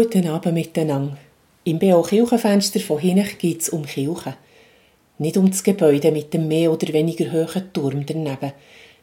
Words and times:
Guten 0.00 0.28
Abend 0.28 0.54
miteinander. 0.54 1.18
Im 1.64 1.80
BO 1.80 2.02
Kirchenfenster 2.02 2.78
von 2.78 3.00
Hinech 3.00 3.36
geht 3.36 3.62
es 3.62 3.68
um 3.68 3.84
Kirche. 3.84 4.36
Nicht 5.18 5.36
um 5.36 5.50
das 5.50 5.64
Gebäude 5.64 6.12
mit 6.12 6.32
dem 6.32 6.46
mehr 6.46 6.70
oder 6.70 6.92
weniger 6.92 7.32
hohen 7.32 7.72
Turm 7.72 8.06
daneben. 8.06 8.52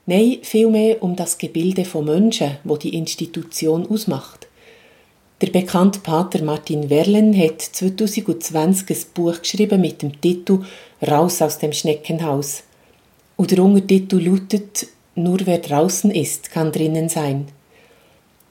Nein, 0.05 0.37
vielmehr 0.41 1.03
um 1.03 1.17
das 1.17 1.37
Gebilde 1.37 1.83
von 1.83 2.05
Menschen, 2.05 2.59
wo 2.63 2.77
die 2.77 2.95
Institution 2.95 3.85
ausmacht. 3.89 4.47
Der 5.41 5.47
bekannte 5.47 5.99
Pater 5.99 6.41
Martin 6.45 6.89
Werlen 6.89 7.37
hat 7.37 7.61
2020 7.61 8.89
ein 8.89 9.05
Buch 9.13 9.41
geschrieben 9.41 9.81
mit 9.81 10.01
dem 10.01 10.21
Titel 10.21 10.63
Raus 11.05 11.41
aus 11.41 11.57
dem 11.57 11.73
Schneckenhaus. 11.73 12.63
Und 13.35 13.51
der 13.51 13.61
Untertitel 13.61 14.19
lautet 14.19 14.87
Nur 15.15 15.39
wer 15.43 15.57
draußen 15.57 16.09
ist, 16.11 16.51
kann 16.51 16.71
drinnen 16.71 17.09
sein. 17.09 17.47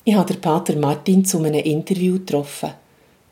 Ich 0.06 0.14
habe 0.14 0.30
den 0.30 0.40
Pater 0.42 0.76
Martin 0.76 1.24
zu 1.24 1.38
einem 1.38 1.54
Interview 1.54 2.18
getroffen. 2.18 2.72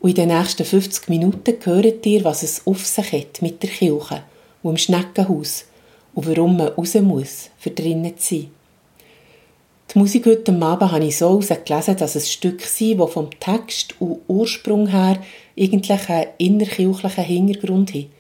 Und 0.01 0.09
in 0.09 0.15
den 0.17 0.29
nächsten 0.29 0.65
50 0.65 1.11
Minuten 1.11 1.55
hört 1.65 2.07
ihr, 2.07 2.25
was 2.25 2.43
es 2.43 2.67
auf 2.67 2.87
sich 2.87 3.13
hat 3.13 3.43
mit 3.43 3.63
der 3.63 3.69
Kirche 3.69 4.23
und 4.63 4.73
dem 4.73 4.79
Schneckenhaus 4.79 5.67
und 6.15 6.27
warum 6.27 6.57
man 6.57 6.69
raus 6.69 6.95
muss, 6.95 7.51
für 7.59 7.71
drinnen 7.71 8.17
zu 8.17 8.37
sein. 8.37 8.51
Die 9.93 9.99
Musik 9.99 10.25
heute 10.25 10.51
Abend 10.51 10.93
habe 10.93 11.05
ich 11.05 11.19
so 11.19 11.41
gelesen, 11.41 11.97
dass 11.99 12.15
es 12.15 12.33
Stück 12.33 12.63
sind, 12.63 12.99
die 12.99 13.07
vom 13.07 13.29
Text 13.39 13.95
und 14.01 14.21
Ursprung 14.27 14.87
her 14.87 15.19
eigentlich 15.59 16.09
einen 16.09 16.31
innerkirchlichen 16.39 17.25
Hintergrund 17.25 17.93
haben. 17.93 18.11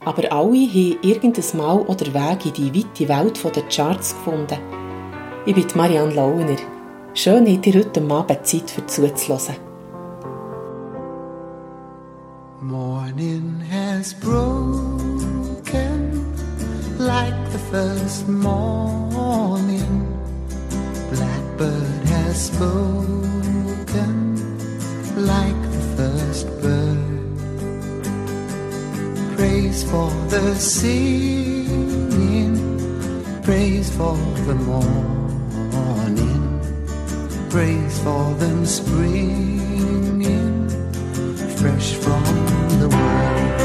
Aber 0.00 0.32
alle 0.32 0.66
haben 0.66 0.98
irgendein 1.02 1.56
Mal 1.56 1.80
oder 1.82 2.12
Weg 2.12 2.46
in 2.46 2.54
die 2.54 2.74
weite 2.74 3.08
Welt 3.08 3.54
der 3.54 3.68
Charts 3.68 4.16
gefunden. 4.16 4.58
Ich 5.46 5.54
bin 5.54 5.66
Marianne 5.76 6.12
Launer. 6.12 6.79
Schön, 7.12 7.44
habt 7.48 7.66
ihr 7.66 7.74
heute 7.74 8.00
Abend 8.08 8.46
Zeit 8.46 8.70
für 8.70 8.86
zuzuhören. 8.86 9.56
Morning 12.60 13.60
has 13.68 14.14
broken 14.14 14.54
like 16.98 17.34
the 17.50 17.58
first 17.72 18.28
morning. 18.28 20.06
Blackbird 21.10 22.08
has 22.10 22.46
spoken 22.46 24.36
like 25.16 25.62
the 25.72 25.82
first 25.96 26.46
bird. 26.62 26.96
Praise 29.36 29.82
for 29.82 30.12
the 30.28 30.54
singing, 30.54 31.66
praise 33.42 33.90
for 33.90 34.16
the 34.46 34.54
morning 34.54 35.20
praise 37.50 37.98
for 38.04 38.32
them 38.34 38.64
springing 38.64 39.58
fresh 41.56 41.94
from 41.94 42.22
the 42.78 42.88
world. 42.88 43.60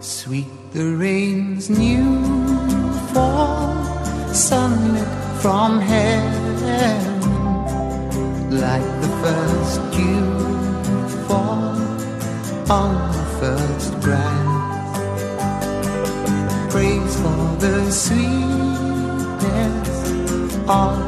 Sweet 0.00 0.48
the 0.72 0.96
rain's 0.96 1.68
new 1.68 2.24
fall, 3.12 3.76
sunlit 4.32 5.06
from 5.42 5.78
heaven, 5.78 7.20
like 8.50 8.88
the 9.02 9.08
first 9.22 9.80
dew 9.92 10.32
fall 11.28 11.76
on 12.70 13.21
first 13.42 13.92
grass. 14.00 14.98
Praise 16.70 17.14
for 17.22 17.56
the 17.58 17.90
sweetness 17.90 18.30
of 20.68 21.01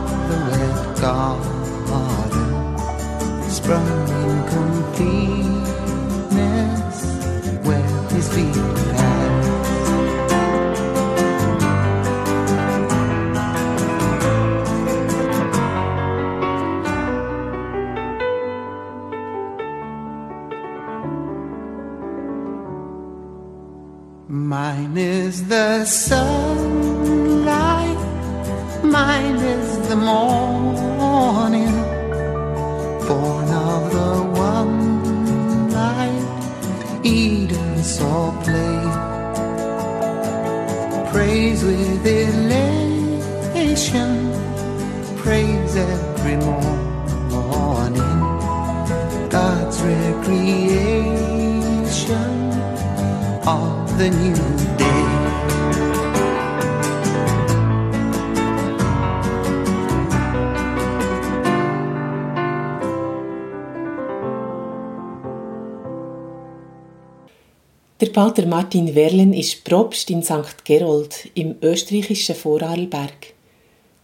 Der 68.37 68.49
Martin 68.49 68.97
Werlen 68.97 69.33
ist 69.33 69.63
Propst 69.63 70.11
in 70.11 70.25
St. 70.25 70.65
Gerold 70.65 71.29
im 71.35 71.55
österreichischen 71.63 72.35
Vorarlberg. 72.35 73.33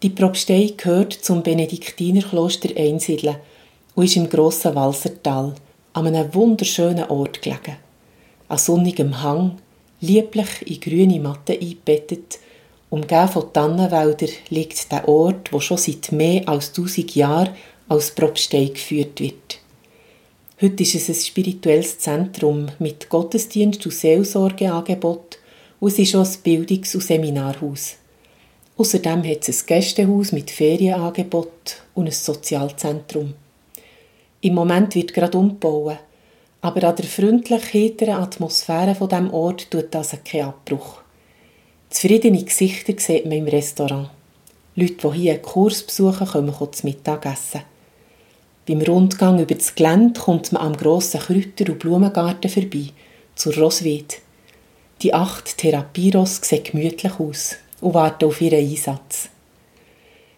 Die 0.04 0.10
Propstei 0.10 0.72
gehört 0.76 1.12
zum 1.14 1.42
Benediktinerkloster 1.42 2.68
Einsiedeln 2.76 3.38
und 3.96 4.04
ist 4.04 4.14
im 4.14 4.28
grossen 4.30 4.76
Walsertal, 4.76 5.56
an 5.94 6.06
einem 6.06 6.32
wunderschönen 6.32 7.10
Ort 7.10 7.42
gelegen. 7.42 7.78
An 8.46 8.58
sonnigem 8.58 9.20
Hang, 9.20 9.58
lieblich 10.00 10.64
in 10.64 10.80
grüne 10.80 11.18
Matten 11.18 11.60
eingebettet, 11.60 12.38
umgeben 12.88 13.28
von 13.28 13.52
Tannenwäldern, 13.52 14.30
liegt 14.50 14.92
der 14.92 15.08
Ort, 15.08 15.52
wo 15.52 15.58
schon 15.58 15.76
seit 15.76 16.12
mehr 16.12 16.48
als 16.48 16.72
tausend 16.72 17.16
Jahren 17.16 17.56
als 17.88 18.14
Propstei 18.14 18.66
geführt 18.66 19.18
wird. 19.18 19.59
Heute 20.62 20.82
ist 20.82 20.94
es 20.94 21.08
ein 21.08 21.14
spirituelles 21.14 21.98
Zentrum 22.00 22.66
mit 22.80 23.08
Gottesdienst 23.08 23.86
und 23.86 23.92
Seelsorgeangebot 23.92 25.38
und 25.80 25.88
es 25.90 25.98
ist 25.98 26.14
auch 26.14 26.26
ein 26.26 26.42
Bildungs- 26.42 26.94
und 26.94 27.00
Seminarhaus. 27.00 27.96
Außerdem 28.76 29.24
hat 29.24 29.48
es 29.48 29.62
ein 29.62 29.66
Gästehaus 29.66 30.32
mit 30.32 30.50
Ferienangebot 30.50 31.80
und 31.94 32.08
ein 32.08 32.12
Sozialzentrum. 32.12 33.32
Im 34.42 34.54
Moment 34.54 34.94
wird 34.94 35.14
gerade 35.14 35.38
umgebaut. 35.38 35.96
Aber 36.60 36.84
an 36.84 36.96
der 36.96 37.06
freundlich 37.06 37.72
heiteren 37.72 38.22
Atmosphäre 38.22 38.94
von 38.94 39.08
dem 39.08 39.32
Ort 39.32 39.70
tut 39.70 39.86
das 39.92 40.14
keinen 40.22 40.48
Abbruch. 40.48 41.00
Zufriedene 41.88 42.44
Gesichter 42.44 42.92
sieht 42.98 43.24
man 43.24 43.38
im 43.38 43.48
Restaurant. 43.48 44.10
Leute, 44.74 45.08
die 45.08 45.18
hier 45.20 45.32
einen 45.32 45.42
Kurs 45.42 45.82
besuchen, 45.82 46.26
kommen 46.26 46.54
zum 46.54 46.90
Mittagessen. 46.90 47.62
Beim 48.66 48.82
Rundgang 48.82 49.40
über 49.40 49.54
das 49.54 49.74
Gelände 49.74 50.20
kommt 50.20 50.52
man 50.52 50.62
am 50.62 50.76
grossen 50.76 51.20
Kräuter- 51.20 51.70
und 51.70 51.78
Blumengarten 51.78 52.50
vorbei, 52.50 52.86
zur 53.34 53.54
Rosweed. 53.56 54.20
Die 55.02 55.14
acht 55.14 55.56
Therapieros 55.56 56.40
sehen 56.42 56.64
gemütlich 56.64 57.18
aus 57.18 57.56
und 57.80 57.94
warten 57.94 58.26
auf 58.26 58.40
ihren 58.40 58.60
Einsatz. 58.60 59.30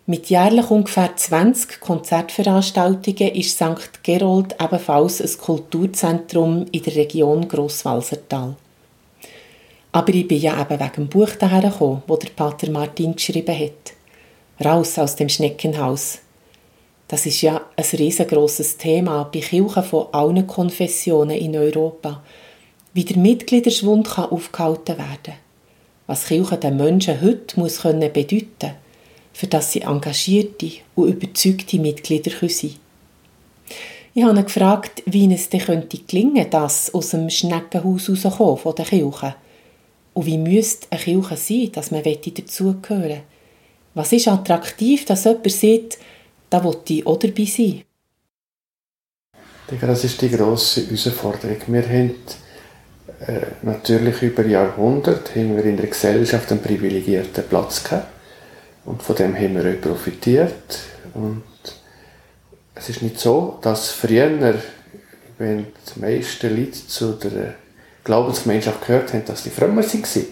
Mit 0.07 0.31
jährlich 0.31 0.71
ungefähr 0.71 1.15
20 1.15 1.81
Konzertveranstaltungen 1.81 3.35
ist 3.35 3.57
St. 3.57 4.03
Gerold 4.03 4.57
ebenfalls 4.61 5.21
ein 5.21 5.39
Kulturzentrum 5.39 6.67
in 6.73 6.83
der 6.83 6.97
Region 6.97 7.47
Grosswalsertal. 7.47 8.57
Aber 9.93 10.15
ich 10.15 10.27
bin 10.27 10.41
ja 10.41 10.61
eben 10.61 10.81
wegen 10.81 10.93
dem 10.95 11.09
Buch 11.09 11.31
daher 11.39 11.71
gekommen, 11.71 12.03
das 12.09 12.19
der 12.21 12.31
Pater 12.31 12.71
Martin 12.71 13.15
geschrieben 13.15 13.57
hat. 13.57 13.95
Raus 14.65 14.99
aus 14.99 15.17
dem 15.17 15.29
Schneckenhaus. 15.29 16.19
Das 17.13 17.27
ist 17.27 17.43
ja 17.43 17.61
ein 17.77 17.85
riesengroßes 17.85 18.79
Thema 18.79 19.25
bei 19.25 19.41
Kirchen 19.41 19.83
von 19.83 20.07
allen 20.13 20.47
Konfessionen 20.47 21.37
in 21.37 21.55
Europa. 21.55 22.23
Wie 22.95 23.05
der 23.05 23.19
Mitgliederschwund 23.19 24.09
kann 24.09 24.31
aufgehalten 24.31 24.97
werden 24.97 25.35
Was 26.07 26.25
Kirche 26.25 26.57
den 26.57 26.79
Menschen 26.79 27.21
heute 27.21 27.61
muss 27.61 27.83
bedeuten 27.83 28.15
können 28.59 28.77
für 29.35 29.47
das 29.47 29.73
sie 29.73 29.83
engagierte 29.83 30.71
und 30.95 31.09
überzeugte 31.09 31.79
Mitglieder 31.79 32.31
sein 32.31 32.41
können. 32.41 32.77
Ich 34.15 34.25
habe 34.25 34.43
gefragt, 34.43 35.03
wie 35.05 35.31
es 35.35 35.51
denn 35.51 35.61
könnte 35.61 35.99
gelingen, 35.99 36.47
das 36.49 36.95
aus 36.95 37.11
dem 37.11 37.29
Schneckenhaus 37.29 38.09
rauszukommen 38.09 38.57
von 38.57 38.75
der 38.75 38.87
Kirche. 38.87 39.35
Und 40.15 40.25
wie 40.25 40.39
müsste 40.39 40.87
eine 40.89 41.03
Kirche 41.03 41.37
sein, 41.37 41.73
dass 41.73 41.91
man 41.91 42.05
dazugehören 42.05 43.21
Was 43.93 44.15
ist 44.15 44.29
attraktiv, 44.29 45.05
dass 45.05 45.25
jemand 45.25 45.51
sieht, 45.51 45.99
da 46.53 46.63
will 46.63 46.77
ich 46.89 47.07
auch 47.07 47.19
dabei 47.19 47.45
sein? 47.45 47.83
Das 49.81 50.05
ist 50.05 50.21
die 50.21 50.31
grosse 50.31 50.85
Herausforderung. 50.85 51.57
Wir 51.67 51.83
haben 51.83 52.15
äh, 53.27 53.47
natürlich 53.63 54.21
über 54.23 54.45
Jahrhunderte 54.45 55.41
haben 55.41 55.57
wir 55.57 55.65
in 55.65 55.79
der 55.79 55.87
Gesellschaft 55.87 56.51
einen 56.51 56.61
privilegierten 56.61 57.45
Platz 57.49 57.85
gehabt. 57.85 58.09
Und 58.85 59.03
von 59.03 59.17
dem 59.17 59.35
haben 59.35 59.55
wir 59.55 59.73
auch 59.73 59.81
profitiert. 59.81 60.79
Und 61.15 61.43
es 62.75 62.91
ist 62.91 63.01
nicht 63.01 63.19
so, 63.19 63.59
dass 63.63 63.91
früher, 63.91 64.55
wenn 65.39 65.67
die 65.95 66.01
meisten 66.01 66.55
Leute 66.55 66.87
zu 66.87 67.13
der 67.13 67.55
Glaubensgemeinschaft 68.05 68.87
gehört 68.87 69.15
haben, 69.15 69.25
dass 69.25 69.45
die 69.45 69.51
frömmer 69.51 69.83
waren. 69.83 70.27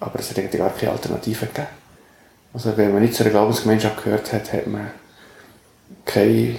Aber 0.00 0.18
es 0.18 0.30
hat 0.30 0.52
gar 0.52 0.70
keine 0.70 0.92
Alternative 0.92 1.46
gegeben. 1.46 1.68
Also 2.52 2.76
wenn 2.76 2.92
man 2.92 3.02
nicht 3.02 3.14
zu 3.14 3.22
einer 3.22 3.30
Glaubensgemeinschaft 3.30 4.02
gehört 4.02 4.32
hat, 4.32 4.52
hat 4.52 4.66
man 4.66 4.90
keinen 6.04 6.56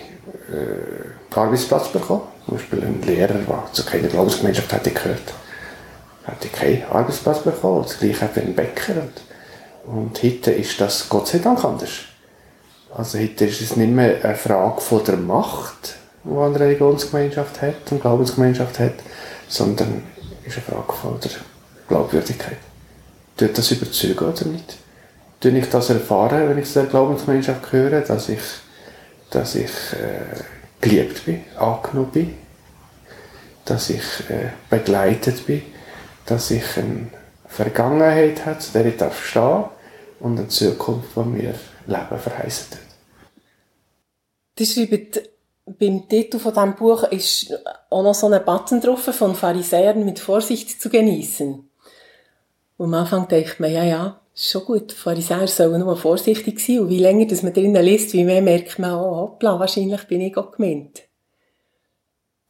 äh, 0.51 1.35
Arbeitsplatz 1.35 1.89
bekommen. 1.89 2.23
Zum 2.45 2.57
Beispiel 2.57 2.83
ein 2.83 3.01
Lehrer, 3.03 3.35
der 3.35 3.63
zu 3.71 3.85
keiner 3.85 4.07
Glaubensgemeinschaft 4.07 4.71
hätte 4.73 4.91
gehört, 4.91 5.33
hätte 6.25 6.47
keinen 6.49 6.83
Arbeitsplatz 6.91 7.43
bekommen. 7.43 7.83
Das 7.83 7.99
gleiche 7.99 8.27
für 8.27 8.41
einen 8.41 8.55
Bäcker. 8.55 8.93
Und, 9.85 9.95
und 9.95 10.23
heute 10.23 10.51
ist 10.51 10.79
das 10.81 11.07
Gott 11.07 11.27
sei 11.27 11.39
Dank 11.39 11.63
anders. 11.63 11.91
Also 12.93 13.19
heute 13.19 13.45
ist 13.45 13.61
es 13.61 13.77
nicht 13.77 13.91
mehr 13.91 14.23
eine 14.23 14.35
Frage 14.35 14.81
von 14.81 15.03
der 15.05 15.15
Macht, 15.15 15.95
die 16.23 16.37
eine 16.37 16.59
Religionsgemeinschaft 16.59 17.61
hat 17.61 17.91
und 17.91 18.01
Glaubensgemeinschaft 18.01 18.79
hat, 18.79 18.95
sondern 19.47 20.03
ist 20.45 20.57
eine 20.57 20.65
Frage 20.65 20.93
von 20.93 21.19
der 21.21 21.31
Glaubwürdigkeit. 21.87 22.57
Tut 23.37 23.57
das 23.57 23.71
überzeugen 23.71 24.25
oder 24.25 24.45
nicht? 24.45 24.77
Tue 25.39 25.51
ich 25.57 25.69
das 25.69 25.89
erfahren, 25.89 26.49
wenn 26.49 26.57
ich 26.57 26.67
zu 26.67 26.81
der 26.81 26.89
Glaubensgemeinschaft 26.89 27.71
gehöre, 27.71 28.01
dass 28.01 28.29
ich, 28.29 28.39
dass 29.31 29.55
ich 29.55 29.71
äh, 29.93 30.43
geliebt 30.79 31.25
bin, 31.25 31.43
angenommen 31.57 32.11
bin, 32.11 32.37
dass 33.65 33.89
ich 33.89 34.29
äh, 34.29 34.51
begleitet 34.69 35.47
bin, 35.47 35.63
dass 36.25 36.51
ich 36.51 36.77
eine 36.77 37.07
Vergangenheit 37.47 38.45
habe, 38.45 38.59
zu 38.59 38.71
der 38.71 38.85
ich 38.85 38.97
darf 38.97 39.25
stehen 39.25 39.65
und 40.19 40.37
eine 40.37 40.47
Zukunft, 40.47 41.15
die 41.15 41.19
mir 41.21 41.55
Leben 41.87 42.19
verheißen 42.19 42.71
wird. 42.71 42.81
Die 44.59 44.65
schreibt, 44.65 45.29
beim 45.65 46.07
Titel 46.07 46.39
von 46.39 46.53
diesem 46.53 46.75
Buch 46.75 47.03
ist 47.03 47.53
auch 47.89 48.03
noch 48.03 48.13
so 48.13 48.27
ein 48.27 48.43
Button 48.45 48.81
drauf 48.81 49.03
von 49.03 49.35
Pharisäern 49.35 50.05
mit 50.05 50.19
Vorsicht 50.19 50.81
zu 50.81 50.89
genießen. 50.89 51.69
Und 52.77 52.85
am 52.85 52.93
Anfang 52.93 53.27
denkt 53.27 53.59
man, 53.59 53.71
ja, 53.71 53.83
ja, 53.83 54.20
schon 54.33 54.65
gut, 54.65 54.91
Pharisäer 54.91 55.47
sollen 55.47 55.81
nur 55.81 55.97
vorsichtig 55.97 56.59
sein. 56.59 56.79
Und 56.79 56.89
wie 56.89 56.99
länger 56.99 57.25
dass 57.25 57.43
man 57.43 57.53
drinnen 57.53 57.83
liest, 57.83 58.13
wie 58.13 58.23
mehr 58.23 58.41
merkt 58.41 58.79
man, 58.79 58.93
oh, 58.93 59.15
hoppla, 59.17 59.59
wahrscheinlich 59.59 60.03
bin 60.07 60.21
ich 60.21 60.37
auch 60.37 60.51
gemeint. 60.51 61.03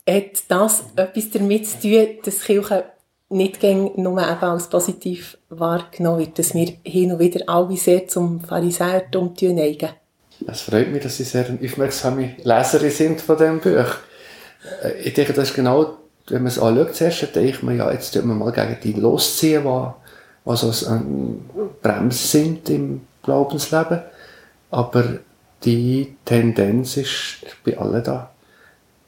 Hat 0.08 0.44
das 0.48 0.84
etwas 0.96 1.30
damit 1.32 1.68
zu 1.68 1.80
tun, 1.80 2.08
dass 2.24 2.42
Kirche 2.42 2.86
nicht 3.30 3.64
nur 3.64 4.22
eben 4.22 4.44
als 4.44 4.68
positiv 4.68 5.38
wahrgenommen 5.50 6.20
wird, 6.20 6.40
dass 6.40 6.54
wir 6.54 6.74
hin 6.84 7.14
und 7.14 7.20
wieder 7.20 7.48
alle 7.48 7.78
sehr 7.78 8.08
zum 8.08 8.42
Pharisäertum 8.42 9.34
neigen? 9.42 9.90
Es 10.48 10.62
freut 10.62 10.92
mich, 10.92 11.04
dass 11.04 11.18
Sie 11.18 11.24
sehr 11.24 11.46
aufmerksame 11.64 12.36
Leserin 12.44 12.90
sind 12.90 13.22
von 13.22 13.38
diesem 13.38 13.60
Buch. 13.60 13.96
Äh, 14.84 14.94
ich 15.04 15.14
denke, 15.14 15.34
das 15.34 15.50
ist 15.50 15.56
genau, 15.56 15.98
wenn 16.28 16.42
man 16.42 16.48
es 16.48 16.60
anschaut, 16.60 16.96
zuerst 16.96 17.36
denkt 17.36 17.64
man, 17.64 17.78
ja, 17.78 17.92
jetzt 17.92 18.14
tun 18.14 18.28
wir 18.28 18.34
mal 18.34 18.52
gegen 18.52 18.78
die 18.84 19.00
losziehen, 19.00 19.64
was, 19.66 19.94
was 20.46 20.86
ein 20.86 21.50
Bremse 21.82 22.28
sind 22.28 22.70
im 22.70 23.02
Glaubensleben. 23.24 24.02
Aber 24.72 25.04
die 25.64 26.16
Tendenz 26.26 26.98
ist 26.98 27.38
bei 27.64 27.78
allen 27.78 28.04
da. 28.04 28.32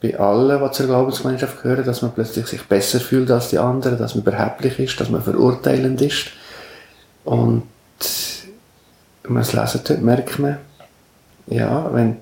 Bei 0.00 0.18
allen, 0.18 0.62
die 0.62 0.70
zur 0.72 0.86
Glaubensgemeinschaft 0.86 1.62
gehören, 1.62 1.84
dass 1.84 2.02
man 2.02 2.12
plötzlich 2.12 2.46
sich 2.46 2.62
besser 2.64 3.00
fühlt 3.00 3.30
als 3.30 3.48
die 3.48 3.58
anderen, 3.58 3.98
dass 3.98 4.14
man 4.14 4.22
überheblich 4.22 4.78
ist, 4.78 5.00
dass 5.00 5.08
man 5.08 5.22
verurteilend 5.22 6.00
ist. 6.02 6.26
Und 7.24 7.62
wenn 9.22 9.32
man 9.32 9.42
es 9.42 9.52
lesen 9.52 10.04
merkt 10.04 10.38
man, 10.38 10.58
ja, 11.46 11.92
wenn 11.92 12.18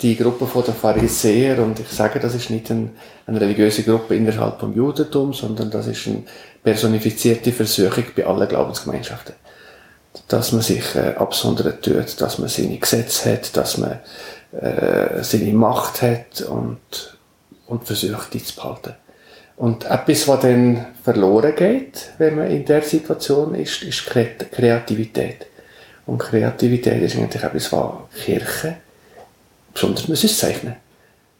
die 0.00 0.16
Gruppe 0.16 0.46
der 0.62 0.74
Pharisäer, 0.74 1.62
und 1.62 1.78
ich 1.78 1.88
sage, 1.88 2.18
das 2.18 2.34
ist 2.34 2.50
nicht 2.50 2.70
ein, 2.70 2.90
eine 3.26 3.40
religiöse 3.40 3.82
Gruppe 3.84 4.16
innerhalb 4.16 4.60
vom 4.60 4.74
Judentum, 4.74 5.32
sondern 5.32 5.70
das 5.70 5.86
ist 5.86 6.06
eine 6.06 6.24
personifizierte 6.62 7.52
Versuchung 7.52 8.04
bei 8.16 8.26
allen 8.26 8.48
Glaubensgemeinschaften. 8.48 9.34
Dass 10.28 10.52
man 10.52 10.62
sich 10.62 10.94
äh, 10.94 11.14
absondern 11.16 11.80
tut, 11.80 12.20
dass 12.20 12.38
man 12.38 12.48
seine 12.48 12.78
Gesetze 12.78 13.32
hat, 13.32 13.56
dass 13.56 13.78
man 13.78 14.00
äh, 14.52 15.22
seine 15.22 15.52
Macht 15.52 16.02
hat 16.02 16.40
und, 16.42 17.18
und 17.66 17.84
versucht, 17.84 18.34
die 18.34 18.42
zu 18.42 18.56
behalten. 18.56 18.94
Und 19.56 19.84
etwas, 19.84 20.26
was 20.26 20.40
dann 20.40 20.86
verloren 21.02 21.54
geht, 21.54 22.10
wenn 22.18 22.36
man 22.36 22.50
in 22.50 22.64
der 22.64 22.82
Situation 22.82 23.54
ist, 23.54 23.82
ist 23.82 24.06
Kreativität. 24.06 25.46
Und 26.06 26.18
Kreativität 26.18 27.02
ist 27.02 27.16
eigentlich 27.16 27.42
etwas, 27.42 27.72
was 27.72 27.92
Kirche 28.24 28.76
besonders 29.74 30.08
muss 30.08 30.24
auszeichnen 30.24 30.76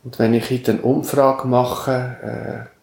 Und 0.02 0.19
wenn 0.19 0.34
ich 0.34 0.50
heute 0.50 0.72
eine 0.72 0.82
Umfrage 0.82 1.46
mache, 1.48 2.69
äh, 2.69 2.75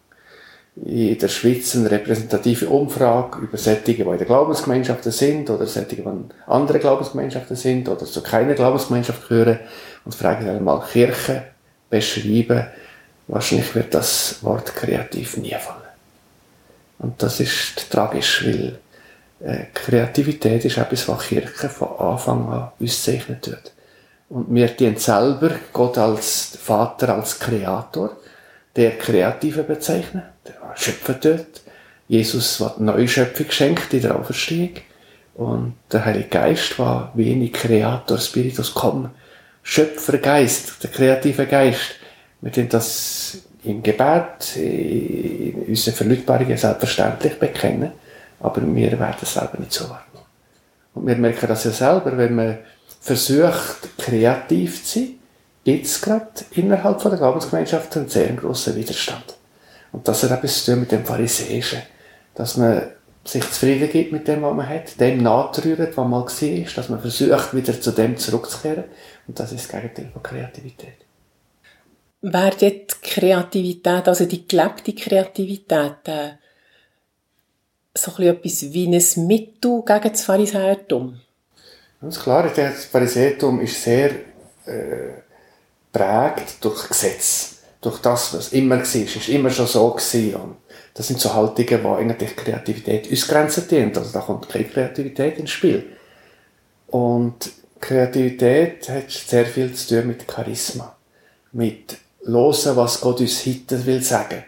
in 0.74 1.18
der 1.18 1.28
Schweiz 1.28 1.76
eine 1.76 1.90
repräsentative 1.90 2.68
Umfrage 2.70 3.40
über 3.40 3.58
Sättige, 3.58 4.04
die 4.04 4.10
in 4.10 4.16
der 4.16 4.26
Glaubensgemeinschaften 4.26 5.12
sind, 5.12 5.50
oder 5.50 5.66
Sättige, 5.66 6.02
die 6.02 6.08
in 6.08 6.30
anderen 6.46 6.80
Glaubensgemeinschaften 6.80 7.56
sind, 7.56 7.88
oder 7.90 8.06
zu 8.06 8.22
keiner 8.22 8.54
Glaubensgemeinschaft 8.54 9.28
gehören, 9.28 9.60
und 10.04 10.14
frage 10.14 10.46
dann 10.46 10.64
mal 10.64 10.82
Kirche 10.90 11.44
beschreiben, 11.90 12.66
wahrscheinlich 13.28 13.74
wird 13.74 13.92
das 13.92 14.42
Wort 14.42 14.74
kreativ 14.74 15.36
nie 15.36 15.50
fallen. 15.50 15.82
Und 16.98 17.22
das 17.22 17.40
ist 17.40 17.90
tragisch, 17.90 18.44
weil 18.46 18.78
äh, 19.40 19.66
Kreativität 19.74 20.64
ist 20.64 20.78
etwas, 20.78 21.06
was 21.08 21.26
Kirche 21.26 21.68
von 21.68 21.98
Anfang 21.98 22.48
an 22.48 22.72
uns 22.78 23.02
zeichnet 23.02 23.46
wird. 23.46 23.72
Und 24.32 24.54
wir 24.54 24.68
dienen 24.68 24.96
selber 24.96 25.50
Gott 25.74 25.98
als 25.98 26.56
Vater, 26.58 27.14
als 27.14 27.38
Kreator, 27.38 28.16
der 28.74 28.96
Kreative 28.96 29.62
bezeichnen, 29.62 30.22
der 30.46 30.54
schöpfen 30.74 31.20
tut. 31.20 31.60
Jesus 32.08 32.58
hat 32.60 32.80
neue 32.80 33.06
Schöpfung 33.06 33.46
geschenkt 33.46 33.92
in 33.92 34.00
der 34.00 34.18
Auferstehung. 34.18 34.70
Und 35.34 35.74
der 35.92 36.06
Heilige 36.06 36.28
Geist 36.28 36.78
war 36.78 37.12
wenig 37.12 37.52
Kreator, 37.52 38.16
Spiritus, 38.16 38.72
komm, 38.72 39.10
Schöpfergeist, 39.62 40.82
der 40.82 40.90
kreative 40.90 41.44
Geist. 41.44 41.96
Wir 42.40 42.52
tun 42.52 42.70
das 42.70 43.36
im 43.64 43.82
Gebet, 43.82 44.56
in 44.56 45.66
unseren 45.68 45.94
Verlautbarungen 45.94 46.56
selbstverständlich 46.56 47.38
bekennen. 47.38 47.92
Aber 48.40 48.62
wir 48.62 48.98
werden 48.98 49.16
es 49.20 49.34
selber 49.34 49.58
nicht 49.58 49.74
so 49.74 49.84
wahrnehmen. 49.84 50.26
Und 50.94 51.06
wir 51.06 51.16
merken 51.16 51.48
das 51.48 51.64
ja 51.64 51.70
selber, 51.70 52.16
wenn 52.16 52.34
man 52.34 52.58
versucht, 53.02 53.98
kreativ 53.98 54.84
zu 54.84 55.00
sein, 55.00 55.14
gibt 55.64 55.86
es 55.86 56.00
gerade 56.00 56.30
innerhalb 56.52 57.02
von 57.02 57.10
der 57.10 57.18
Glaubensgemeinschaft 57.18 57.96
einen 57.96 58.08
sehr 58.08 58.32
grossen 58.32 58.76
Widerstand. 58.76 59.36
Und 59.90 60.06
das 60.06 60.22
hat 60.22 60.30
etwas 60.30 60.64
zu 60.64 60.70
tun 60.70 60.80
mit 60.80 60.92
dem 60.92 61.04
Pharisäischen. 61.04 61.82
Dass 62.34 62.56
man 62.56 62.82
sich 63.24 63.42
zufrieden 63.50 63.90
gibt 63.90 64.12
mit 64.12 64.26
dem, 64.26 64.42
was 64.42 64.54
man 64.54 64.68
hat, 64.68 64.98
dem 65.00 65.22
nachtrührt, 65.22 65.96
was 65.96 66.08
mal 66.08 66.22
war, 66.22 66.74
dass 66.74 66.88
man 66.88 67.00
versucht, 67.00 67.54
wieder 67.54 67.80
zu 67.80 67.90
dem 67.90 68.16
zurückzukehren. 68.16 68.84
Und 69.26 69.38
das 69.38 69.52
ist 69.52 69.64
das 69.64 69.80
Gegenteil 69.80 70.10
von 70.12 70.22
Kreativität. 70.22 70.94
Wäre 72.22 72.56
die 72.56 72.86
Kreativität, 73.02 74.06
also 74.06 74.24
die 74.26 74.46
gelebte 74.46 74.94
Kreativität, 74.94 76.06
äh, 76.06 76.30
so 77.94 78.12
etwas 78.22 78.72
wie 78.72 78.86
ein 78.86 79.26
Mittel 79.26 79.82
gegen 79.84 80.12
das 80.12 80.24
Pharisäertum? 80.24 81.20
Ganz 82.02 82.18
klar, 82.18 82.44
ich 82.46 82.52
denke, 82.52 82.72
das 82.72 82.86
Pharisäertum 82.86 83.60
ist 83.60 83.80
sehr 83.80 84.10
äh, 84.66 85.12
prägt 85.92 86.64
durch 86.64 86.88
Gesetz, 86.88 87.58
durch 87.80 88.00
das, 88.00 88.34
was 88.34 88.52
immer 88.52 88.78
war, 88.78 88.84
ist 88.84 89.28
immer 89.28 89.50
schon 89.50 89.68
so 89.68 89.88
gewesen. 89.90 90.34
Und 90.34 90.56
das 90.94 91.06
sind 91.06 91.20
so 91.20 91.32
Haltungen, 91.32 91.80
die 91.80 91.86
eigentlich 91.86 92.34
Kreativität 92.34 93.10
ausgrenzen 93.10 93.68
dienen. 93.68 93.96
Also 93.96 94.12
da 94.12 94.18
kommt 94.18 94.48
keine 94.48 94.64
Kreativität 94.64 95.38
ins 95.38 95.50
Spiel. 95.50 95.96
Und 96.88 97.52
Kreativität 97.80 98.88
hat 98.88 99.08
sehr 99.08 99.46
viel 99.46 99.72
zu 99.72 99.94
tun 99.94 100.08
mit 100.08 100.24
Charisma. 100.28 100.96
Mit 101.52 101.98
Losen, 102.24 102.74
was 102.74 103.00
Gott 103.00 103.20
uns 103.20 103.46
heute 103.46 103.86
will 103.86 104.02
sagen. 104.02 104.42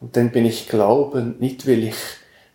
Und 0.00 0.14
dann 0.14 0.30
bin 0.30 0.44
ich 0.44 0.68
glaubend, 0.68 1.40
nicht 1.40 1.66
weil 1.66 1.84
ich 1.84 1.96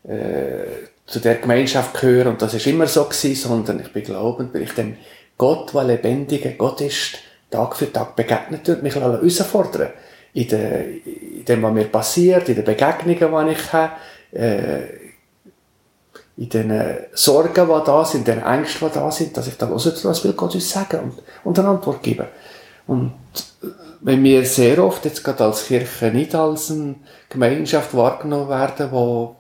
äh, 0.04 0.93
zu 1.06 1.20
der 1.20 1.36
Gemeinschaft 1.36 2.00
gehöre 2.00 2.30
und 2.30 2.42
das 2.42 2.54
ist 2.54 2.68
immer 2.68 2.88
so 2.88 3.04
gewesen, 3.04 3.36
sondern 3.36 3.80
ich 3.80 3.92
bin 3.92 4.04
glaubend, 4.04 4.54
weil 4.54 4.64
ich 4.64 4.74
dem 4.74 4.98
Gott, 5.38 5.74
der 5.74 5.84
lebendiger 5.84 6.52
Gott 6.52 6.82
ist, 6.82 7.18
Tag 7.50 7.76
für 7.76 7.92
Tag 7.92 8.16
begegnet 8.16 8.68
und 8.70 8.84
mich 8.84 8.96
herausfordern 8.96 9.90
in, 10.34 10.48
der, 10.48 10.86
in 10.86 11.46
dem, 11.48 11.62
was 11.62 11.74
mir 11.74 11.86
passiert, 11.86 12.50
in 12.50 12.56
den 12.56 12.66
Begegnungen, 12.66 13.48
die 13.48 13.54
ich 13.54 13.74
habe. 13.74 13.92
Äh, 14.32 15.04
in 16.36 16.50
den 16.50 16.98
Sorgen, 17.14 17.68
die 17.68 17.86
da 17.86 18.04
sind, 18.04 18.28
in 18.28 18.36
den 18.36 18.44
Ängsten, 18.44 18.90
die 18.90 18.94
da 18.96 19.12
sind, 19.12 19.38
dass 19.38 19.48
ich 19.48 19.56
da 19.56 19.68
höre, 19.68 19.76
was 19.76 20.24
will 20.24 20.34
Gott 20.34 20.56
uns 20.56 20.68
sagen 20.68 21.00
und, 21.00 21.14
und 21.44 21.60
eine 21.60 21.68
Antwort 21.68 22.02
geben. 22.02 22.26
Und 22.88 23.14
wenn 24.02 24.24
wir 24.24 24.44
sehr 24.46 24.84
oft 24.84 25.06
jetzt 25.06 25.24
gerade 25.24 25.46
als 25.46 25.68
Kirche 25.68 26.08
nicht 26.08 26.34
als 26.34 26.72
eine 26.72 26.96
Gemeinschaft 27.30 27.96
wahrgenommen 27.96 28.50
werden, 28.50 28.92
wo, 28.92 29.36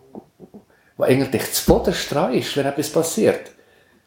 wo 0.97 1.03
eigentlich 1.03 1.51
zu 1.51 1.65
Boden 1.65 1.93
ist, 1.93 2.57
wenn 2.57 2.65
etwas 2.65 2.89
passiert. 2.89 3.51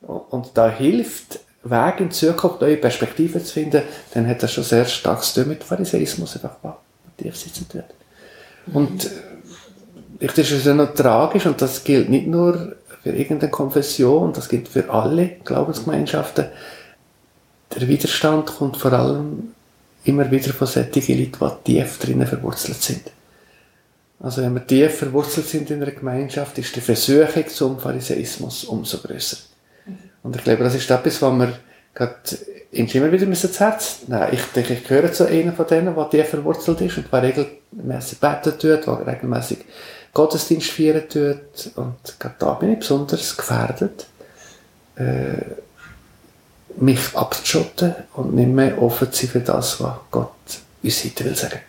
Und 0.01 0.51
da 0.55 0.71
hilft 0.71 1.41
Weg 1.65 2.01
in 2.01 2.11
Zukunft, 2.11 2.61
neue 2.61 2.77
Perspektiven 2.77 3.45
zu 3.45 3.55
finden, 3.55 3.83
dann 4.15 4.27
hat 4.29 4.43
das 4.43 4.53
schon 4.53 4.65
sehr 4.65 4.85
starkes 4.85 5.35
zu 5.35 5.41
tun 5.41 5.51
mit 5.51 5.65
Pharisäismus, 5.65 6.35
einfach 6.35 6.57
was 6.63 6.75
tief 7.17 7.37
sitzen 7.37 7.67
tut. 7.69 7.85
Und 8.73 9.11
ich, 10.19 10.33
das 10.33 10.51
ist 10.51 10.67
ja 10.67 10.75
noch 10.75 10.95
tragisch 10.95 11.47
und 11.47 11.61
das 11.61 11.83
gilt 11.85 12.09
nicht 12.09 12.27
nur 12.27 12.77
für 13.03 13.11
irgendeine 13.11 13.51
Konfession, 13.51 14.33
das 14.33 14.49
gilt 14.49 14.69
für 14.69 14.89
alle 14.91 15.37
Glaubensgemeinschaften. 15.45 16.47
Der 17.75 17.89
Widerstand 17.89 18.47
kommt 18.47 18.77
vor 18.77 18.93
allem 18.93 19.55
immer 20.05 20.31
wieder 20.31 20.53
von 20.53 20.67
solchen 20.67 21.19
Leuten, 21.19 21.57
die 21.67 21.73
tief 21.73 21.99
drinnen 21.99 22.27
verwurzelt 22.27 22.81
sind. 22.81 23.11
Also 24.21 24.43
wenn 24.43 24.55
wir 24.55 24.67
tief 24.67 24.99
verwurzelt 24.99 25.47
sind 25.47 25.71
in 25.71 25.83
einer 25.83 25.93
Gemeinschaft, 25.93 26.59
ist 26.59 26.75
die 26.75 26.81
Versuchung 26.81 27.49
zum 27.49 27.79
Pharisäismus 27.79 28.65
umso 28.65 28.99
größer. 28.99 29.37
Und 30.23 30.35
ich 30.37 30.43
glaube, 30.43 30.65
das 30.65 30.75
ist 30.75 30.91
etwas, 30.91 31.21
was 31.23 31.39
wir 31.39 31.53
gerade 31.95 32.15
immer 32.73 33.13
wieder 33.13 33.27
ins 33.27 33.61
Herz 33.61 34.01
nehmen 34.07 34.29
Ich 34.33 34.43
denke, 34.55 34.75
ich 34.75 34.85
gehöre 34.85 35.13
zu 35.13 35.27
einem 35.27 35.55
von 35.55 35.67
denen, 35.67 35.95
der 35.95 36.11
tief 36.11 36.29
verwurzelt 36.29 36.81
ist 36.81 36.97
und 36.97 37.13
der 37.13 37.23
regelmäßig 37.23 38.19
beten 38.19 38.59
tut, 38.59 38.87
der 38.87 39.07
regelmäßig 39.07 39.59
Gottesdienst 40.13 40.71
feiern 40.71 41.09
tut. 41.09 41.77
Und 41.77 42.19
gerade 42.19 42.35
da 42.39 42.55
bin 42.55 42.73
ich 42.73 42.79
besonders 42.81 43.37
gefährdet, 43.37 44.07
äh, 44.97 45.43
mich 46.79 47.15
abzuschotten 47.15 47.95
und 48.15 48.35
nicht 48.35 48.49
mehr 48.49 48.81
offen 48.81 49.13
zu 49.13 49.27
sein 49.27 49.31
für 49.31 49.41
das, 49.41 49.81
was 49.81 49.97
Gott 50.11 50.33
uns 50.83 51.05
heute 51.05 51.25
will 51.25 51.37
sagen. 51.37 51.61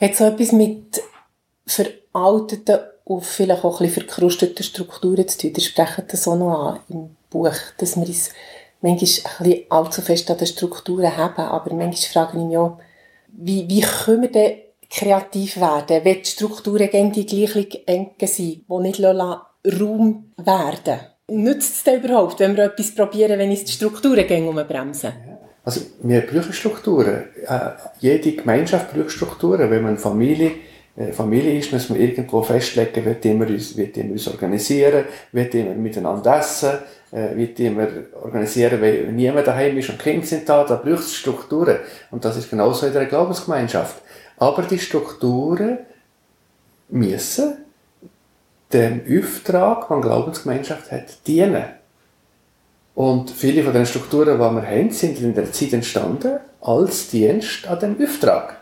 Hat 0.00 0.16
so 0.16 0.24
etwas 0.24 0.52
mit 0.52 1.02
veralteten 1.66 2.78
und 3.04 3.24
vielleicht 3.24 3.64
auch 3.64 3.80
ein 3.80 3.86
bisschen 3.86 4.06
verkrusteten 4.06 4.64
Strukturen 4.64 5.28
zu 5.28 5.38
tun? 5.38 5.52
Ihr 5.54 5.62
sprecht 5.62 6.04
das 6.08 6.26
auch 6.26 6.36
noch 6.36 6.58
an 6.58 6.80
im 6.88 7.16
Buch, 7.28 7.54
dass 7.76 7.96
wir 7.96 8.06
uns 8.06 8.30
manchmal 8.80 8.92
ein 8.92 9.44
bisschen 9.44 9.70
allzu 9.70 10.00
fest 10.00 10.30
an 10.30 10.38
den 10.38 10.46
Strukturen 10.46 11.16
haben, 11.16 11.42
aber 11.42 11.74
manchmal 11.74 12.12
frage 12.26 12.38
ich 12.38 12.44
mich 12.44 12.56
auch, 12.56 12.78
wie, 13.28 13.68
wie 13.68 13.82
können 13.82 14.22
wir 14.22 14.32
denn 14.32 14.58
kreativ 14.88 15.58
werden, 15.58 16.04
wenn 16.04 16.22
die 16.22 16.24
Strukturen 16.24 16.90
gegen 16.90 17.12
die 17.12 17.26
gleichen 17.26 17.86
eng 17.86 18.10
sind, 18.20 18.64
die 18.68 18.78
nicht 18.80 19.04
Raum 19.04 20.32
werden 20.38 21.00
Nützt 21.30 21.74
es 21.76 21.84
denn 21.84 22.02
überhaupt, 22.02 22.40
wenn 22.40 22.56
wir 22.56 22.64
etwas 22.64 22.92
probieren, 22.92 23.38
wenn 23.38 23.52
es 23.52 23.64
die 23.64 23.72
Strukturen 23.72 24.26
gegen 24.26 24.48
umbremsen? 24.48 25.12
Also, 25.64 25.82
wir 26.02 26.22
brauchen 26.22 26.52
Strukturen. 26.52 27.24
Äh, 27.46 27.70
jede 27.98 28.32
Gemeinschaft 28.32 28.94
braucht 28.94 29.10
Strukturen. 29.10 29.70
Wenn 29.70 29.82
man 29.82 29.98
Familie, 29.98 30.52
äh, 30.96 31.12
Familie 31.12 31.58
ist, 31.58 31.72
muss 31.72 31.90
man 31.90 32.00
irgendwo 32.00 32.42
festlegen, 32.42 33.04
wie 33.04 33.38
wir 33.38 33.48
uns, 33.48 33.76
wie 33.76 34.00
uns 34.00 34.28
organisieren, 34.28 35.04
wie 35.32 35.52
wir 35.52 35.64
miteinander 35.74 36.38
essen, 36.38 36.78
äh, 37.12 37.36
wie 37.36 37.54
wir 37.56 38.06
organisieren, 38.22 38.80
wenn 38.80 39.14
niemand 39.14 39.46
daheim 39.46 39.76
ist 39.76 39.90
und 39.90 39.98
Kinder 39.98 40.26
sind 40.26 40.48
da, 40.48 40.64
da 40.64 40.76
braucht 40.76 41.00
es 41.00 41.14
Strukturen. 41.14 41.76
Und 42.10 42.24
das 42.24 42.36
ist 42.38 42.48
genauso 42.48 42.86
in 42.86 42.92
der 42.92 43.06
Glaubensgemeinschaft. 43.06 44.02
Aber 44.38 44.62
die 44.62 44.78
Strukturen 44.78 45.78
müssen 46.88 47.58
dem 48.72 49.02
Auftrag, 49.08 49.88
den 49.88 50.00
Glaubensgemeinschaft 50.00 50.90
hat, 50.90 51.26
dienen. 51.26 51.64
Und 53.00 53.30
viele 53.30 53.64
von 53.64 53.72
den 53.72 53.86
Strukturen, 53.86 54.34
die 54.34 54.38
wir 54.38 54.62
haben, 54.62 54.90
sind 54.90 55.18
in 55.20 55.34
der 55.34 55.50
Zeit 55.50 55.72
entstanden 55.72 56.38
als 56.60 57.08
Dienst 57.08 57.66
an 57.66 57.78
dem 57.78 57.96
Auftrag. 57.98 58.58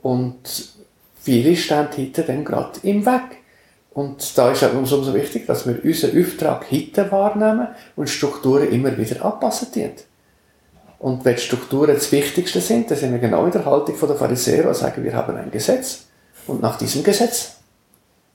Und 0.00 0.38
viele 1.20 1.56
stehen 1.56 1.88
heute 1.98 2.22
dann 2.22 2.44
gerade 2.44 2.78
im 2.84 3.04
Weg. 3.04 3.38
Und 3.92 4.38
da 4.38 4.52
ist 4.52 4.62
es 4.62 4.70
uns 4.70 4.92
umso 4.92 5.12
wichtig, 5.12 5.44
dass 5.48 5.66
wir 5.66 5.84
unseren 5.84 6.22
Auftrag 6.22 6.70
heute 6.70 7.10
wahrnehmen 7.10 7.66
und 7.96 8.08
Strukturen 8.08 8.70
immer 8.70 8.96
wieder 8.96 9.24
anpassen 9.24 9.72
dienen. 9.74 9.94
Und 11.00 11.24
wenn 11.24 11.34
die 11.34 11.40
Strukturen 11.40 11.92
das 11.92 12.12
Wichtigste 12.12 12.60
sind, 12.60 12.92
dann 12.92 12.96
sind 12.96 13.10
wir 13.10 13.18
genau 13.18 13.44
in 13.44 13.50
der 13.50 13.64
Haltung 13.64 13.96
der 14.00 14.14
Pharisäer, 14.14 14.68
die 14.68 14.74
sagen, 14.78 15.02
wir 15.02 15.14
haben 15.14 15.36
ein 15.36 15.50
Gesetz. 15.50 16.04
Und 16.46 16.62
nach 16.62 16.78
diesem 16.78 17.02
Gesetz. 17.02 17.56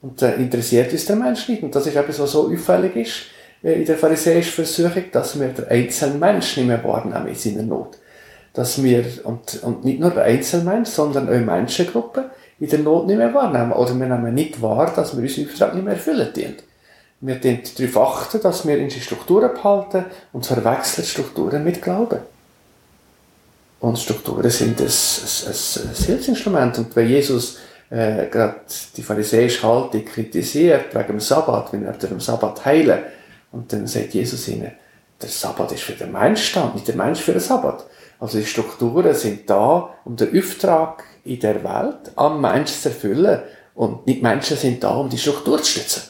Und 0.02 0.22
da 0.22 0.32
interessiert 0.32 0.92
uns 0.92 1.06
der 1.06 1.16
Mensch 1.16 1.48
nicht. 1.48 1.64
Und 1.64 1.74
das 1.74 1.88
ist 1.88 1.96
etwas, 1.96 2.20
was 2.20 2.34
so 2.34 2.52
auffällig 2.52 2.98
ist 2.98 3.14
äh, 3.14 3.35
in 3.74 3.86
der 3.86 3.98
pharisäischen 3.98 4.54
Versuchung, 4.54 5.06
dass 5.12 5.40
wir 5.40 5.48
den 5.48 5.68
einzelnen 5.68 6.20
Mensch 6.20 6.56
nicht 6.56 6.68
mehr 6.68 6.84
wahrnehmen 6.84 7.28
in 7.28 7.36
seiner 7.36 7.64
Not. 7.64 7.98
Dass 8.54 8.82
wir, 8.84 9.04
und, 9.24 9.64
und 9.64 9.84
nicht 9.84 10.00
nur 10.00 10.12
der 10.12 10.26
Einzelmensch, 10.26 10.90
sondern 10.90 11.28
auch 11.28 11.46
Menschengruppen 11.46 12.26
in 12.60 12.70
der 12.70 12.80
Not 12.80 13.08
nicht 13.08 13.18
mehr 13.18 13.34
wahrnehmen. 13.34 13.72
Oder 13.72 13.98
wir 13.98 14.06
nehmen 14.06 14.36
nicht 14.36 14.62
wahr, 14.62 14.94
dass 14.96 15.18
wir 15.18 15.24
unseren 15.24 15.50
Auftrag 15.50 15.74
nicht 15.74 15.84
mehr 15.84 15.94
erfüllen 15.96 16.32
dient. 16.34 16.64
Wir 17.22 17.36
dient 17.36 17.80
darauf 17.80 17.98
achten, 17.98 18.40
dass 18.40 18.68
wir 18.68 18.78
unsere 18.78 19.02
Strukturen 19.02 19.52
behalten 19.52 20.06
und 20.32 20.46
verwechseln 20.46 21.06
Strukturen 21.06 21.64
mit 21.64 21.82
Glauben. 21.82 22.20
Und 23.80 23.98
Strukturen 23.98 24.50
sind 24.52 24.80
ein, 24.80 24.86
ein, 24.86 25.92
ein, 25.92 26.06
Hilfsinstrument. 26.06 26.78
Und 26.78 26.96
wenn 26.96 27.10
Jesus 27.10 27.58
äh, 27.90 28.28
gerade 28.28 28.58
die 28.96 29.02
pharisäische 29.02 29.68
Haltung 29.68 30.06
kritisiert 30.06 30.94
wegen 30.94 31.08
dem 31.08 31.20
Sabbat, 31.20 31.74
wenn 31.74 31.86
er 31.86 31.94
dem 31.94 32.20
Sabbat 32.20 32.64
heilen, 32.64 33.00
und 33.56 33.72
dann 33.72 33.88
sagt 33.88 34.14
Jesus 34.14 34.48
ihnen, 34.50 34.72
der 35.22 35.30
Sabbat 35.30 35.72
ist 35.72 35.84
für 35.84 35.94
den 35.94 36.12
Mensch 36.12 36.52
da, 36.54 36.72
nicht 36.74 36.88
der 36.88 36.96
Mensch 36.96 37.22
für 37.22 37.32
den 37.32 37.40
Sabbat. 37.40 37.86
Also 38.20 38.38
die 38.38 38.46
Strukturen 38.46 39.14
sind 39.16 39.50
da, 39.50 39.96
um 40.04 40.18
den 40.18 40.38
Auftrag 40.38 41.06
in 41.24 41.40
der 41.40 41.64
Welt 41.64 42.12
am 42.18 42.42
Menschen 42.42 42.82
zu 42.82 42.90
erfüllen. 42.90 43.42
Und 43.74 44.06
nicht 44.08 44.22
Menschen 44.22 44.58
sind 44.58 44.84
da, 44.84 44.96
um 44.96 45.10
die 45.10 45.18
Struktur 45.18 45.62
zu 45.62 45.72
stützen. 45.72 46.02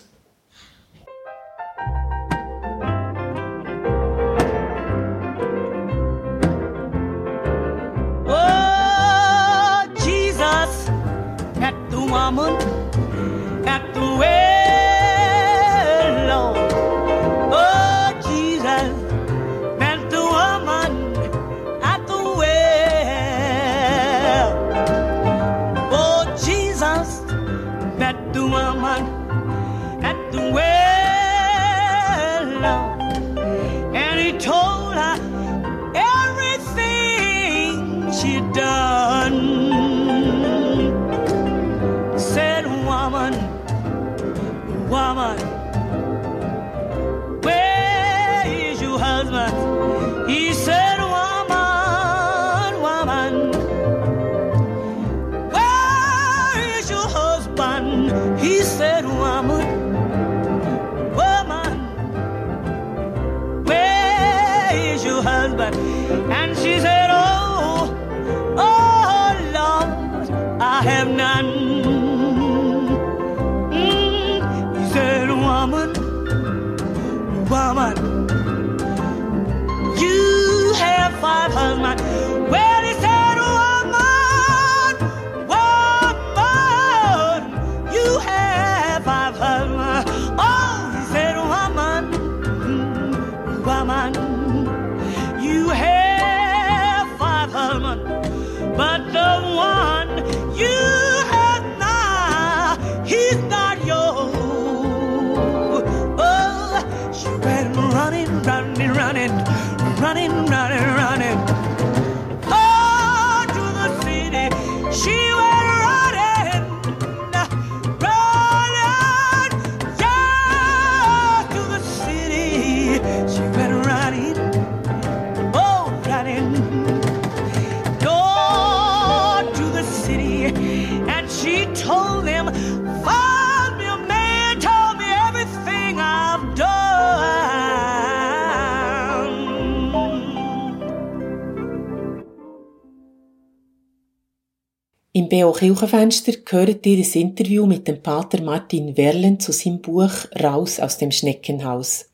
B.O. 145.35 145.51
Kirchenfenster 145.51 146.31
hört 146.49 146.85
ihr 146.85 146.97
ein 146.97 147.11
Interview 147.11 147.65
mit 147.65 147.89
dem 147.89 148.01
Pater 148.01 148.41
Martin 148.41 148.95
Werlen 148.95 149.37
zu 149.37 149.51
seinem 149.51 149.81
Buch 149.81 150.09
Raus 150.41 150.79
aus 150.79 150.97
dem 150.97 151.11
Schneckenhaus. 151.11 152.09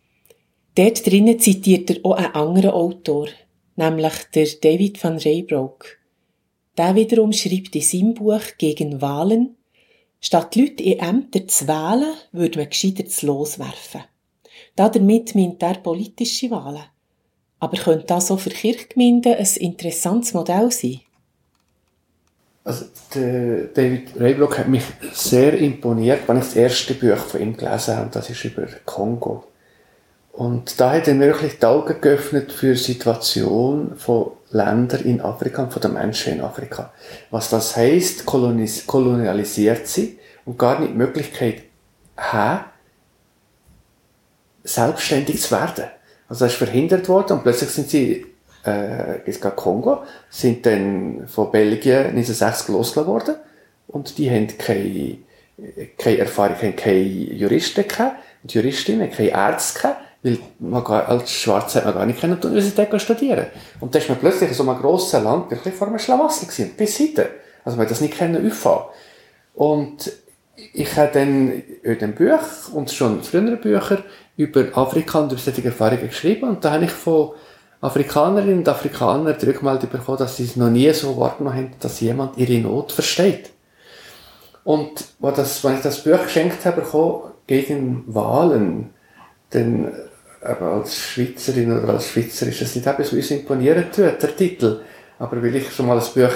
Dort 0.73 1.05
drinnen 1.05 1.39
zitiert 1.39 1.91
er 1.91 1.97
auch 2.03 2.15
einen 2.15 2.33
anderen 2.33 2.71
Autor, 2.71 3.27
nämlich 3.75 4.13
der 4.33 4.47
David 4.59 5.03
van 5.03 5.19
Raybroke. 5.19 5.87
Der 6.75 6.95
wiederum 6.95 7.31
schreibt 7.31 7.75
in 7.75 7.83
seinem 7.83 8.15
Buch 8.15 8.41
gegen 8.57 9.03
Wahlen, 9.03 9.55
statt 10.19 10.55
Leute 10.55 10.81
in 10.81 10.97
Ämter 10.97 11.47
zu 11.47 11.67
wählen, 11.67 12.15
würde 12.31 12.57
man 12.57 12.69
gescheiter 12.71 13.05
zu 13.05 13.27
loswerfen. 13.27 14.01
Damit 14.75 15.35
meint 15.35 15.61
er 15.61 15.75
politische 15.75 16.49
Wahlen. 16.49 16.85
Aber 17.59 17.77
könnte 17.77 18.07
das 18.07 18.31
auch 18.31 18.39
für 18.39 18.49
Kirchgemeinden 18.49 19.35
ein 19.35 19.47
interessantes 19.59 20.33
Modell 20.33 20.71
sein? 20.71 21.01
Also, 22.63 22.85
David 23.13 24.19
Raybrock 24.19 24.59
hat 24.59 24.67
mich 24.67 24.83
sehr 25.13 25.57
imponiert, 25.57 26.27
wenn 26.27 26.37
ich 26.37 26.45
das 26.45 26.55
erste 26.55 26.93
Buch 26.93 27.17
von 27.17 27.41
ihm 27.41 27.57
gelesen 27.57 27.97
habe, 27.97 28.09
das 28.11 28.29
ist 28.29 28.43
über 28.45 28.67
Kongo. 28.85 29.45
Und 30.31 30.79
da 30.79 30.93
hat 30.93 31.07
er 31.07 31.15
mir 31.15 31.27
wirklich 31.27 31.59
die 31.59 31.65
Augen 31.65 31.99
geöffnet 31.99 32.51
für 32.51 32.73
die 32.73 32.79
Situation 32.79 33.93
von 33.97 34.31
Ländern 34.51 35.01
in 35.01 35.21
Afrika 35.21 35.63
und 35.63 35.73
von 35.73 35.81
den 35.81 35.93
Menschen 35.93 36.33
in 36.33 36.41
Afrika. 36.41 36.93
Was 37.31 37.49
das 37.49 37.75
heisst, 37.75 38.25
kolonis 38.25 38.85
kolonialisiert 38.85 39.87
sie 39.87 40.19
und 40.45 40.57
gar 40.57 40.79
nicht 40.79 40.93
die 40.93 40.97
Möglichkeit 40.97 41.63
haben, 42.15 42.65
selbstständig 44.63 45.41
zu 45.41 45.51
werden. 45.51 45.85
Also 46.29 46.45
das 46.45 46.53
ist 46.53 46.57
verhindert 46.57 47.09
worden 47.09 47.37
und 47.37 47.43
plötzlich 47.43 47.71
sind 47.71 47.89
sie 47.89 48.25
äh, 48.65 49.19
es 49.25 49.39
gab 49.39 49.55
Kongo, 49.55 50.03
sind 50.29 50.65
dann 50.65 51.27
von 51.27 51.51
Belgien 51.51 52.07
1960 52.07 52.69
losgelassen 52.69 53.11
worden 53.11 53.35
und 53.87 54.17
die 54.17 54.29
haben 54.29 54.47
keine, 54.57 55.17
keine 55.97 56.17
Erfahrung, 56.17 56.55
haben 56.55 56.75
keine 56.75 56.99
Juristen 56.99 57.87
gehabt, 57.87 58.17
und 58.43 58.53
Juristinnen, 58.53 59.11
keine 59.11 59.29
Ärzte 59.29 59.79
gehabt, 59.79 60.01
weil 60.23 60.39
man 60.59 60.83
gar, 60.83 61.07
als 61.07 61.31
Schwarze 61.31 61.79
hat 61.79 61.85
man 61.85 61.93
gar 61.93 62.05
nicht 62.05 62.19
können 62.19 62.39
die 62.39 62.47
Universität 62.47 63.01
studieren 63.01 63.47
Und 63.79 63.93
da 63.93 63.99
ist 63.99 64.09
man 64.09 64.19
plötzlich 64.19 64.49
in 64.49 64.55
so 64.55 64.67
einem 64.67 64.79
grossen 64.79 65.23
Land 65.23 65.51
wirklich 65.51 65.73
vor 65.73 65.87
einem 65.87 65.99
Schlamassel 65.99 66.47
gewesen, 66.47 66.71
bis 66.77 66.99
heute. 66.99 67.29
Also 67.63 67.77
man 67.77 67.85
hat 67.85 67.91
das 67.91 68.01
nicht 68.01 68.17
können 68.17 68.45
auffahren. 68.45 68.85
Und 69.53 70.11
ich 70.73 70.95
habe 70.95 71.11
dann 71.13 71.63
in 71.83 71.99
dem 71.99 72.13
Buch 72.13 72.73
und 72.73 72.91
schon 72.91 73.23
frühere 73.23 73.57
Bücher 73.57 74.03
über 74.37 74.65
Afrika 74.75 75.19
und 75.19 75.31
über 75.31 75.41
solche 75.41 75.63
Erfahrungen 75.63 76.07
geschrieben 76.07 76.49
und 76.49 76.63
da 76.63 76.71
habe 76.73 76.85
ich 76.85 76.91
von 76.91 77.31
Afrikanerinnen 77.81 78.59
und 78.59 78.69
Afrikanern 78.69 79.35
die 79.39 79.47
Rückmeldung 79.47 79.89
bekommen, 79.89 80.19
dass 80.19 80.37
sie 80.37 80.43
es 80.43 80.55
noch 80.55 80.69
nie 80.69 80.91
so 80.93 81.17
wahrgenommen 81.17 81.57
haben, 81.57 81.71
dass 81.79 81.99
jemand 81.99 82.37
ihre 82.37 82.61
Not 82.61 82.91
versteht. 82.91 83.49
Und 84.63 85.03
das, 85.19 85.63
wenn 85.63 85.75
ich 85.75 85.81
das 85.81 86.03
Buch 86.03 86.21
geschenkt 86.23 86.63
habe, 86.65 86.81
bekommen, 86.81 87.31
gegen 87.47 88.03
Wahlen, 88.07 88.91
dann 89.49 89.91
als 90.41 90.97
Schweizerin 90.97 91.71
oder 91.71 91.93
als 91.93 92.09
Schweizer 92.09 92.47
ist 92.47 92.61
das 92.61 92.75
nicht 92.75 92.87
etwas, 92.87 93.07
was 93.07 93.13
uns 93.13 93.31
imponieren 93.31 93.85
tut, 93.91 94.21
der 94.21 94.35
Titel. 94.35 94.81
Aber 95.19 95.41
weil 95.41 95.55
ich 95.55 95.71
schon 95.71 95.87
mal 95.87 95.99
ein 95.99 96.03
Buch 96.03 96.35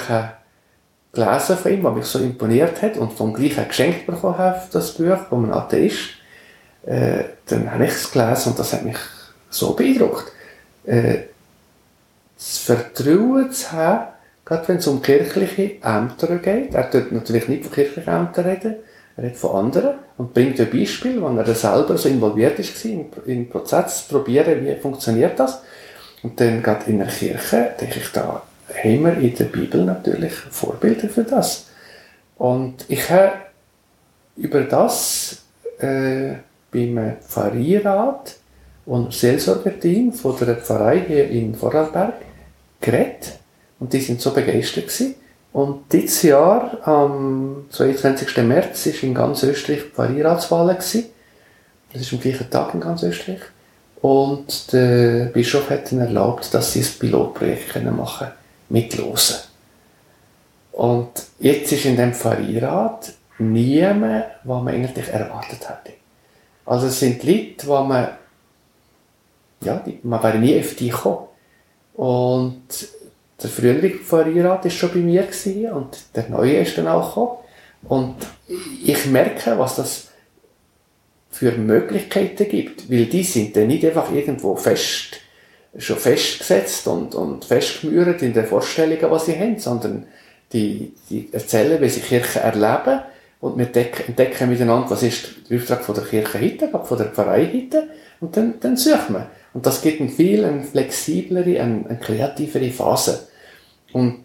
gelesen 1.13 1.57
von 1.57 1.71
ihm, 1.71 1.83
was 1.83 1.95
mich 1.95 2.05
so 2.05 2.19
imponiert 2.19 2.81
hat 2.81 2.97
und 2.97 3.13
vom 3.13 3.33
gleichen 3.33 3.67
geschenkt 3.67 4.05
bekommen 4.05 4.37
habe, 4.37 4.61
das 4.71 4.91
Buch, 4.93 5.17
wo 5.29 5.37
man 5.37 5.53
Atheist, 5.53 6.09
äh, 6.85 7.23
dann 7.47 7.71
habe 7.71 7.85
ich 7.85 7.91
es 7.91 8.11
gelesen 8.11 8.49
und 8.49 8.59
das 8.59 8.73
hat 8.73 8.83
mich 8.83 8.97
so 9.49 9.73
beeindruckt. 9.73 10.31
Äh, 10.85 11.23
das 12.35 12.57
Vertrauen 12.59 13.51
zu 13.51 13.71
haben, 13.71 14.07
gerade 14.43 14.67
wenn 14.67 14.77
es 14.77 14.87
um 14.87 15.01
kirchliche 15.01 15.81
Ämter 15.83 16.37
geht. 16.37 16.73
Er 16.73 16.89
tut 16.89 17.11
natürlich 17.11 17.47
nicht 17.47 17.63
von 17.63 17.73
kirchlichen 17.73 18.13
Ämtern 18.13 18.45
reden, 18.45 18.75
er 19.17 19.23
redet 19.23 19.37
von 19.37 19.65
anderen 19.65 19.95
und 20.17 20.33
bringt 20.33 20.59
ein 20.59 20.69
Beispiel, 20.69 21.21
wo 21.21 21.27
er 21.27 21.55
selber 21.55 21.97
so 21.97 22.09
involviert 22.09 22.59
ist 22.59 22.83
im, 22.85 23.05
im 23.25 23.49
Prozess, 23.49 24.07
zu 24.07 24.15
probieren, 24.15 24.65
wie 24.65 24.75
funktioniert 24.75 25.39
das. 25.39 25.61
Und 26.21 26.39
dann 26.39 26.61
gerade 26.61 26.89
in 26.89 26.99
der 26.99 27.07
Kirche, 27.07 27.71
denke 27.79 27.99
ich, 27.99 28.11
da 28.11 28.41
haben 28.83 29.03
wir 29.03 29.17
in 29.17 29.35
der 29.35 29.45
Bibel 29.45 29.85
natürlich 29.85 30.33
Vorbilder 30.33 31.07
für 31.07 31.23
das. 31.23 31.67
Und 32.37 32.85
ich 32.89 33.09
habe 33.09 33.33
über 34.35 34.61
das 34.61 35.43
äh, 35.79 36.33
beim 36.71 37.17
Pfarrierat 37.21 38.35
und 38.85 39.13
Seelsorgerteam 39.13 40.13
von 40.13 40.35
der 40.37 40.57
Pfarrei 40.57 41.03
hier 41.07 41.29
in 41.29 41.55
Vorarlberg 41.55 42.15
geredet 42.85 43.39
und 43.79 43.91
die 43.91 43.99
sind 43.99 44.21
so 44.21 44.31
begeistert 44.31 44.87
gewesen. 44.87 45.15
Und 45.51 45.91
dieses 45.91 46.21
Jahr, 46.23 46.85
am 46.85 47.65
22. 47.69 48.37
März, 48.43 48.85
ist 48.87 49.03
in 49.03 49.13
ganz 49.13 49.41
Österreich 49.43 49.83
die 49.95 50.73
gewesen. 50.75 51.05
Das 51.93 52.01
ist 52.01 52.11
am 52.11 52.19
gleichen 52.19 52.49
Tag 52.49 52.73
in 52.73 52.81
ganz 52.81 53.03
Österreich. 53.03 53.39
Und 54.01 54.73
der 54.73 55.25
Bischof 55.27 55.69
hat 55.69 55.91
ihnen 55.91 56.01
erlaubt, 56.01 56.53
dass 56.53 56.73
sie 56.73 56.81
ein 56.81 56.99
Pilotprojekt 56.99 57.83
machen 57.85 58.27
können, 58.27 58.31
mitlosen. 58.69 59.37
Und 60.73 61.09
jetzt 61.39 61.71
ist 61.71 61.85
in 61.85 61.95
dem 61.95 62.13
Pfarrierat 62.13 63.13
niemand, 63.39 64.25
was 64.43 64.61
man 64.61 64.73
eigentlich 64.73 65.07
erwartet 65.07 65.69
hätte. 65.69 65.95
Also 66.65 66.87
es 66.87 66.99
sind 66.99 67.23
Leute, 67.23 67.55
die 67.61 67.67
man, 67.67 68.09
ja, 69.61 69.77
die, 69.85 69.99
man 70.03 70.21
wäre 70.21 70.37
nie 70.37 70.59
auf 70.59 70.75
die 70.75 70.89
gekommen. 70.89 71.27
Und 71.95 72.63
der 73.41 73.49
frühere 73.49 73.89
Pfarrierat 73.89 74.63
war 74.63 74.71
schon 74.71 74.91
bei 74.91 74.99
mir 74.99 75.27
und 75.73 75.97
der 76.15 76.29
neue 76.29 76.57
ist 76.57 76.77
dann 76.77 76.87
auch 76.87 77.09
gekommen. 77.09 77.37
Und 77.87 78.15
ich 78.83 79.05
merke, 79.05 79.57
was 79.57 79.75
das 79.75 80.07
für 81.31 81.51
Möglichkeiten 81.51 82.47
gibt, 82.47 82.89
weil 82.89 83.05
die 83.05 83.23
sind 83.23 83.55
dann 83.55 83.67
nicht 83.67 83.85
einfach 83.85 84.11
irgendwo 84.11 84.55
fest, 84.55 85.19
schon 85.77 85.97
festgesetzt 85.97 86.87
und, 86.87 87.13
und 87.13 87.43
festgemürt 87.43 88.21
in 88.21 88.33
den 88.33 88.45
Vorstellungen, 88.45 89.11
was 89.11 89.25
sie 89.25 89.37
haben, 89.37 89.59
sondern 89.59 90.07
die, 90.53 90.93
die 91.09 91.29
erzählen, 91.33 91.81
wie 91.81 91.89
sie 91.89 91.99
Kirche 91.99 92.39
erleben 92.39 93.01
und 93.41 93.57
wir 93.57 93.65
entdecken, 93.65 94.03
entdecken 94.07 94.49
miteinander, 94.49 94.89
was 94.89 95.03
ist 95.03 95.49
der 95.49 95.57
Auftrag 95.57 95.83
von 95.83 95.95
der 95.95 96.05
Kirche 96.05 96.39
heute, 96.39 96.69
von 96.69 96.97
der 96.97 97.07
Pfarrei 97.07 97.45
heute 97.53 97.89
und 98.21 98.35
dann, 98.37 98.59
dann 98.61 98.77
suchen 98.77 99.15
wir. 99.15 99.29
Und 99.55 99.65
das 99.65 99.81
gibt 99.81 100.01
eine 100.01 100.09
viel 100.09 100.43
eine 100.43 100.63
flexiblere, 100.63 101.61
eine, 101.61 101.85
eine 101.87 101.97
kreativere 101.97 102.69
Phase. 102.71 103.29
Und 103.93 104.19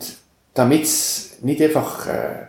damit 0.55 0.83
es 0.83 1.37
nicht 1.41 1.63
einfach 1.63 2.09
äh, 2.09 2.47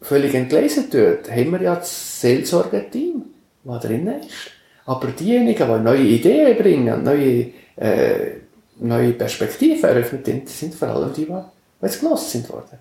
völlig 0.00 0.32
entgleisen 0.34 0.88
tut, 0.88 1.28
haben 1.28 1.50
wir 1.50 1.62
ja 1.62 1.74
das 1.74 2.20
Seelsorgeteam, 2.20 3.24
das 3.64 3.82
drin 3.82 4.06
ist. 4.06 4.52
Aber 4.86 5.08
diejenigen, 5.08 5.66
die 5.66 5.82
neue 5.82 6.02
Ideen 6.02 6.56
bringen, 6.56 7.02
neue, 7.02 7.50
äh, 7.74 8.36
neue 8.76 9.14
Perspektiven 9.14 9.82
eröffnen, 9.82 10.46
sind 10.46 10.76
vor 10.76 10.88
allem 10.88 11.12
die, 11.12 11.24
die 11.26 11.34
jetzt 11.82 11.98
gelost 11.98 12.30
sind 12.30 12.48
worden. 12.50 12.78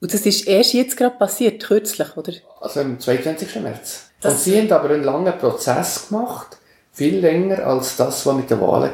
Und 0.00 0.14
das 0.14 0.24
ist 0.24 0.46
erst 0.46 0.72
jetzt 0.72 0.96
gerade 0.96 1.16
passiert, 1.16 1.64
kürzlich, 1.64 2.16
oder? 2.16 2.32
Also 2.60 2.78
am 2.78 3.00
22. 3.00 3.56
März. 3.56 4.10
Das 4.20 4.34
Und 4.34 4.40
sie 4.40 4.56
haben 4.56 4.70
aber 4.70 4.90
einen 4.90 5.02
langen 5.02 5.36
Prozess 5.36 6.06
gemacht, 6.08 6.57
viel 6.98 7.20
länger 7.20 7.64
als 7.64 7.96
das, 7.96 8.26
was 8.26 8.36
mit 8.36 8.50
der 8.50 8.60
Wahl 8.60 8.82
war. 8.82 8.90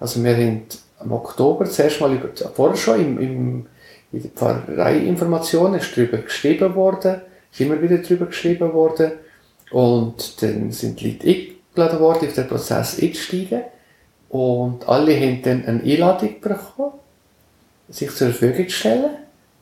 Also 0.00 0.24
wir 0.24 0.34
haben 0.34 0.62
im 1.04 1.12
Oktober 1.12 1.66
zuerst 1.66 2.00
mal 2.00 2.14
über, 2.14 2.30
vorher 2.54 2.76
schon 2.76 3.00
im, 3.00 3.20
im, 3.20 3.66
in 4.12 4.22
der 4.22 4.30
Pfarreiinformation 4.30 5.74
ist 5.74 5.94
darüber 5.94 6.18
geschrieben 6.18 6.74
worden, 6.74 7.20
ist 7.52 7.60
immer 7.60 7.80
wieder 7.82 7.98
darüber 7.98 8.26
geschrieben 8.26 8.72
worden 8.72 9.12
und 9.70 10.42
dann 10.42 10.72
sind 10.72 11.00
die 11.00 11.10
Leute 11.10 11.26
eingeladen 11.26 12.00
worden, 12.00 12.28
auf 12.28 12.34
den 12.34 12.48
Prozess 12.48 12.98
einzusteigen 12.98 13.62
und 14.30 14.88
alle 14.88 15.14
haben 15.14 15.42
dann 15.42 15.66
eine 15.66 15.82
Einladung 15.82 16.40
bekommen, 16.40 16.92
sich 17.90 18.10
zur 18.14 18.28
Verfügung 18.28 18.68
zu 18.68 18.74
stellen 18.74 19.10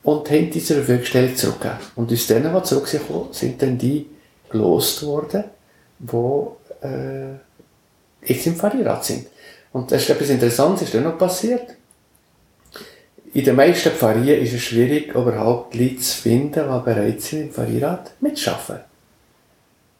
und 0.03 0.31
haben 0.31 0.49
diese 0.49 0.67
zur 0.67 0.75
Verfügung 0.77 1.01
gestellt 1.01 1.37
zurückgegeben. 1.37 1.79
Und 1.97 2.13
aus 2.13 2.27
denen, 2.27 2.53
die 2.53 2.63
zurückgekommen 2.63 3.27
sind 3.31 3.61
dann 3.61 3.77
die 3.77 4.07
gelost 4.49 5.05
worden, 5.05 5.43
die 5.99 6.60
äh, 6.81 7.35
jetzt 8.23 8.47
im 8.47 8.55
Pfarrierat 8.55 9.05
sind. 9.05 9.27
Und 9.73 9.91
das 9.91 10.03
ist 10.03 10.09
etwas 10.09 10.29
Interessantes, 10.29 10.83
ist 10.83 10.93
dann 10.93 11.03
noch 11.03 11.17
passiert. 11.17 11.75
In 13.33 13.45
den 13.45 13.55
meisten 13.55 13.91
Pfarrien 13.91 14.41
ist 14.41 14.53
es 14.53 14.61
schwierig, 14.61 15.13
überhaupt 15.13 15.73
Leute 15.75 15.97
zu 15.97 16.21
finden, 16.21 16.65
die 16.65 16.83
bereit 16.83 17.21
sind, 17.21 17.41
im 17.41 17.51
Pfarrierat 17.51 18.11
mitzuarbeiten. 18.19 18.83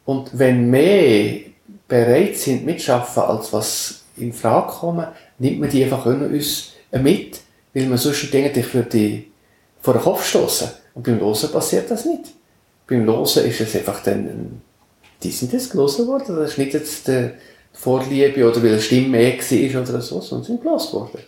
Und 0.06 0.38
wenn 0.38 0.70
mehr 0.70 1.40
bereit 1.88 2.36
sind, 2.36 2.66
mitzuarbeiten, 2.66 3.24
als 3.24 3.54
was 3.54 4.04
in 4.18 4.34
Frage 4.34 4.68
kommen, 4.68 5.08
nimmt 5.40 5.62
man 5.62 5.70
die 5.70 5.84
einfach 5.84 6.06
uns 6.06 6.74
mit, 6.92 7.40
weil 7.74 7.86
man 7.86 7.98
sonst 7.98 8.34
Dinge 8.34 8.52
für 8.64 8.84
die 8.84 9.32
vor 9.82 9.94
den 9.94 10.04
Kopf 10.04 10.26
stoßen. 10.26 10.70
Und 10.94 11.04
beim 11.04 11.20
Losen 11.20 11.52
passiert 11.52 11.90
das 11.90 12.06
nicht. 12.06 12.34
Beim 12.88 13.06
Losen 13.06 13.46
ist 13.46 13.62
es 13.62 13.76
einfach 13.76 14.04
dann, 14.04 14.62
die 15.24 15.32
sind 15.32 15.54
jetzt 15.54 15.72
gelesen 15.72 16.08
worden. 16.08 16.36
Das 16.36 16.52
ist 16.52 16.58
nicht 16.58 16.74
jetzt 16.74 17.08
die 17.08 17.32
Vorliebe 17.74 18.48
oder 18.48 18.62
weil 18.64 18.74
eine 18.74 18.82
Stimme 18.82 19.10
mehr 19.10 19.38
war 19.38 19.82
oder 19.82 20.02
so, 20.02 20.22
sondern 20.22 20.46
sind 20.46 20.62
gelesen 20.62 20.94
worden. 20.94 21.20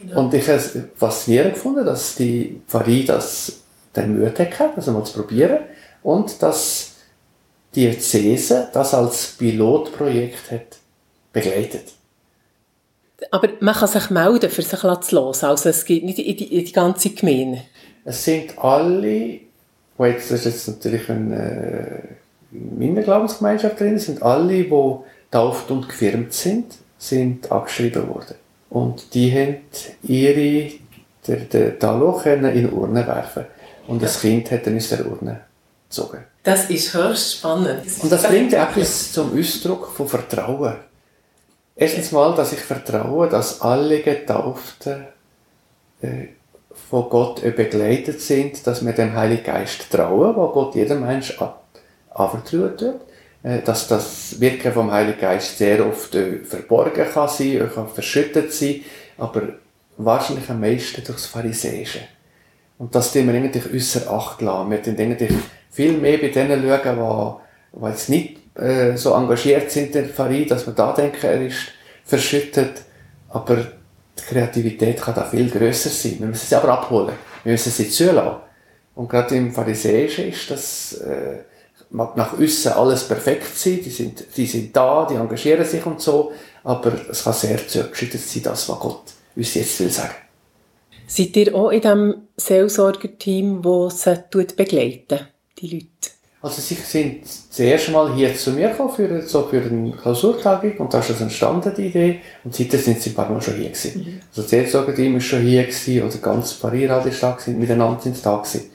Genau. 0.00 0.20
Und 0.20 0.34
ich 0.34 0.46
habe 0.48 0.58
es 0.58 0.78
faszinierend 0.94 1.54
gefunden, 1.54 1.86
dass 1.86 2.16
die 2.16 2.60
Pfarrie 2.66 3.04
das 3.04 3.60
den 3.94 4.18
Mut 4.18 4.38
hatte, 4.38 4.72
das 4.76 4.88
einmal 4.88 5.04
zu 5.04 5.14
probieren. 5.14 5.60
Und 6.02 6.42
dass 6.42 6.92
die 7.74 7.88
Diözese 7.88 8.68
das 8.72 8.94
als 8.94 9.34
Pilotprojekt 9.38 10.50
hat 10.50 10.78
begleitet. 11.32 11.92
Aber 13.30 13.48
man 13.60 13.74
kann 13.74 13.88
sich 13.88 14.10
melden, 14.10 14.50
für 14.50 14.62
sich 14.62 14.78
zu 14.78 14.86
hören. 14.86 15.34
Also 15.42 15.68
es 15.68 15.84
geht 15.84 16.04
nicht 16.04 16.18
in 16.18 16.36
die, 16.36 16.58
in 16.58 16.64
die 16.64 16.72
ganze 16.72 17.10
Gemeinde. 17.10 17.62
Es 18.04 18.24
sind 18.24 18.56
alle, 18.58 19.40
wo 19.96 20.04
jetzt, 20.04 20.30
das 20.30 20.40
ist 20.40 20.44
jetzt 20.44 20.68
natürlich 20.68 21.08
ein, 21.08 21.32
äh, 21.32 22.02
in 22.52 22.78
meiner 22.78 23.02
Glaubensgemeinschaft 23.02 23.80
drin, 23.80 23.98
sind 23.98 24.22
alle, 24.22 24.64
die 24.64 24.96
tauft 25.30 25.70
und 25.70 25.88
gefirmt 25.88 26.32
sind, 26.32 26.74
sind 26.98 27.50
abgeschrieben 27.50 28.08
worden. 28.08 28.34
Und 28.70 29.14
die 29.14 29.32
haben 29.32 29.56
ihre, 30.02 30.72
der, 31.26 31.36
der 31.36 31.78
Taloch 31.78 32.26
in 32.26 32.44
eine 32.44 32.70
Urne 32.70 33.06
werfen. 33.06 33.46
Und 33.86 34.02
das 34.02 34.20
Kind 34.20 34.50
hat 34.50 34.66
dann 34.66 34.76
aus 34.76 34.88
der 34.88 35.06
Urne 35.06 35.40
gezogen. 35.88 36.24
Das 36.42 36.70
ist 36.70 36.94
höchst 36.94 37.38
spannend. 37.38 37.82
Und 38.02 38.10
das 38.10 38.22
bringt 38.24 38.52
etwas 38.52 39.12
zum 39.12 39.38
Ausdruck 39.38 39.88
von 39.88 40.08
Vertrauen. 40.08 40.76
Erstens 41.74 42.12
mal, 42.12 42.34
dass 42.34 42.52
ich 42.52 42.60
vertraue, 42.60 43.28
dass 43.28 43.60
alle 43.60 44.00
Getauften 44.00 45.06
äh, 46.00 46.28
von 46.88 47.08
Gott 47.08 47.42
begleitet 47.42 48.20
sind, 48.20 48.66
dass 48.66 48.84
wir 48.84 48.92
dem 48.92 49.14
Heiligen 49.14 49.44
Geist 49.44 49.90
trauen, 49.90 50.36
wo 50.36 50.48
Gott 50.48 50.74
jedem 50.74 51.00
Mensch 51.00 51.36
anvertraut 52.16 52.80
wird. 52.80 53.00
Äh, 53.46 53.62
dass 53.62 53.86
das 53.86 54.40
Wirken 54.40 54.72
vom 54.72 54.90
Heiligen 54.90 55.20
Geist 55.20 55.58
sehr 55.58 55.86
oft 55.86 56.14
äh, 56.16 56.38
verborgen 56.38 57.06
kann 57.12 57.28
sein, 57.28 57.70
kann 57.72 57.86
verschüttet 57.88 58.52
sein, 58.52 58.80
aber 59.18 59.42
wahrscheinlich 59.96 60.50
am 60.50 60.60
meisten 60.60 61.04
durchs 61.04 61.26
Pharisäische. 61.26 62.00
Und 62.76 62.94
das 62.94 63.12
tun 63.12 63.28
wir 63.28 63.34
eigentlich 63.34 63.72
außer 63.72 64.10
Acht 64.10 64.42
lassen. 64.42 64.70
Wir 64.70 64.82
tun 64.82 64.96
eigentlich 64.98 65.32
viel 65.70 65.92
mehr 65.92 66.18
bei 66.18 66.28
denen 66.28 66.62
schauen, 66.62 67.40
die, 67.72 67.80
die 67.80 67.86
jetzt 67.86 68.08
nicht 68.08 68.38
äh, 68.58 68.96
so 68.96 69.14
engagiert 69.14 69.70
sind 69.70 69.86
in 69.86 69.92
der 69.92 70.04
Pfarrie, 70.06 70.46
dass 70.46 70.66
man 70.66 70.74
da 70.74 70.92
denken, 70.92 71.24
er 71.24 71.46
ist 71.46 71.68
verschüttet. 72.04 72.82
Aber 73.28 73.56
die 73.56 74.22
Kreativität 74.22 75.00
kann 75.00 75.14
da 75.14 75.22
viel 75.22 75.48
grösser 75.50 75.90
sein. 75.90 76.16
Wir 76.18 76.26
müssen 76.26 76.46
sie 76.46 76.54
aber 76.54 76.70
abholen. 76.70 77.14
Wir 77.44 77.52
müssen 77.52 77.70
sie 77.70 77.88
zulassen. 77.88 78.40
Und 78.94 79.08
gerade 79.08 79.36
im 79.36 79.52
Pharisäischen 79.52 80.28
ist 80.28 80.50
das, 80.50 80.94
äh, 80.94 81.44
mag 81.90 82.16
nach 82.16 82.38
außen 82.38 82.72
alles 82.72 83.04
perfekt 83.04 83.56
sein, 83.56 83.80
die 83.84 83.90
sind, 83.90 84.24
die 84.36 84.46
sind 84.46 84.76
da, 84.76 85.06
die 85.08 85.14
engagieren 85.14 85.64
sich 85.64 85.84
und 85.86 86.00
so, 86.00 86.32
aber 86.64 86.92
es 87.10 87.24
kann 87.24 87.32
sehr 87.32 87.66
zurückgeschüttet 87.66 88.20
sein, 88.20 88.42
das, 88.42 88.68
was 88.68 88.78
Gott 88.78 89.02
uns 89.34 89.54
jetzt 89.54 89.80
will 89.80 89.90
sagen. 89.90 90.14
Seid 91.06 91.36
ihr 91.36 91.54
auch 91.54 91.70
in 91.70 91.80
diesem 91.80 92.14
Seelsorgerteam, 92.36 93.62
das 93.62 94.02
sie 94.02 94.46
begleiten, 94.56 95.20
die 95.58 95.68
Leute? 95.68 96.16
Also 96.42 96.60
sie 96.60 96.74
sind 96.74 97.24
das 97.24 97.58
erste 97.58 97.90
Mal 97.92 98.14
hier 98.14 98.34
zu 98.34 98.50
mir 98.52 98.68
gekommen 98.68 98.94
für, 98.94 99.22
so 99.22 99.44
für 99.44 99.62
eine 99.62 99.92
Klausurtagung 99.92 100.76
und 100.78 100.92
da 100.92 101.00
ist 101.00 101.10
das 101.10 101.20
entstanden, 101.20 101.72
die 101.76 101.86
Idee. 101.86 102.20
Und 102.44 102.54
seitdem 102.54 102.80
sind 102.80 103.00
sie 103.00 103.10
ein 103.10 103.14
paar 103.14 103.30
Mal 103.30 103.40
schon 103.40 103.54
hier 103.54 103.70
gewesen. 103.70 104.00
Mhm. 104.00 104.20
Also 104.28 104.42
das 104.42 104.50
Seelsorgerteam 104.50 105.14
war 105.14 105.20
schon 105.20 105.42
hier 105.42 105.64
gewesen, 105.64 106.02
oder 106.02 106.16
ganz 106.18 106.54
Parierrad 106.54 107.06
ist 107.06 107.22
da 107.22 107.32
gewesen, 107.32 107.58
miteinander 107.58 108.00
sind 108.00 108.16
sie 108.16 108.22
da 108.22 108.36
gewesen. 108.36 108.70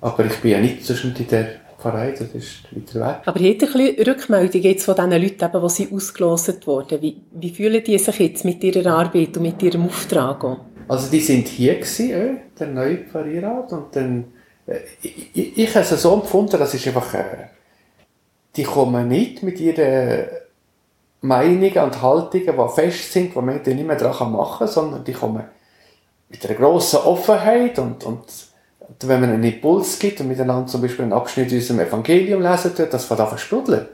Aber 0.00 0.24
ich 0.24 0.36
bin 0.36 0.50
ja 0.50 0.60
nicht 0.60 0.84
zwischen 0.84 1.14
in 1.14 1.28
der 1.28 1.61
Pfarrei, 1.82 2.12
das 2.12 2.28
ist 2.34 2.64
weiter 2.70 3.06
weg. 3.06 3.22
Aber 3.26 3.40
ihr 3.40 3.52
habt 3.52 3.62
ein 3.62 3.72
bisschen 3.72 4.06
Rückmeldung 4.06 4.62
jetzt 4.62 4.84
von 4.84 4.94
diesen 4.94 5.10
Leuten, 5.10 5.44
eben, 5.44 5.62
die 5.62 5.68
sie 5.68 5.88
ausgelost 5.92 6.66
wurden. 6.66 7.02
Wie, 7.02 7.16
wie 7.32 7.50
fühlen 7.50 7.82
die 7.84 7.98
sich 7.98 8.18
jetzt 8.18 8.44
mit 8.44 8.62
ihrer 8.62 8.94
Arbeit 8.94 9.36
und 9.36 9.42
mit 9.42 9.62
ihrem 9.62 9.86
Auftrag? 9.86 10.44
Auch? 10.44 10.58
Also 10.88 11.10
die 11.10 11.20
sind 11.20 11.48
hier 11.48 11.74
gewesen, 11.74 12.10
äh, 12.10 12.34
der 12.58 12.68
neue 12.68 12.98
Pfarrierrat, 12.98 13.72
und 13.72 13.96
dann 13.96 14.24
äh, 14.66 14.78
ich, 15.02 15.30
ich, 15.34 15.58
ich 15.58 15.74
habe 15.74 15.84
es 15.84 16.02
so 16.02 16.14
empfunden, 16.14 16.58
das 16.58 16.74
ist 16.74 16.86
einfach, 16.86 17.14
äh, 17.14 17.24
die 18.54 18.64
kommen 18.64 19.08
nicht 19.08 19.42
mit 19.42 19.58
ihren 19.58 20.26
Meinungen 21.20 21.78
und 21.78 22.02
Haltungen, 22.02 22.46
die 22.46 22.74
fest 22.74 23.12
sind, 23.12 23.34
die 23.34 23.40
man 23.40 23.62
nicht 23.62 23.66
mehr 23.86 23.96
daran 23.96 24.32
machen 24.32 24.66
kann, 24.66 24.68
sondern 24.68 25.04
die 25.04 25.12
kommen 25.12 25.44
mit 26.28 26.46
einer 26.46 26.58
grossen 26.58 27.00
Offenheit 27.00 27.78
und, 27.78 28.04
und 28.04 28.24
wenn 29.00 29.20
man 29.20 29.30
einen 29.30 29.44
Impuls 29.44 29.98
gibt 29.98 30.20
und 30.20 30.28
miteinander 30.28 30.66
zum 30.66 30.82
Beispiel 30.82 31.04
einen 31.04 31.12
Abschnitt 31.12 31.52
aus 31.52 31.66
dem 31.66 31.80
Evangelium 31.80 32.42
lesen 32.42 32.74
tut, 32.74 32.92
das 32.92 33.04
fängt 33.04 33.20
an 33.20 33.38
sprudeln. 33.38 33.86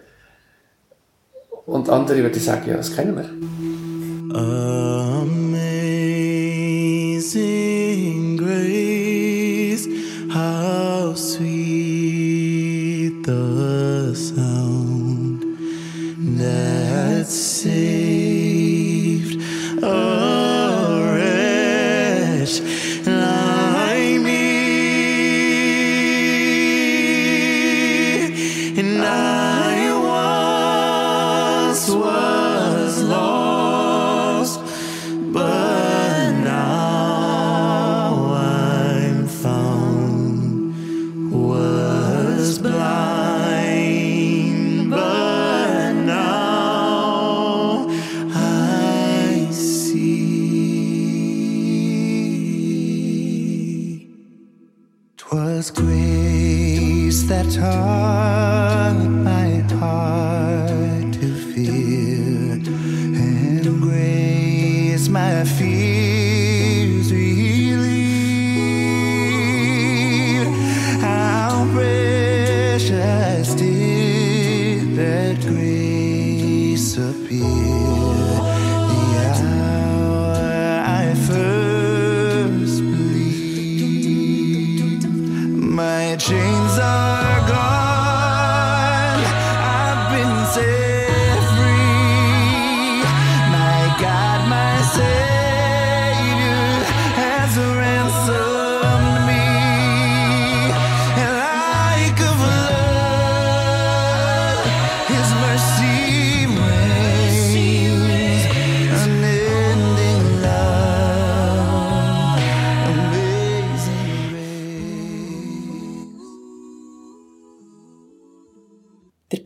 Und 1.67 1.91
andere 1.91 2.23
würden 2.23 2.41
sagen, 2.41 2.69
ja, 2.69 2.77
das 2.77 2.95
kennen 2.95 3.17
wir. 3.17 3.29
Amazing 4.37 5.58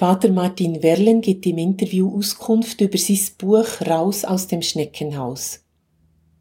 Pater 0.03 0.33
Martin 0.33 0.83
Werlen 0.83 1.21
gibt 1.21 1.47
im 1.47 1.59
Interview 1.59 2.19
Auskunft 2.19 2.81
über 2.81 2.99
sein 2.99 3.21
Buch 3.39 3.69
Raus 3.87 4.25
aus 4.25 4.49
dem 4.49 4.61
Schneckenhaus. 4.61 5.61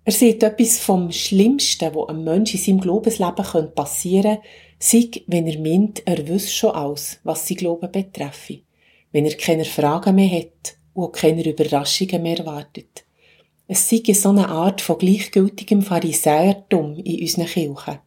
Er 0.04 0.14
sieht 0.14 0.42
etwas 0.42 0.80
vom 0.80 1.12
Schlimmsten, 1.12 1.94
wo 1.94 2.08
einem 2.08 2.24
Menschen 2.24 2.58
in 2.58 2.64
seinem 2.64 2.82
Glaubensleben 2.82 3.76
passieren 3.76 4.38
könnte, 4.38 4.48
sei, 4.80 5.12
wenn 5.28 5.46
er 5.46 5.60
meint, 5.60 6.02
er 6.08 6.28
wüsste 6.28 6.50
schon 6.50 6.72
alles, 6.72 7.20
was 7.24 7.48
sein 7.48 7.58
Glauben 7.58 7.92
betreffe, 7.92 8.62
wenn 9.12 9.28
er 9.28 9.38
keine 9.38 9.66
Fragen 9.66 10.16
mehr 10.16 10.40
hat 10.40 10.74
und 10.96 11.14
keine 11.14 11.48
Überraschungen 11.48 12.24
mehr 12.24 12.40
erwartet. 12.40 13.04
Es 13.68 13.88
sei 13.88 14.02
so 14.12 14.30
eine 14.30 14.50
Art 14.50 14.82
von 14.82 14.98
gleichgültigem 14.98 15.84
Pharisäertum 15.84 16.96
in 16.96 17.22
unseren 17.22 17.46
Kirchen. 17.46 18.00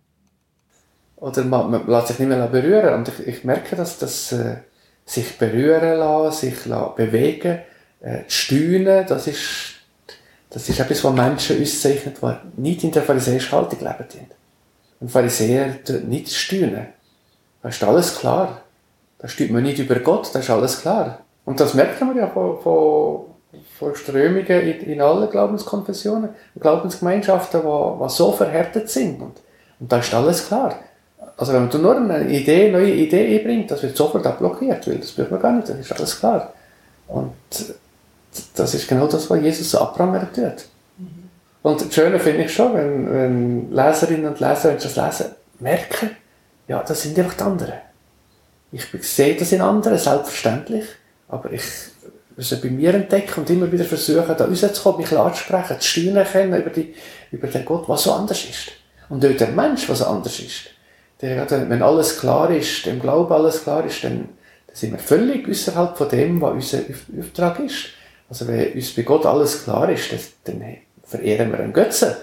Oder 1.15 1.45
man, 1.45 1.71
man 1.71 1.87
lässt 1.87 2.09
sich 2.09 2.19
nicht 2.19 2.27
mehr 2.27 2.45
berühren. 2.49 2.95
Und 2.95 3.09
ich, 3.09 3.25
ich 3.25 3.45
merke, 3.45 3.77
dass 3.77 4.01
das 4.01 4.33
äh, 4.33 4.57
sich 5.05 5.39
berühren 5.39 5.99
lassen, 5.99 6.47
sich 6.47 6.67
lassen 6.67 6.95
bewegen, 6.97 7.61
äh, 8.01 8.21
steuern, 8.29 9.07
das 9.07 9.27
ist, 9.27 9.75
das 10.51 10.69
ist 10.69 10.81
etwas, 10.81 11.05
was 11.05 11.15
Menschen 11.15 11.61
auszeichnet, 11.61 12.17
die 12.23 12.61
nicht 12.61 12.85
in 12.85 12.93
der 12.93 13.03
pharisäischen 13.03 13.53
Haltung 13.53 13.81
leben. 13.81 14.31
Ein 15.01 15.09
Pharisäer 15.09 15.77
nicht 16.07 16.33
steuern. 16.33 16.89
Da 17.63 17.69
ist 17.69 17.83
alles 17.83 18.19
klar. 18.19 18.63
Da 19.19 19.29
steuert 19.29 19.51
man 19.51 19.63
nicht 19.63 19.79
über 19.79 19.97
Gott, 19.97 20.31
da 20.35 20.39
ist 20.39 20.51
alles 20.51 20.81
klar. 20.81 21.21
Und 21.45 21.61
das 21.61 21.75
merkt 21.75 22.01
man 22.01 22.17
ja 22.17 22.27
von, 22.27 22.61
von, 22.61 23.25
von 23.79 23.95
Strömungen 23.95 24.47
in, 24.47 24.81
in 24.81 25.01
allen 25.01 25.29
Glaubenskonfessionen, 25.29 26.31
Glaubensgemeinschaften, 26.59 27.61
die, 27.63 28.05
die 28.05 28.11
so 28.11 28.33
verhärtet 28.33 28.89
sind. 28.89 29.21
Und, 29.21 29.41
und 29.81 29.93
da 29.93 29.99
ist 29.99 30.15
alles 30.15 30.47
klar. 30.47 30.79
Also 31.37 31.53
wenn 31.53 31.69
man 31.69 31.83
nur 31.83 31.97
eine 31.97 32.31
Idee, 32.31 32.71
neue 32.71 32.93
Idee 32.93 33.39
einbringt, 33.39 33.71
das 33.71 33.83
wird 33.83 33.97
sofort 33.97 34.27
abblockiert, 34.27 34.87
weil 34.87 34.99
das 34.99 35.13
braucht 35.13 35.33
man 35.33 35.41
gar 35.41 35.53
nicht, 35.53 35.69
dann 35.69 35.81
ist 35.81 35.93
alles 35.93 36.19
klar. 36.19 36.53
Und 37.09 37.33
das 38.55 38.75
ist 38.75 38.89
genau 38.89 39.07
das, 39.07 39.29
was 39.29 39.41
Jesus 39.41 39.71
so 39.71 39.79
abprangern 39.79 40.29
tut. 40.33 40.67
Mhm. 40.99 41.29
Und 41.63 41.81
das 41.81 41.93
Schöne 41.93 42.21
finde 42.21 42.45
ich 42.45 42.55
schon, 42.55 42.75
wenn, 42.75 43.13
wenn 43.13 43.73
Leserinnen 43.73 44.27
und 44.27 44.41
Leser, 44.41 44.71
wenn 44.71 44.79
sie 44.79 44.89
das 44.89 44.97
lesen, 44.97 45.35
merken, 45.59 46.11
ja, 46.69 46.83
das 46.83 47.03
sind 47.03 47.19
einfach 47.19 47.35
die 47.35 47.43
anderen. 47.43 47.75
Ich 48.71 48.87
sehe 49.03 49.37
das 49.37 49.53
in 49.53 49.61
anderen, 49.61 49.99
selbstverständlich, 49.99 50.85
aber 51.29 51.53
ich 51.53 51.63
muss 52.37 52.61
bei 52.61 52.71
mir 52.71 52.95
entdecken 52.95 53.41
und 53.41 53.51
immer 53.51 53.71
wieder 53.71 53.85
versuchen, 53.85 54.35
da 54.37 54.45
rauszukommen, 54.45 55.01
mich 55.01 55.13
anzusprechen, 55.17 55.81
zu 55.81 55.89
steuern 55.89 56.27
können 56.27 56.61
über, 56.61 56.71
die, 56.71 56.95
über 57.31 57.47
den 57.49 57.65
Gott, 57.65 57.89
was 57.89 58.05
so 58.05 58.13
anders 58.13 58.45
ist. 58.45 58.73
Und 59.09 59.23
über 59.23 59.35
den 59.35 59.55
Mensch, 59.55 59.89
was 59.89 59.99
so 59.99 60.07
anders 60.07 60.39
ist 60.41 60.74
der, 61.21 61.49
wenn 61.71 61.83
alles 61.83 62.19
klar 62.19 62.51
ist, 62.51 62.87
im 62.87 63.01
Glauben 63.01 63.33
alles 63.33 63.63
klar 63.63 63.85
ist, 63.85 64.03
dann, 64.05 64.29
dann 64.67 64.77
sind 64.77 64.93
wir 64.93 64.99
völlig 64.99 65.49
außerhalb 65.49 65.97
von 65.97 66.09
dem, 66.09 66.41
was 66.41 66.53
unser 66.53 66.79
Auftrag 67.19 67.61
ist. 67.61 67.87
Also 68.29 68.49
wenn 68.49 68.73
uns 68.73 68.95
bei 68.95 69.03
Gott 69.03 69.27
alles 69.27 69.65
klar 69.65 69.89
ist, 69.91 70.11
dann 70.45 70.63
verehren 71.05 71.53
wir 71.53 71.61
einen 71.61 71.73
Götzen. 71.73 72.15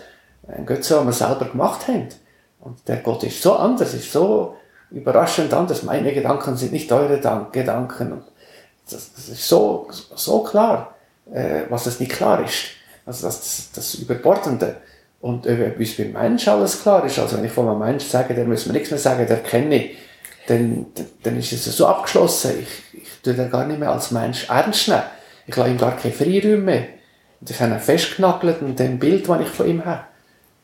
Einen 0.48 0.66
Götzen, 0.66 0.98
den 0.98 1.06
wir 1.08 1.14
selber 1.14 1.46
gemacht 1.46 1.88
haben. 1.88 2.10
Und 2.60 2.88
der 2.88 2.98
Gott 2.98 3.24
ist 3.24 3.42
so 3.42 3.56
anders, 3.56 3.94
ist 3.94 4.12
so 4.12 4.56
überraschend 4.92 5.54
anders. 5.54 5.84
Meine 5.84 6.14
Gedanken 6.14 6.58
sind 6.58 6.74
nicht 6.74 6.92
eure 6.92 7.20
Gedanken. 7.52 8.12
Und 8.12 8.24
das, 8.90 9.14
das 9.14 9.30
ist 9.30 9.48
so, 9.48 9.88
so 9.90 10.44
klar, 10.44 10.96
äh, 11.32 11.62
was 11.70 11.86
es 11.86 12.00
nicht 12.00 12.12
klar 12.12 12.44
ist. 12.44 12.66
Also 13.06 13.28
das, 13.28 13.70
das 13.74 13.96
Überbordende. 13.96 14.78
Und 15.22 15.46
äh, 15.46 15.74
uns 15.78 15.98
beim 15.98 16.14
Mensch 16.14 16.48
alles 16.48 16.82
klar 16.82 17.06
ist, 17.06 17.20
also 17.20 17.38
wenn 17.38 17.46
ich 17.46 17.52
von 17.52 17.70
einem 17.70 17.80
Menschen 17.80 18.10
sage, 18.10 18.34
der 18.34 18.46
muss 18.46 18.66
mir 18.66 18.74
nichts 18.74 18.90
mehr 18.90 19.00
sagen, 19.00 19.28
der 19.28 19.38
kenne 19.38 19.76
ich, 19.76 19.98
dann, 20.48 20.88
dann 21.22 21.38
ist 21.38 21.52
es 21.52 21.66
so 21.66 21.86
abgeschlossen. 21.86 22.54
Ich, 22.62 23.02
ich 23.02 23.10
tue 23.22 23.34
den 23.34 23.52
gar 23.52 23.66
nicht 23.66 23.80
mehr 23.80 23.92
als 23.92 24.12
Mensch 24.12 24.50
ernst 24.50 24.88
nehmen. 24.88 25.04
Ich 25.46 25.56
lasse 25.56 25.70
ihm 25.70 25.78
gar 25.78 25.96
keine 25.96 26.14
Freiräume 26.14 26.58
mehr. 26.58 26.88
Und 27.40 27.50
ich 27.50 27.60
habe 27.60 27.74
ihn 27.74 27.80
festgenagelt 27.80 28.62
in 28.62 28.76
dem 28.76 28.98
Bild, 28.98 29.30
das 29.30 29.42
ich 29.42 29.48
von 29.48 29.68
ihm 29.68 29.86
habe. 29.86 30.02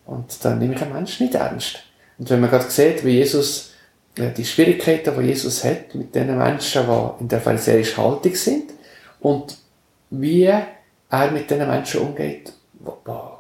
Und 0.06 0.44
dann 0.44 0.58
nehme 0.58 0.74
ich 0.74 0.82
einen 0.82 0.94
Menschen 0.94 1.28
nicht 1.28 1.36
ernst. 1.36 1.80
Und 2.18 2.30
wenn 2.30 2.40
man 2.40 2.50
gerade 2.50 2.70
sieht, 2.70 3.06
wie 3.06 3.18
Jesus, 3.18 3.74
ja, 4.18 4.30
die 4.30 4.46
Schwierigkeiten, 4.46 5.14
die 5.20 5.28
Jesus 5.28 5.64
hat 5.64 5.94
mit 5.94 6.16
den 6.16 6.36
Menschen, 6.36 6.84
die 6.88 7.22
in 7.22 7.28
der 7.28 7.42
pharisäischen 7.42 8.04
Haltung 8.04 8.34
sind, 8.34 8.72
und 9.20 9.58
wie 10.10 10.44
er 10.44 10.68
mit 11.32 11.50
den 11.50 11.68
Menschen 11.68 12.02
umgeht, 12.02 12.54
wow, 12.80 13.37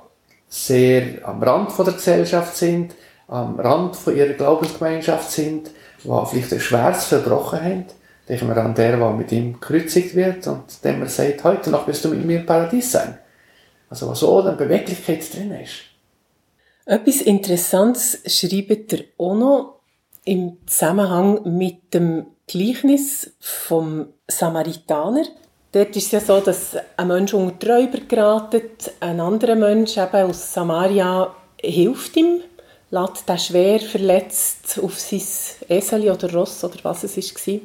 sehr 0.48 1.28
am 1.28 1.42
Rand 1.44 1.72
von 1.72 1.86
der 1.86 1.96
Gesellschaft 1.96 2.56
sind, 2.56 2.94
am 3.28 3.60
Rand 3.60 3.96
von 3.96 4.16
ihrer 4.16 4.34
Glaubensgemeinschaft 4.34 5.32
sind, 5.32 5.72
die 6.04 6.26
vielleicht 6.30 6.54
ein 6.54 6.60
schweres 6.60 7.06
Verbrochen 7.06 7.62
haben. 7.62 7.86
Denken 8.30 8.48
wir 8.48 8.58
an 8.58 8.76
der, 8.76 8.98
der 8.98 9.10
mit 9.12 9.32
ihm 9.32 9.54
gekreuzigt 9.54 10.16
wird 10.16 10.48
und 10.48 10.84
dem 10.84 11.02
er 11.02 11.10
sagt, 11.10 11.44
heute 11.44 11.70
noch 11.70 11.88
wirst 11.88 12.04
du 12.06 12.10
mit 12.10 12.26
mir 12.26 12.40
im 12.40 12.46
Paradies 12.46 12.92
sein. 12.92 13.18
Also 13.90 14.10
was 14.10 14.20
so 14.20 14.42
eine 14.42 14.54
Beweglichkeit 14.54 15.34
drin 15.34 15.52
ist. 15.52 15.76
Etwas 16.86 17.22
Interessantes 17.22 18.22
schreibt 18.26 18.94
er 18.94 19.00
auch 19.18 19.36
noch 19.36 19.80
im 20.26 20.58
Zusammenhang 20.66 21.58
mit 21.58 21.94
dem 21.94 22.28
Gleichnis 22.48 23.34
vom 23.40 24.08
Samaritaner. 24.28 25.26
Dort 25.71 25.95
ist 25.95 26.06
es 26.06 26.12
ja 26.12 26.19
so, 26.21 26.39
dass 26.39 26.77
ein 26.95 27.08
Mensch 27.08 27.34
unter 27.34 27.53
die 27.53 27.69
Räuber 27.69 27.99
geratet, 28.08 28.91
ein 29.01 29.19
anderer 29.19 29.56
Mensch 29.56 29.97
eben 29.97 30.30
aus 30.30 30.53
Samaria 30.53 31.34
hilft 31.60 32.15
ihm, 32.15 32.41
lässt 32.89 33.27
den 33.27 33.38
schwer 33.38 33.80
verletzt 33.80 34.80
auf 34.82 34.97
sein 34.97 35.21
Esel 35.67 36.10
oder 36.10 36.34
Ross 36.34 36.63
oder 36.63 36.77
was 36.84 37.03
es 37.03 37.17
war 37.17 37.60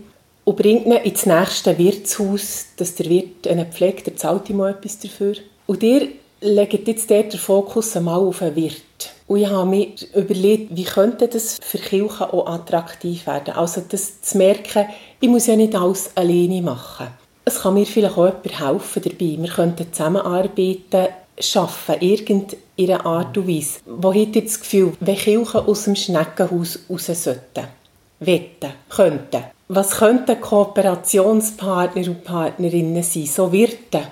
und 0.45 0.57
bringt 0.57 0.87
ihn 0.87 0.93
ins 0.93 1.27
nächste 1.27 1.79
Wirtshaus, 1.79 2.67
dass 2.77 2.97
der 2.97 3.09
Wirt 3.09 3.47
einen 3.47 3.71
pflegt, 3.71 4.09
der 4.09 4.17
zahlt 4.17 4.51
ihm 4.51 4.61
auch 4.61 4.67
etwas 4.67 4.99
dafür. 4.99 5.37
Und 5.67 5.85
ihr 5.85 6.09
legt 6.41 6.89
jetzt 6.89 7.09
dort 7.09 7.33
den 7.33 7.39
Fokus 7.39 7.97
einmal 7.97 8.19
auf 8.19 8.41
den 8.41 8.57
Wirt. 8.57 8.83
Und 9.29 9.39
ich 9.39 9.47
habe 9.47 9.71
mir 9.71 9.89
überlegt, 10.15 10.75
wie 10.75 10.83
könnte 10.83 11.29
das 11.29 11.59
für 11.63 11.79
Kirchen 11.79 12.27
auch 12.27 12.49
attraktiv 12.49 13.27
werden. 13.29 13.55
Also 13.55 13.83
das 13.89 14.21
zu 14.21 14.37
merken, 14.37 14.87
ich 15.21 15.29
muss 15.29 15.47
ja 15.47 15.55
nicht 15.55 15.77
alles 15.77 16.11
alleine 16.17 16.61
machen 16.61 17.07
es 17.45 17.61
kann 17.61 17.75
mir 17.75 17.87
vielleicht 17.87 18.17
auch 18.17 18.27
jemand 18.27 18.61
helfen 18.61 19.03
dabei. 19.03 19.43
Wir 19.43 19.49
könnten 19.49 19.93
zusammenarbeiten, 19.93 21.09
schaffen, 21.39 21.97
irgendeine 22.01 23.05
Art 23.05 23.37
und 23.37 23.49
Weise. 23.49 23.81
Wo 23.87 24.11
hat 24.13 24.37
ihr 24.37 24.43
das 24.43 24.61
Gefühl, 24.61 24.93
wenn 25.01 25.17
Kirchen 25.17 25.61
aus 25.61 25.85
dem 25.85 25.97
Schneckenhaus 25.97 26.79
raus 26.89 27.07
sollten? 27.07 27.67
Wetten, 28.21 28.71
könnten. 28.89 29.45
Was 29.69 29.93
könnten 29.93 30.41
Kooperationspartner 30.41 32.07
und 32.07 32.25
Partnerinnen 32.25 33.03
sein, 33.03 33.27
so 33.27 33.51
Wirte 33.51 34.03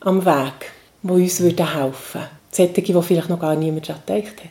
am 0.00 0.24
Weg, 0.24 0.72
die 1.02 1.10
uns 1.10 1.38
helfen 1.40 1.54
würden? 1.62 2.28
Solche, 2.50 2.82
die 2.82 3.02
vielleicht 3.02 3.30
noch 3.30 3.40
gar 3.40 3.56
niemand 3.56 3.88
daran 3.88 4.02
gedacht 4.06 4.44
hat. 4.44 4.50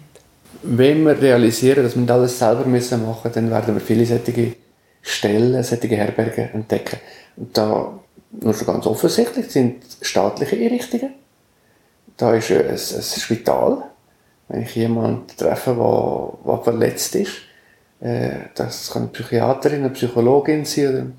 Wenn 0.64 1.06
wir 1.06 1.22
realisieren, 1.22 1.84
dass 1.84 1.96
wir 1.96 2.10
alles 2.10 2.40
selber 2.40 2.62
machen 2.66 2.72
müssen, 2.72 3.06
dann 3.34 3.52
werden 3.52 3.76
wir 3.76 3.82
viele 3.82 4.06
solche 4.06 4.56
Stellen, 5.02 5.62
solche 5.64 5.88
Herbergen 5.90 6.50
entdecken. 6.54 7.00
Und 7.36 7.58
da 7.58 8.00
nur 8.42 8.54
schon 8.54 8.68
ganz 8.68 8.86
offensichtlich, 8.86 9.50
sind 9.50 9.84
staatliche 10.02 10.56
Einrichtungen. 10.56 11.14
Da 12.18 12.34
ist 12.34 12.52
ein, 12.52 12.68
ein 12.68 12.78
Spital. 12.78 13.84
Wenn 14.48 14.64
ich 14.64 14.76
jemanden 14.76 15.28
treffe, 15.38 15.76
der, 16.46 16.64
verletzt 16.64 17.16
ist, 17.16 17.34
äh, 18.02 18.32
das 18.56 18.92
kann 18.92 19.04
eine 19.04 19.12
Psychiaterin, 19.12 19.80
eine 19.80 19.90
Psychologin 19.92 20.66
sein. 20.66 21.14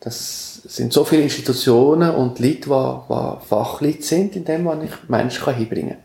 Das 0.00 0.62
sind 0.64 0.92
so 0.92 1.04
viele 1.04 1.22
Institutionen 1.22 2.10
und 2.10 2.38
Leute, 2.38 2.68
die, 2.68 3.46
Fachleute 3.46 4.02
sind, 4.02 4.36
in 4.36 4.44
dem 4.44 4.64
man 4.64 4.84
ich 4.84 5.08
Menschen 5.08 5.54
hinbringen 5.54 5.90
kann. 5.90 6.04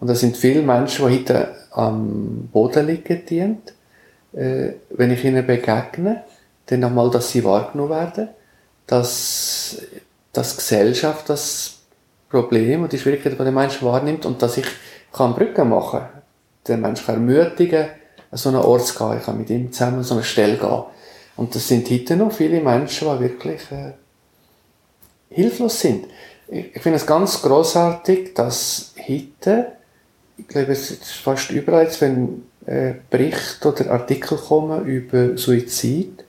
Und 0.00 0.08
das 0.08 0.20
sind 0.20 0.36
viele 0.36 0.62
Menschen, 0.62 1.06
die 1.06 1.18
heute 1.18 1.54
am 1.70 2.48
Boden 2.52 2.86
liegen, 2.86 3.24
dient. 3.26 3.74
Äh, 4.32 4.74
wenn 4.90 5.10
ich 5.10 5.24
ihnen 5.24 5.46
begegne, 5.46 6.24
dann 6.66 6.80
nochmal, 6.80 7.10
dass 7.10 7.30
sie 7.30 7.42
wahrgenommen 7.42 7.90
werden 7.90 8.28
dass, 8.90 9.78
dass 10.32 10.56
Gesellschaft 10.56 11.28
das 11.28 11.78
Problem 12.28 12.82
und 12.82 12.92
die 12.92 12.98
Schwierigkeiten 12.98 13.36
von 13.36 13.44
den 13.44 13.54
Menschen 13.54 13.86
wahrnimmt 13.86 14.26
und 14.26 14.42
dass 14.42 14.56
ich 14.56 14.66
kann 15.12 15.34
Brücken 15.34 15.68
machen 15.68 16.00
kann. 16.00 16.22
Den 16.66 16.80
Menschen 16.80 17.08
ermutigen, 17.08 17.86
an 18.30 18.38
so 18.38 18.48
einen 18.48 18.58
Ort 18.58 18.86
zu 18.86 18.98
gehen. 18.98 19.18
Ich 19.18 19.24
kann 19.24 19.38
mit 19.38 19.48
ihm 19.48 19.72
zusammen 19.72 19.98
an 19.98 20.04
so 20.04 20.14
eine 20.14 20.24
Stelle 20.24 20.56
gehen. 20.56 20.82
Und 21.36 21.54
das 21.54 21.68
sind 21.68 21.88
heute 21.88 22.16
noch 22.16 22.32
viele 22.32 22.60
Menschen, 22.60 23.08
die 23.08 23.20
wirklich 23.20 23.60
äh, 23.70 23.92
hilflos 25.30 25.80
sind. 25.80 26.06
Ich, 26.48 26.74
ich 26.74 26.82
finde 26.82 26.96
es 26.96 27.06
ganz 27.06 27.40
großartig, 27.42 28.34
dass 28.34 28.92
heute, 29.08 29.72
ich 30.36 30.48
glaube, 30.48 30.72
es 30.72 30.90
ist 30.90 31.12
fast 31.12 31.50
überall, 31.50 31.88
wenn 32.00 32.42
äh, 32.66 32.94
Berichte 33.08 33.68
oder 33.68 33.92
Artikel 33.92 34.36
kommen 34.36 34.84
über 34.84 35.38
Suizid, 35.38 36.24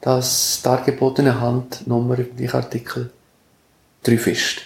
dass 0.00 0.60
dargebotene 0.62 1.40
Handnummer 1.40 2.18
im 2.18 2.48
Artikel 2.52 3.10
3 4.04 4.12
ist. 4.30 4.60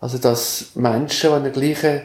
Also, 0.00 0.18
dass 0.18 0.72
Menschen, 0.74 1.30
die 1.30 1.36
eine 1.36 1.50
gleiche, 1.50 2.02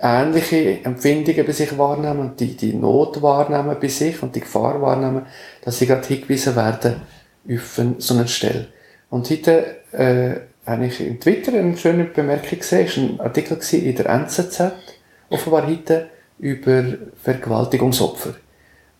ähnliche 0.00 0.84
Empfindungen 0.84 1.46
bei 1.46 1.52
sich 1.52 1.76
wahrnehmen 1.78 2.20
und 2.20 2.40
die, 2.40 2.56
die 2.56 2.74
Not 2.74 3.22
wahrnehmen 3.22 3.76
bei 3.80 3.88
sich 3.88 4.22
und 4.22 4.34
die 4.34 4.40
Gefahr 4.40 4.80
wahrnehmen, 4.82 5.26
dass 5.64 5.78
sie 5.78 5.86
gerade 5.86 6.06
hingewiesen 6.06 6.56
werden 6.56 7.02
auf 7.50 7.80
so 7.98 8.14
eine 8.14 8.28
Stelle. 8.28 8.68
Und 9.10 9.30
heute 9.30 9.76
äh, 9.92 10.40
habe 10.66 10.86
ich 10.86 11.00
in 11.00 11.18
Twitter 11.20 11.54
eine 11.54 11.76
schöne 11.76 12.04
Bemerkung 12.04 12.58
gesehen, 12.58 12.86
es 12.86 12.96
war 12.98 13.04
ein 13.04 13.20
Artikel 13.20 13.58
in 13.72 13.94
der 13.94 14.06
NZZ, 14.06 14.62
offenbar 15.30 15.66
heute, 15.66 16.08
über 16.38 16.84
Vergewaltigungsopfer. 17.22 18.34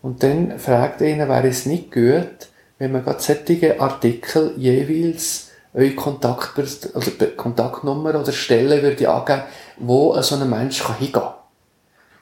Und 0.01 0.23
dann 0.23 0.57
fragt 0.59 1.01
ihnen, 1.01 1.29
wäre 1.29 1.47
es 1.47 1.65
nicht 1.65 1.91
gut, 1.91 2.49
wenn 2.79 2.93
man 2.93 3.03
gerade 3.03 3.21
solche 3.21 3.79
Artikel 3.79 4.53
jeweils 4.57 5.49
eure 5.73 5.91
Kontakt 5.91 6.57
oder 6.95 7.27
Kontaktnummer 7.35 8.19
oder 8.19 8.31
Stelle 8.31 8.81
würde 8.81 9.09
angeben, 9.09 9.43
wo 9.77 10.19
so 10.21 10.35
ein 10.35 10.49
Mensch 10.49 10.83
hingehen 10.85 11.11
kann. 11.11 11.33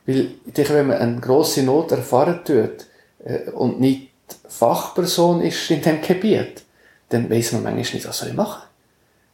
Weil 0.06 0.32
ich 0.46 0.54
denke, 0.54 0.74
wenn 0.74 0.88
man 0.88 0.98
eine 0.98 1.22
grosse 1.22 1.64
Not 1.64 1.92
erfahren 1.92 2.42
tut 2.44 2.88
äh, 3.24 3.50
und 3.52 3.80
nicht 3.80 4.10
Fachperson 4.48 5.42
ist 5.42 5.70
in 5.72 5.82
diesem 5.82 6.02
Gebiet, 6.02 6.64
dann 7.10 7.30
weiß 7.30 7.54
man 7.54 7.64
manchmal 7.64 7.94
nicht, 7.94 8.08
was 8.08 8.18
soll 8.18 8.30
ich 8.30 8.36
machen. 8.36 8.64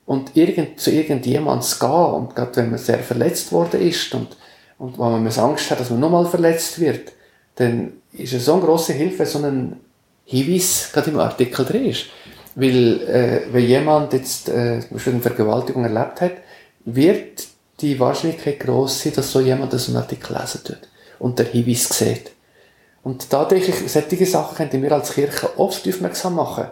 Und 0.05 0.35
irgend, 0.35 0.79
zu 0.79 0.91
irgendjemandem 0.91 1.61
zu 1.61 1.79
gehen, 1.79 1.89
und 1.89 2.35
gerade 2.35 2.55
wenn 2.57 2.71
man 2.71 2.79
sehr 2.79 2.99
verletzt 2.99 3.51
worden 3.51 3.81
ist 3.81 4.13
und, 4.13 4.35
und 4.77 4.99
wenn 4.99 5.23
man 5.23 5.27
Angst 5.27 5.71
hat, 5.71 5.79
dass 5.79 5.89
man 5.89 6.01
nochmal 6.01 6.25
verletzt 6.25 6.79
wird, 6.79 7.13
dann 7.55 7.93
ist 8.11 8.33
es 8.33 8.45
so 8.45 8.53
eine 8.53 8.63
grosse 8.63 8.93
Hilfe, 8.93 9.25
so 9.25 9.39
ein 9.39 9.79
Hinweis 10.25 10.89
gerade 10.93 11.11
im 11.11 11.19
Artikel 11.19 11.65
drin 11.65 11.85
ist. 11.85 12.05
Weil, 12.55 13.01
äh, 13.01 13.41
wenn 13.51 13.65
jemand 13.65 14.13
jetzt 14.13 14.49
äh, 14.49 14.81
eine 14.89 15.21
Vergewaltigung 15.21 15.83
erlebt 15.83 16.21
hat, 16.21 16.33
wird 16.85 17.47
die 17.81 17.99
Wahrscheinlichkeit 17.99 18.59
groß 18.59 19.01
sein, 19.01 19.13
dass 19.15 19.31
so 19.31 19.39
jemand 19.39 19.71
so 19.73 19.91
einen 19.91 20.01
Artikel 20.01 20.37
lesen 20.37 20.61
tut 20.63 20.89
und 21.19 21.39
der 21.39 21.47
Hinweis 21.47 21.89
sieht. 21.89 22.31
Und 23.03 23.33
da 23.33 23.45
denke 23.45 23.71
ich, 23.71 23.91
solche 23.91 24.25
Sachen 24.25 24.69
können 24.69 24.83
wir 24.83 24.91
als 24.91 25.13
Kirche 25.13 25.59
oft 25.59 25.87
aufmerksam 25.87 26.35
machen. 26.35 26.67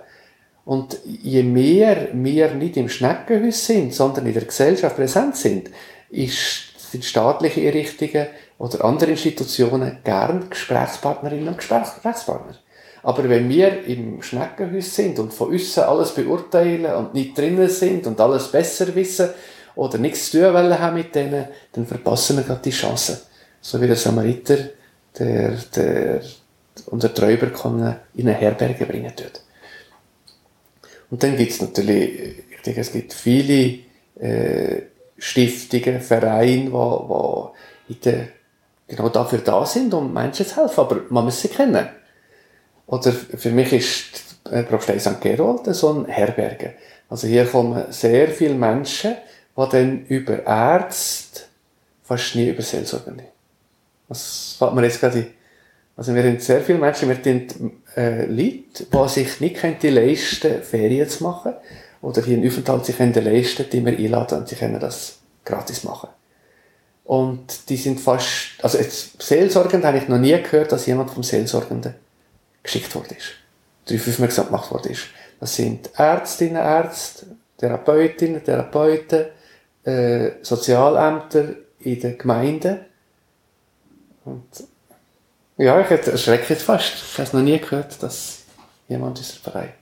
Und 0.64 0.98
je 1.06 1.44
mehr 1.44 2.10
wir 2.14 2.54
nicht 2.54 2.78
im 2.78 2.88
Schneckenhaus 2.88 3.66
sind, 3.66 3.94
sondern 3.94 4.28
in 4.28 4.34
der 4.34 4.46
Gesellschaft 4.46 4.96
präsent 4.96 5.36
sind, 5.36 5.70
ist, 6.10 6.92
sind 6.92 7.04
staatliche 7.04 7.62
Einrichtungen 7.62 8.28
oder 8.58 8.86
andere 8.86 9.12
Institutionen 9.12 9.98
gern 10.04 10.50
Gesprächspartnerinnen 10.50 11.50
und 11.50 11.58
Gesprächspartner. 11.58 12.56
Aber 13.04 13.28
wenn 13.28 13.50
wir 13.50 13.86
im 13.86 14.22
Schneckenhaus 14.22 14.96
sind 14.96 15.18
und 15.20 15.34
von 15.34 15.50
uns 15.50 15.78
alles 15.78 16.14
beurteilen 16.14 16.94
und 16.94 17.14
nicht 17.14 17.38
drinnen 17.38 17.70
sind 17.70 18.06
und 18.06 18.20
alles 18.20 18.50
besser 18.50 18.94
wissen 18.94 19.30
oder 19.76 19.98
nichts 19.98 20.30
zu 20.30 20.40
tun 20.40 20.54
wollen 20.54 20.78
haben 20.78 20.96
mit 20.96 21.16
denen, 21.16 21.46
dann 21.72 21.88
verpassen 21.88 22.38
wir 22.38 22.44
gerade 22.44 22.62
die 22.62 22.72
Chance. 22.72 23.22
So 23.60 23.82
wie 23.82 23.88
der 23.88 23.96
Samariter, 23.96 24.58
der, 25.18 25.58
der 25.76 26.22
unser 26.88 27.14
Träuber 27.14 27.48
kann 27.48 27.98
in 28.14 28.28
eine 28.28 28.38
Herberge 28.38 28.86
bringen 28.86 29.14
tut. 29.16 29.42
Und 31.10 31.24
dann 31.24 31.36
gibt 31.36 31.52
es 31.52 31.62
natürlich, 31.62 32.38
ich 32.56 32.62
denke, 32.66 32.82
es 32.82 32.92
gibt 32.92 33.14
viele 33.14 33.80
äh, 34.20 34.84
Stiftungen, 35.18 36.02
Vereine, 36.02 36.72
wo 36.72 37.54
genau 38.88 39.10
dafür 39.10 39.40
da 39.40 39.66
sind, 39.66 39.94
um 39.94 40.14
Menschen 40.14 40.46
zu 40.46 40.56
helfen. 40.56 40.80
Aber 40.80 41.02
man 41.10 41.26
muss 41.26 41.42
sie 41.42 41.50
kennen. 41.50 41.90
Oder 42.92 43.14
für 43.14 43.52
mich 43.52 43.72
ist 43.72 44.44
Propstei 44.68 45.00
St. 45.00 45.22
Gerold 45.22 45.74
so 45.74 45.94
ein 45.94 46.06
Herberge. 46.06 46.74
Also 47.10 47.26
hier 47.26 47.46
kommen 47.46 47.86
sehr 47.90 48.28
viele 48.28 48.54
Menschen, 48.54 49.16
die 49.58 49.70
dann 49.72 50.06
über 50.08 50.46
Ärzte 50.46 51.42
fast 52.04 52.36
nie 52.36 52.50
über 52.50 52.62
Seelsorge 52.62 53.12
nicht. 53.12 53.30
Das 54.10 54.56
fällt 54.60 54.74
mir 54.74 54.84
jetzt 54.84 55.00
gerade 55.00 55.26
Also 55.96 56.14
wir 56.14 56.22
haben 56.22 56.40
sehr 56.40 56.60
viele 56.60 56.80
Menschen, 56.80 57.08
wir 57.08 57.16
haben 57.16 57.82
äh, 57.96 58.26
Leute, 58.26 58.86
die 58.94 59.10
sich 59.10 59.40
nicht 59.40 59.56
können 59.56 59.78
leisten 59.84 60.62
Ferien 60.62 61.08
zu 61.08 61.24
machen 61.24 61.54
oder 62.02 62.22
hier 62.22 62.36
einen 62.36 62.48
Aufenthalt 62.48 62.86
sich 62.86 62.98
können 62.98 63.14
leisten 63.14 63.68
die 63.72 63.86
wir 63.86 63.98
einladen 63.98 64.40
und 64.40 64.50
sie 64.50 64.56
können 64.56 64.82
das 64.82 65.20
gratis 65.46 65.86
machen. 65.86 66.10
Und 67.06 67.70
die 67.70 67.78
sind 67.78 68.02
fast, 68.02 68.62
also 68.62 68.78
jetzt 68.78 69.22
Seelsorgend 69.22 69.86
habe 69.86 69.98
ich 69.98 70.10
noch 70.10 70.20
nie 70.20 70.38
gehört, 70.42 70.74
dass 70.74 70.86
jemand 70.88 71.12
vom 71.12 71.24
Seelsorgenden 71.24 71.96
geschickt 72.64 72.94
worden 72.96 73.16
ist. 73.18 73.32
Darauf 73.86 74.08
aufmerksam 74.08 74.46
gemacht 74.48 74.72
worden 74.72 74.92
ist. 74.92 75.08
Das 75.40 75.56
sind 75.56 75.90
Ärztinnen, 75.98 76.58
Ärzte, 76.58 77.26
Therapeutinnen, 77.58 78.44
Therapeuten, 78.44 79.26
äh, 79.84 80.32
Sozialämter 80.42 81.56
in 81.80 82.00
den 82.00 82.18
Gemeinden. 82.18 82.86
Und 84.26 84.46
ja, 85.58 85.80
ich 85.80 85.90
erschrecke 85.90 86.54
jetzt 86.54 86.64
fast. 86.64 86.94
Ich 86.94 87.14
habe 87.14 87.24
es 87.24 87.34
noch 87.34 87.42
nie 87.42 87.60
gehört, 87.60 88.02
dass 88.02 88.44
jemand 88.88 89.18
unser 89.18 89.34
Verein. 89.34 89.74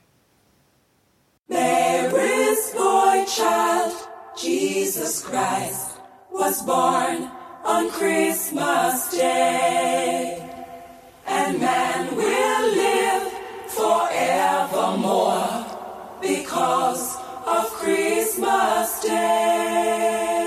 Mary's 1.47 2.71
boy 2.75 3.25
child, 3.25 3.93
Jesus 4.35 5.23
Christ, 5.23 5.99
was 6.31 6.65
born 6.65 7.31
on 7.65 7.89
Christmas 7.91 9.09
Day. 9.09 10.41
And 11.25 11.59
man 11.59 12.15
will 12.17 12.58
forevermore 13.79 15.65
because 16.21 17.15
of 17.47 17.65
Christmas 17.79 18.99
Day. 19.01 20.38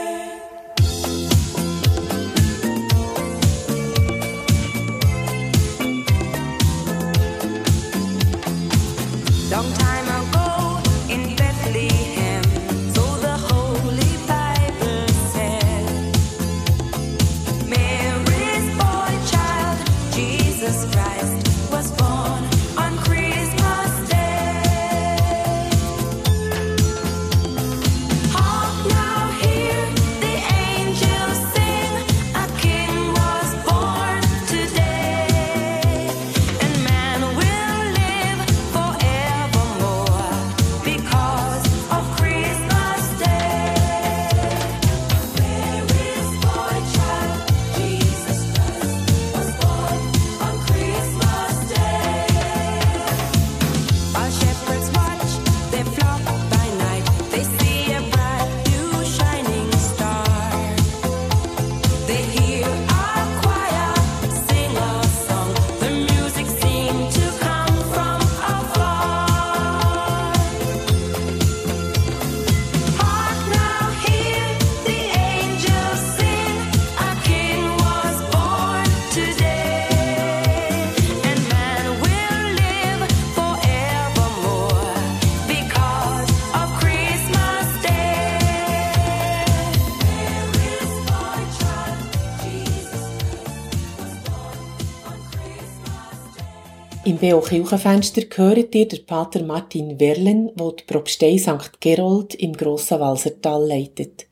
BO 97.23 97.41
Kirchenfenster 97.41 98.23
hört 98.35 98.75
ihr 98.75 98.89
den 98.89 99.07
Pater 99.07 99.45
Martin 99.45 100.01
Werlen, 100.01 100.51
der 100.57 100.73
die 100.73 100.83
Propstei 100.83 101.39
St. 101.39 101.81
Gerold 101.81 102.35
im 102.35 102.53
Grossen 102.53 102.99
Walsertal 102.99 103.65
leitet. 103.65 104.27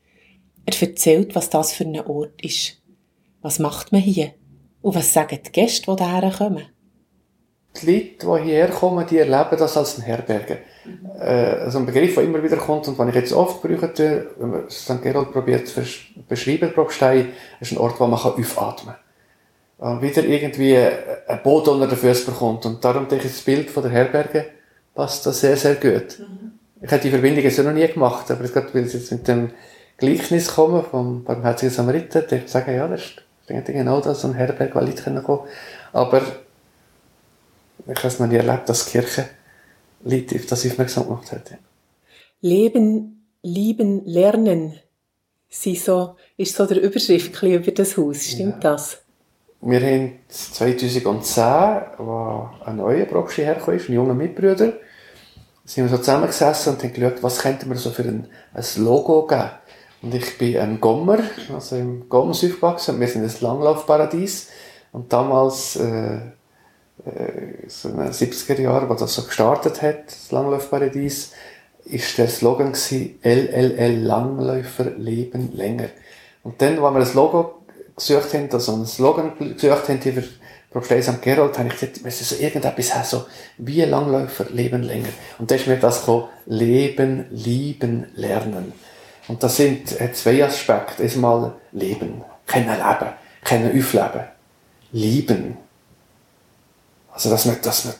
Er 0.65 0.73
erzählt, 0.81 1.33
was 1.33 1.49
das 1.49 1.71
für 1.71 1.85
ein 1.85 2.01
Ort 2.01 2.43
ist. 2.43 2.81
Was 3.41 3.59
macht 3.59 3.93
man 3.93 4.01
hier? 4.01 4.33
Und 4.81 4.93
was 4.95 5.13
sagen 5.13 5.39
die 5.41 5.51
Gäste, 5.53 5.95
die 5.95 6.03
hierher 6.03 6.33
kommen? 6.37 6.65
Die 7.81 7.85
Leute, 7.85 8.39
die 8.39 8.43
hierher 8.43 8.67
kommen, 8.67 9.07
die 9.07 9.19
erleben 9.19 9.57
das 9.57 9.77
als 9.77 9.97
ein 9.97 10.01
Herberge. 10.01 10.57
Äh, 11.17 11.61
also 11.61 11.79
ein 11.79 11.85
Begriff, 11.85 12.15
der 12.15 12.25
immer 12.25 12.43
wieder 12.43 12.57
kommt 12.57 12.89
und 12.89 12.99
den 12.99 13.07
ich 13.07 13.15
jetzt 13.15 13.31
oft 13.31 13.61
brauche, 13.61 14.27
wenn 14.37 14.49
man 14.49 14.69
St. 14.69 15.01
Gerold 15.01 15.31
probiert 15.31 15.65
zu 15.65 15.81
beschreiben, 16.27 16.73
Propstei, 16.73 17.27
ist 17.61 17.71
ein 17.71 17.77
Ort, 17.77 18.01
wo 18.01 18.07
man 18.07 18.19
aufatmen 18.19 18.95
kann. 18.95 19.00
Wieder 19.81 20.23
irgendwie 20.23 20.77
ein 20.77 21.43
Boden 21.43 21.71
unter 21.71 21.87
den 21.87 21.97
Füßen 21.97 22.27
bekommt. 22.27 22.67
Und 22.67 22.85
darum 22.85 23.07
denke 23.07 23.25
ich, 23.25 23.33
das 23.33 23.41
Bild 23.41 23.71
von 23.71 23.81
der 23.81 23.91
Herberge 23.91 24.45
passt 24.93 25.25
da 25.25 25.31
sehr, 25.31 25.57
sehr 25.57 25.75
gut. 25.75 26.19
ich 26.81 26.91
habe 26.91 27.01
die 27.01 27.09
Verbindung 27.09 27.43
jetzt 27.43 27.57
noch 27.57 27.73
nie 27.73 27.87
gemacht, 27.87 28.29
aber 28.29 28.47
gerade 28.47 28.71
weil 28.75 28.83
es 28.83 28.93
jetzt 28.93 29.11
mit 29.11 29.27
dem 29.27 29.49
Gleichnis 29.97 30.53
kommen 30.53 30.83
vom 30.83 31.23
barmherzigen 31.23 31.73
Samariter, 31.73 32.21
der 32.21 32.47
sagen, 32.47 32.75
ja, 32.75 32.87
das 32.87 33.01
ist 33.01 33.65
genau 33.65 34.01
das, 34.01 34.21
so 34.21 34.27
ein 34.27 34.35
Herberg, 34.35 34.75
weil 34.75 34.89
ich 34.89 35.03
kommen 35.03 35.39
Aber 35.93 36.21
ich 37.87 37.97
habe 37.97 38.07
es 38.07 38.19
noch 38.19 38.27
nie 38.27 38.35
erlebt, 38.35 38.69
dass 38.69 38.85
die 38.85 38.91
Kirche 38.91 39.25
Leute 40.03 40.35
auf 40.35 40.45
das 40.45 40.65
aufmerksam 40.65 41.05
gemacht 41.05 41.31
hat. 41.31 41.51
Leben, 42.41 43.27
lieben, 43.41 44.05
lernen 44.05 44.79
sind 45.49 45.79
so, 45.79 46.15
ist 46.37 46.55
so 46.55 46.65
der 46.65 46.81
Überschrift 46.81 47.41
über 47.43 47.71
das 47.71 47.97
Haus. 47.97 48.25
Stimmt 48.25 48.63
ja. 48.63 48.71
das? 48.71 49.01
Wir 49.63 49.79
haben 49.79 50.13
2010, 50.27 51.43
als 51.43 52.65
ein 52.65 52.77
neuer 52.77 53.05
hergekommen 53.05 53.79
ist, 53.79 53.89
ein 53.89 53.93
junger 53.93 54.15
Mitbrüder, 54.15 54.73
sind 55.65 55.83
wir 55.83 55.89
so 55.89 55.97
zusammengesessen 55.97 56.73
und 56.73 56.83
haben 56.83 56.93
geschaut, 56.93 57.21
was 57.21 57.37
könnte 57.39 57.67
man 57.67 57.77
so 57.77 57.91
für 57.91 58.01
ein, 58.01 58.27
ein 58.55 58.65
Logo 58.77 59.27
geben. 59.27 59.51
Und 60.01 60.15
ich 60.15 60.35
bin 60.39 60.57
ein 60.57 60.81
Gommer, 60.81 61.19
also 61.53 61.75
im 61.75 62.09
Goms 62.09 62.43
aufgewachsen. 62.43 62.99
Wir 62.99 63.07
sind 63.07 63.23
ein 63.23 63.31
Langlaufparadies. 63.39 64.49
Und 64.93 65.13
damals, 65.13 65.75
äh, 65.75 66.15
äh, 67.05 67.67
so 67.67 67.89
in 67.89 67.97
den 67.97 68.11
70er 68.11 68.59
Jahren, 68.59 68.89
als 68.89 69.01
das 69.01 69.13
so 69.13 69.21
gestartet 69.21 69.83
hat, 69.83 70.07
das 70.07 70.31
Langlaufparadies, 70.31 71.33
ist 71.85 72.17
der 72.17 72.29
Slogan 72.29 72.71
gewesen, 72.71 73.19
LLL 73.21 74.03
Langläufer 74.03 74.85
leben 74.97 75.51
länger. 75.53 75.89
Und 76.43 76.59
dann, 76.63 76.79
als 76.79 76.93
wir 76.93 76.99
das 76.99 77.13
Logo 77.13 77.60
gesucht 78.07 78.33
haben, 78.33 78.49
also 78.51 78.73
einen 78.73 78.85
Slogan 78.85 79.33
gesucht 79.37 79.89
haben 79.89 80.01
für 80.01 80.23
Propstei 80.71 81.01
St. 81.01 81.21
Gerold, 81.21 81.57
habe 81.57 81.67
ich 81.67 81.73
gesagt, 81.73 81.97
wir 81.97 82.05
müssen 82.05 82.23
so 82.23 82.35
irgendetwas 82.35 82.95
haben, 82.95 83.03
so 83.03 83.25
wie 83.57 83.81
Langläufer 83.81 84.45
leben 84.51 84.83
länger. 84.83 85.09
Und 85.37 85.51
da 85.51 85.55
ist 85.55 85.67
mir 85.67 85.77
das 85.77 85.99
gekommen, 85.99 86.29
leben, 86.45 87.25
lieben, 87.29 88.07
lernen. 88.15 88.71
Und 89.27 89.43
das 89.43 89.57
sind 89.57 89.89
zwei 90.13 90.43
Aspekte. 90.45 91.03
Erstmal 91.03 91.53
Leben, 91.73 92.23
können 92.47 92.67
leben, 92.67 93.13
können 93.43 93.77
aufleben. 93.77 94.23
Lieben. 94.93 95.57
Also, 97.13 97.29
dass 97.29 97.45
man, 97.45 97.57
dass 97.61 97.85
man 97.85 97.93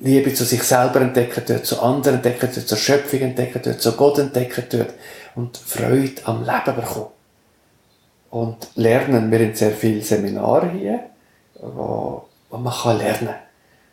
Liebe 0.00 0.32
zu 0.32 0.44
sich 0.44 0.62
selber 0.62 1.02
entdecken 1.02 1.44
tut, 1.44 1.66
zu 1.66 1.80
anderen 1.82 2.16
entdecken 2.16 2.50
tut, 2.52 2.66
zur 2.66 2.78
Schöpfung 2.78 3.20
entdecken 3.20 3.62
tut, 3.62 3.80
zu 3.80 3.92
Gott 3.92 4.18
entdecken 4.18 4.68
tut 4.68 4.88
und 5.34 5.56
Freude 5.56 6.22
am 6.24 6.44
Leben 6.44 6.76
bekommen. 6.76 7.08
Und 8.30 8.68
lernen, 8.76 9.30
wir 9.30 9.40
haben 9.40 9.54
sehr 9.54 9.72
viele 9.72 10.02
Seminare 10.02 10.70
hier, 10.70 11.00
wo, 11.60 12.24
wo 12.48 12.56
man 12.56 12.72
kann 12.72 12.98
lernen 12.98 13.34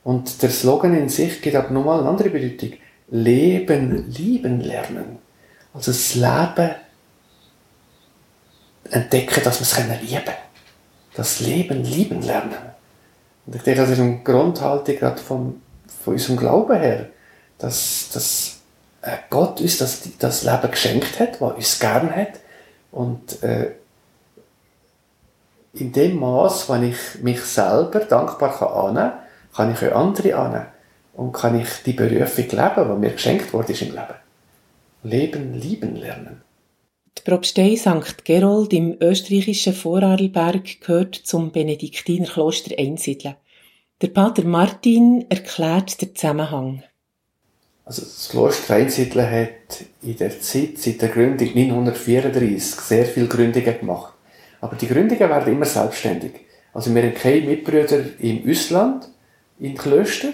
Und 0.03 0.41
der 0.41 0.49
Slogan 0.51 0.95
in 0.95 1.09
sich 1.09 1.41
gibt 1.41 1.55
aber 1.55 1.71
nochmal 1.71 1.99
eine 1.99 2.09
andere 2.09 2.29
Bedeutung. 2.29 2.73
Leben, 3.09 4.11
lieben, 4.11 4.61
lernen. 4.61 5.17
Also 5.73 5.91
das 5.91 6.15
Leben 6.15 6.75
entdecken, 8.91 9.43
dass 9.43 9.59
wir 9.59 9.63
es 9.63 10.01
lieben 10.01 10.25
können. 10.25 10.37
Das 11.15 11.39
Leben 11.39 11.83
lieben 11.83 12.21
lernen. 12.21 12.53
Und 13.45 13.55
ich 13.55 13.63
denke, 13.63 13.81
das 13.81 13.89
ist 13.91 13.99
eine 13.99 14.19
Grundhaltung 14.23 14.95
gerade 14.97 15.21
vom, 15.21 15.61
von 16.03 16.13
unserem 16.13 16.37
Glauben 16.37 16.79
her, 16.79 17.09
dass, 17.57 18.09
dass 18.13 18.59
äh, 19.01 19.17
Gott 19.29 19.61
uns 19.61 19.77
das, 19.77 20.01
das 20.19 20.43
Leben 20.43 20.69
geschenkt 20.69 21.19
hat, 21.19 21.41
was 21.41 21.55
uns 21.55 21.79
gern 21.79 22.15
hat. 22.15 22.33
Und 22.91 23.41
äh, 23.41 23.71
in 25.73 25.91
dem 25.91 26.19
Maß, 26.19 26.69
wenn 26.69 26.83
ich 26.83 26.97
mich 27.21 27.41
selber 27.41 27.99
dankbar 27.99 28.57
kann 28.57 28.67
annehmen 28.67 29.11
kann, 29.11 29.19
kann 29.55 29.73
ich 29.73 29.91
auch 29.91 29.95
andere 29.95 30.35
annehmen. 30.35 30.67
Und 31.13 31.31
kann 31.31 31.59
ich 31.59 31.69
die 31.85 31.93
Berufung 31.93 32.45
leben, 32.51 32.87
die 32.89 32.99
mir 32.99 33.11
geschenkt 33.11 33.51
wurde 33.51 33.73
im 33.73 33.93
Leben. 33.93 34.15
Leben 35.03 35.53
lieben 35.53 35.95
lernen. 35.95 36.41
Die 37.17 37.23
Propstei 37.23 37.75
St. 37.75 38.23
Gerold 38.23 38.71
im 38.73 38.97
österreichischen 39.01 39.73
Vorarlberg 39.73 40.81
gehört 40.81 41.15
zum 41.15 41.51
Benediktinerkloster 41.51 42.77
Einsiedeln. 42.77 43.35
Der 44.01 44.09
Pater 44.09 44.43
Martin 44.43 45.25
erklärt 45.29 45.99
den 46.01 46.15
Zusammenhang. 46.15 46.83
Also 47.83 48.03
das 48.03 48.29
Kloster 48.29 48.75
Einsiedeln 48.75 49.31
hat 49.31 49.85
in 50.03 50.17
der 50.17 50.39
Zeit, 50.39 50.77
seit 50.77 51.01
der 51.01 51.09
Gründung 51.09 51.47
1934, 51.47 52.81
sehr 52.81 53.05
viele 53.05 53.27
Gründungen 53.27 53.79
gemacht. 53.79 54.13
Aber 54.61 54.75
die 54.75 54.87
Gründungen 54.87 55.29
werden 55.29 55.53
immer 55.53 55.65
selbstständig. 55.65 56.31
Also 56.73 56.93
wir 56.93 57.01
haben 57.01 57.13
keine 57.13 57.41
Mitbrüder 57.41 57.99
im 58.19 58.49
Ausland, 58.49 59.09
in 59.59 59.75
Klöster, 59.75 60.29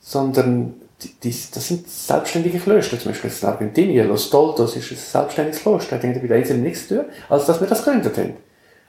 sondern 0.00 0.74
die, 1.22 1.30
das 1.30 1.68
sind 1.68 1.88
selbstständige 1.88 2.58
Klöster. 2.58 2.98
Zum 2.98 3.12
Beispiel 3.12 3.30
in 3.30 3.48
Argentinien, 3.48 4.08
Los 4.08 4.30
Toldos 4.30 4.76
ist 4.76 4.90
ein 4.90 4.96
selbstständiges 4.96 5.62
Kloster. 5.62 5.96
Hat 5.96 6.04
mit 6.04 6.32
Einzelnen 6.32 6.62
nichts 6.62 6.88
zu 6.88 6.96
tun, 6.96 7.04
als 7.28 7.46
dass 7.46 7.60
wir 7.60 7.66
das 7.66 7.84
gegründet 7.84 8.16
haben. 8.18 8.34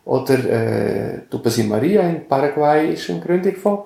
Oder 0.04 0.34
äh, 0.34 1.20
Tupasi 1.30 1.64
Maria 1.64 2.02
in 2.02 2.28
Paraguay 2.28 2.94
ist 2.94 3.10
eine 3.10 3.20
Gründung 3.20 3.56
von, 3.56 3.80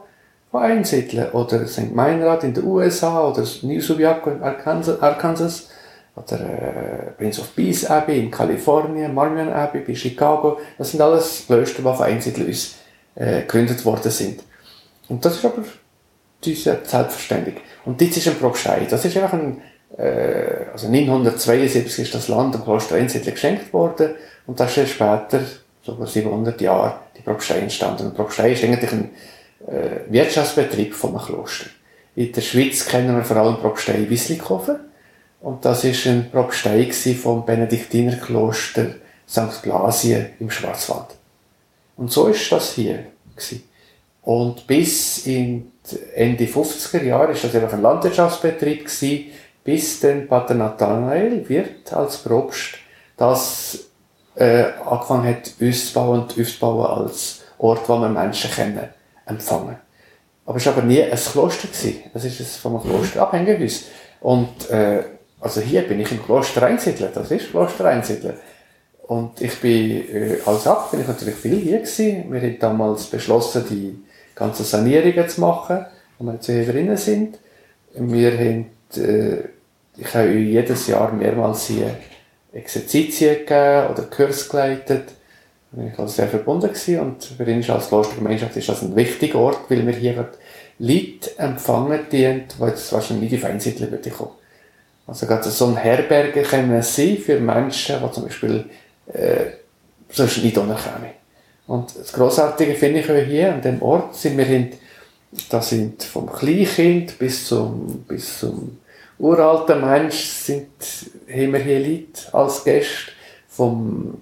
von 0.49 0.63
Einsiedeln. 0.63 1.31
Oder 1.31 1.67
St. 1.67 1.93
Meinrad 1.93 2.43
in 2.43 2.53
den 2.53 2.63
USA 2.65 3.27
oder 3.27 3.43
New 3.61 3.81
Subiaco 3.81 4.31
in 4.31 4.41
Arkansas. 4.41 5.01
Arkansas 5.01 5.69
oder 6.16 6.39
äh, 6.39 7.11
Prince 7.18 7.41
of 7.41 7.55
Peace 7.55 7.86
Abbey 7.86 8.20
in 8.20 8.32
Kalifornien, 8.32 9.13
Marmion 9.13 9.51
Abbey 9.51 9.82
bei 9.82 9.95
Chicago. 9.95 10.59
Das 10.78 10.91
sind 10.91 11.01
alles 11.01 11.43
Klöster, 11.45 11.80
die 11.80 11.95
von 11.95 12.05
Einsiedeln 12.05 12.47
uns 12.47 12.76
äh, 13.16 13.41
gegründet 13.41 13.84
worden 13.84 14.11
sind. 14.11 14.41
Und 15.09 15.24
das 15.26 15.36
ist 15.36 15.45
aber 15.45 15.63
diese 16.43 16.80
selbstverständlich. 16.84 17.55
Und 17.86 17.99
das 17.99 18.16
ist 18.16 18.28
ein 18.28 18.36
Propstei. 18.36 18.88
Das 18.89 19.03
ist 19.03 19.18
einfach 19.18 19.34
ein, 19.34 19.61
äh, 19.97 20.68
also 20.72 20.89
972 20.89 21.99
ist 21.99 22.16
das 22.16 22.28
Land 22.30 22.55
dem 22.55 22.63
Kloster 22.63 22.95
Einsiedler 22.95 23.32
geschenkt 23.32 23.74
worden 23.74 24.16
und 24.47 24.59
das 24.59 24.78
ist 24.78 24.91
später, 24.91 25.41
so 25.84 25.93
über 25.93 26.07
700 26.07 26.59
Jahre, 26.61 26.99
die 27.18 27.22
Propstei 27.22 27.59
entstanden. 27.59 28.07
Und 28.07 28.16
Propstei 28.16 28.53
ist 28.53 28.63
eigentlich 28.63 28.91
ein 28.91 29.11
äh, 29.68 30.11
Wirtschaftsbetrieb 30.11 30.93
von 30.93 31.11
einem 31.11 31.26
Kloster. 31.26 31.68
In 32.16 32.32
der 32.32 32.41
Schweiz 32.41 32.86
kennen 32.86 33.16
wir 33.16 33.24
vor 33.26 33.38
allem 33.38 33.57
Propstei 33.57 34.09
Wisslikofen 34.09 34.80
und 35.45 35.63
das 35.63 35.83
ist 35.83 36.07
ein 36.07 36.31
Propstei 36.31 36.91
vom 37.21 37.45
Benediktinerkloster 37.45 38.95
St. 39.29 39.61
Blasien 39.61 40.29
im 40.39 40.49
Schwarzwald. 40.49 41.09
Und 41.97 42.11
so 42.11 42.25
ist 42.29 42.51
das 42.51 42.73
hier 42.73 43.05
gewesen. 43.35 43.63
Und 44.23 44.65
bis 44.65 45.27
in 45.27 45.71
Ende 46.15 46.45
50er 46.45 47.03
Jahre 47.03 47.33
ist 47.33 47.43
das 47.43 47.53
einfach 47.53 47.73
ein 47.73 47.83
Landwirtschaftsbetrieb 47.83 48.85
gewesen, 48.85 49.25
bis 49.63 49.99
dann 49.99 50.27
Pater 50.27 50.55
Nathanael 50.55 51.47
wird 51.47 51.93
als 51.93 52.17
Propst 52.17 52.79
das 53.15 53.85
äh, 54.33 54.63
angefangen 54.83 55.29
hat, 55.29 55.53
uns 55.59 55.89
zu 55.89 55.93
bauen 55.93 56.21
und 56.23 56.39
aufzubauen 56.39 56.87
als 56.87 57.41
Ort, 57.59 57.87
wo 57.87 57.97
man 57.97 58.13
Menschen 58.13 58.49
kennen, 58.49 58.89
empfangen. 59.27 59.77
Aber 60.47 60.57
es 60.57 60.65
war 60.65 60.73
aber 60.73 60.81
nie 60.81 61.03
ein 61.03 61.15
Kloster 61.15 61.67
gewesen. 61.67 62.01
Das 62.15 62.25
ist 62.25 62.57
vom 62.57 62.81
Kloster 62.81 63.21
Abhängehaus. 63.21 63.83
Und, 64.21 64.71
äh, 64.71 65.03
also 65.45 65.61
hier 65.61 65.83
bin 65.83 65.99
ich 65.99 66.11
im 66.11 66.23
Kloster 66.23 66.63
Einsiedler. 66.63 67.11
Das 67.13 67.29
ist 67.29 67.51
Kloster 67.51 67.85
Einsiedler. 67.85 68.33
Und 69.03 69.39
ich 69.41 69.61
bin, 69.61 69.91
äh, 70.11 70.37
als 70.43 70.65
Abt 70.65 70.89
bin 70.89 71.01
ich 71.01 71.07
natürlich 71.07 71.35
viel 71.35 71.59
hier 71.59 71.77
gewesen. 71.77 72.33
Wir 72.33 72.41
haben 72.41 72.59
damals 72.59 73.05
beschlossen, 73.05 73.63
die 73.69 73.95
ganze 74.33 74.63
Sanierungen 74.63 75.29
zu 75.29 75.41
machen, 75.41 75.85
wo 76.17 76.25
wir 76.25 76.33
jetzt 76.33 76.47
hier 76.47 76.65
drinnen 76.65 76.97
sind. 76.97 77.37
Wir 77.93 78.31
haben, 78.31 78.71
äh, 78.97 79.43
ich 79.97 80.15
habe 80.15 80.31
jedes 80.31 80.87
Jahr 80.87 81.13
mehrmals 81.13 81.67
hier 81.67 81.95
Exerzitien 82.51 83.35
gegeben 83.35 83.91
oder 83.91 84.01
Kurs 84.09 84.49
geleitet. 84.49 85.09
Da 85.71 85.77
bin 85.77 85.91
ich 85.93 85.99
also 85.99 86.11
sehr 86.11 86.27
verbunden 86.27 86.69
gewesen 86.69 86.99
und 87.01 87.23
für 87.23 87.45
uns 87.45 87.69
als 87.69 87.89
Klostergemeinschaft 87.89 88.57
ist 88.57 88.69
das 88.69 88.81
ein 88.81 88.95
wichtiger 88.95 89.37
Ort, 89.37 89.69
weil 89.69 89.85
wir 89.85 89.93
hier 89.93 90.27
Leute 90.79 91.37
empfangen 91.37 91.99
dienen, 92.11 92.45
die 92.57 92.63
jetzt 92.65 92.91
wahrscheinlich 92.91 93.29
nicht 93.29 93.43
in 93.43 93.47
Feinsiedler 93.47 93.87
kommen. 94.09 94.31
Also 95.08 95.28
gerade 95.28 95.49
so 95.49 95.68
ein 95.68 95.78
Herberge 95.78 96.41
können 96.41 96.82
sein 96.82 97.18
für 97.18 97.39
Menschen, 97.39 97.97
die 98.03 98.12
zum 98.12 98.24
Beispiel 98.24 98.66
äh, 99.14 99.45
sonst 100.10 100.43
nicht 100.43 100.58
unterkommen. 100.58 101.12
Und 101.68 101.95
das 101.97 102.14
Grossartige 102.14 102.76
finde 102.76 102.99
ich 102.99 103.28
hier 103.28 103.53
an 103.53 103.62
dem 103.62 103.82
Ort 103.82 104.16
sind 104.16 104.38
wir 104.38 104.45
hin, 104.45 104.72
da 105.49 105.62
sind 105.62 106.03
vom 106.03 106.32
Kleinkind 106.32 107.18
bis 107.20 107.47
zum, 107.47 108.06
bis 108.08 108.39
zum 108.39 108.78
uralten 109.18 109.82
Mensch 109.82 110.26
sind, 110.26 110.70
haben 111.30 111.53
wir 111.53 111.60
hier 111.60 111.80
Leute 111.80 112.34
als 112.34 112.64
Gäste 112.64 113.12
vom 113.47 114.18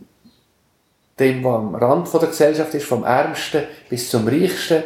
dem, 1.19 1.43
der 1.43 1.51
am 1.51 1.75
Rand 1.75 2.11
der 2.13 2.27
Gesellschaft 2.29 2.73
ist, 2.73 2.85
vom 2.85 3.03
Ärmsten 3.03 3.63
bis 3.89 4.09
zum 4.09 4.27
Reichsten. 4.27 4.83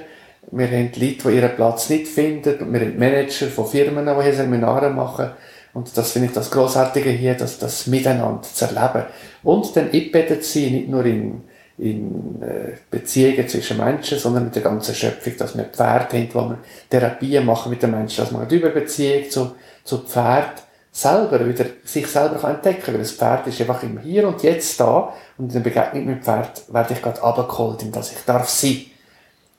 Wir 0.51 0.67
haben 0.67 0.91
Leute, 0.95 1.29
die 1.29 1.35
ihren 1.35 1.55
Platz 1.55 1.89
nicht 1.89 2.07
finden. 2.07 2.73
Wir 2.73 2.81
haben 2.81 2.99
Manager 2.99 3.47
von 3.47 3.67
Firmen, 3.67 4.05
die 4.05 4.23
hier 4.23 4.33
Seminare 4.33 4.89
machen. 4.89 5.31
Und 5.77 5.95
das 5.95 6.11
finde 6.11 6.29
ich 6.29 6.33
das 6.33 6.49
Grossartige 6.49 7.11
hier, 7.11 7.35
dass 7.35 7.59
das 7.59 7.85
Miteinander 7.85 8.41
zu 8.41 8.65
erleben. 8.65 9.05
Und 9.43 9.75
dann 9.75 9.91
eingebettet 9.91 10.43
sein, 10.43 10.71
nicht 10.71 10.89
nur 10.89 11.05
in 11.05 11.43
in 11.77 12.41
äh, 12.41 12.75
Beziehungen 12.89 13.47
zwischen 13.47 13.77
Menschen, 13.77 14.17
sondern 14.17 14.45
mit 14.45 14.55
der 14.55 14.63
ganzen 14.63 14.95
Schöpfung, 14.95 15.33
dass 15.37 15.55
wir 15.55 15.65
Pferde 15.65 16.17
haben, 16.17 16.29
wo 16.33 16.39
wir 16.49 16.57
Therapien 16.89 17.45
machen 17.45 17.69
mit 17.69 17.83
den 17.83 17.91
Menschen, 17.91 18.23
dass 18.23 18.33
wir 18.33 18.49
über 18.49 18.69
Beziehung 18.69 19.29
zu, 19.29 19.51
zu 19.83 19.99
Pferd 19.99 20.63
selber 20.91 21.47
wieder 21.47 21.65
sich 21.83 22.07
selber 22.07 22.49
entdecken 22.49 22.81
kann. 22.81 22.93
Weil 22.95 23.01
das 23.01 23.11
Pferd 23.11 23.45
ist 23.45 23.61
einfach 23.61 23.83
im 23.83 23.99
Hier 23.99 24.27
und 24.27 24.41
Jetzt 24.41 24.79
da 24.79 25.13
und 25.37 25.53
in 25.53 25.53
der 25.53 25.59
Begegnung 25.59 26.05
mit 26.05 26.15
dem 26.15 26.23
Pferd 26.23 26.63
werde 26.73 26.95
ich 26.95 27.01
gerade 27.03 27.21
abgeholt, 27.21 27.83
in 27.83 27.91
dass 27.91 28.11
ich 28.11 28.25
darf 28.25 28.49
sein. 28.49 28.85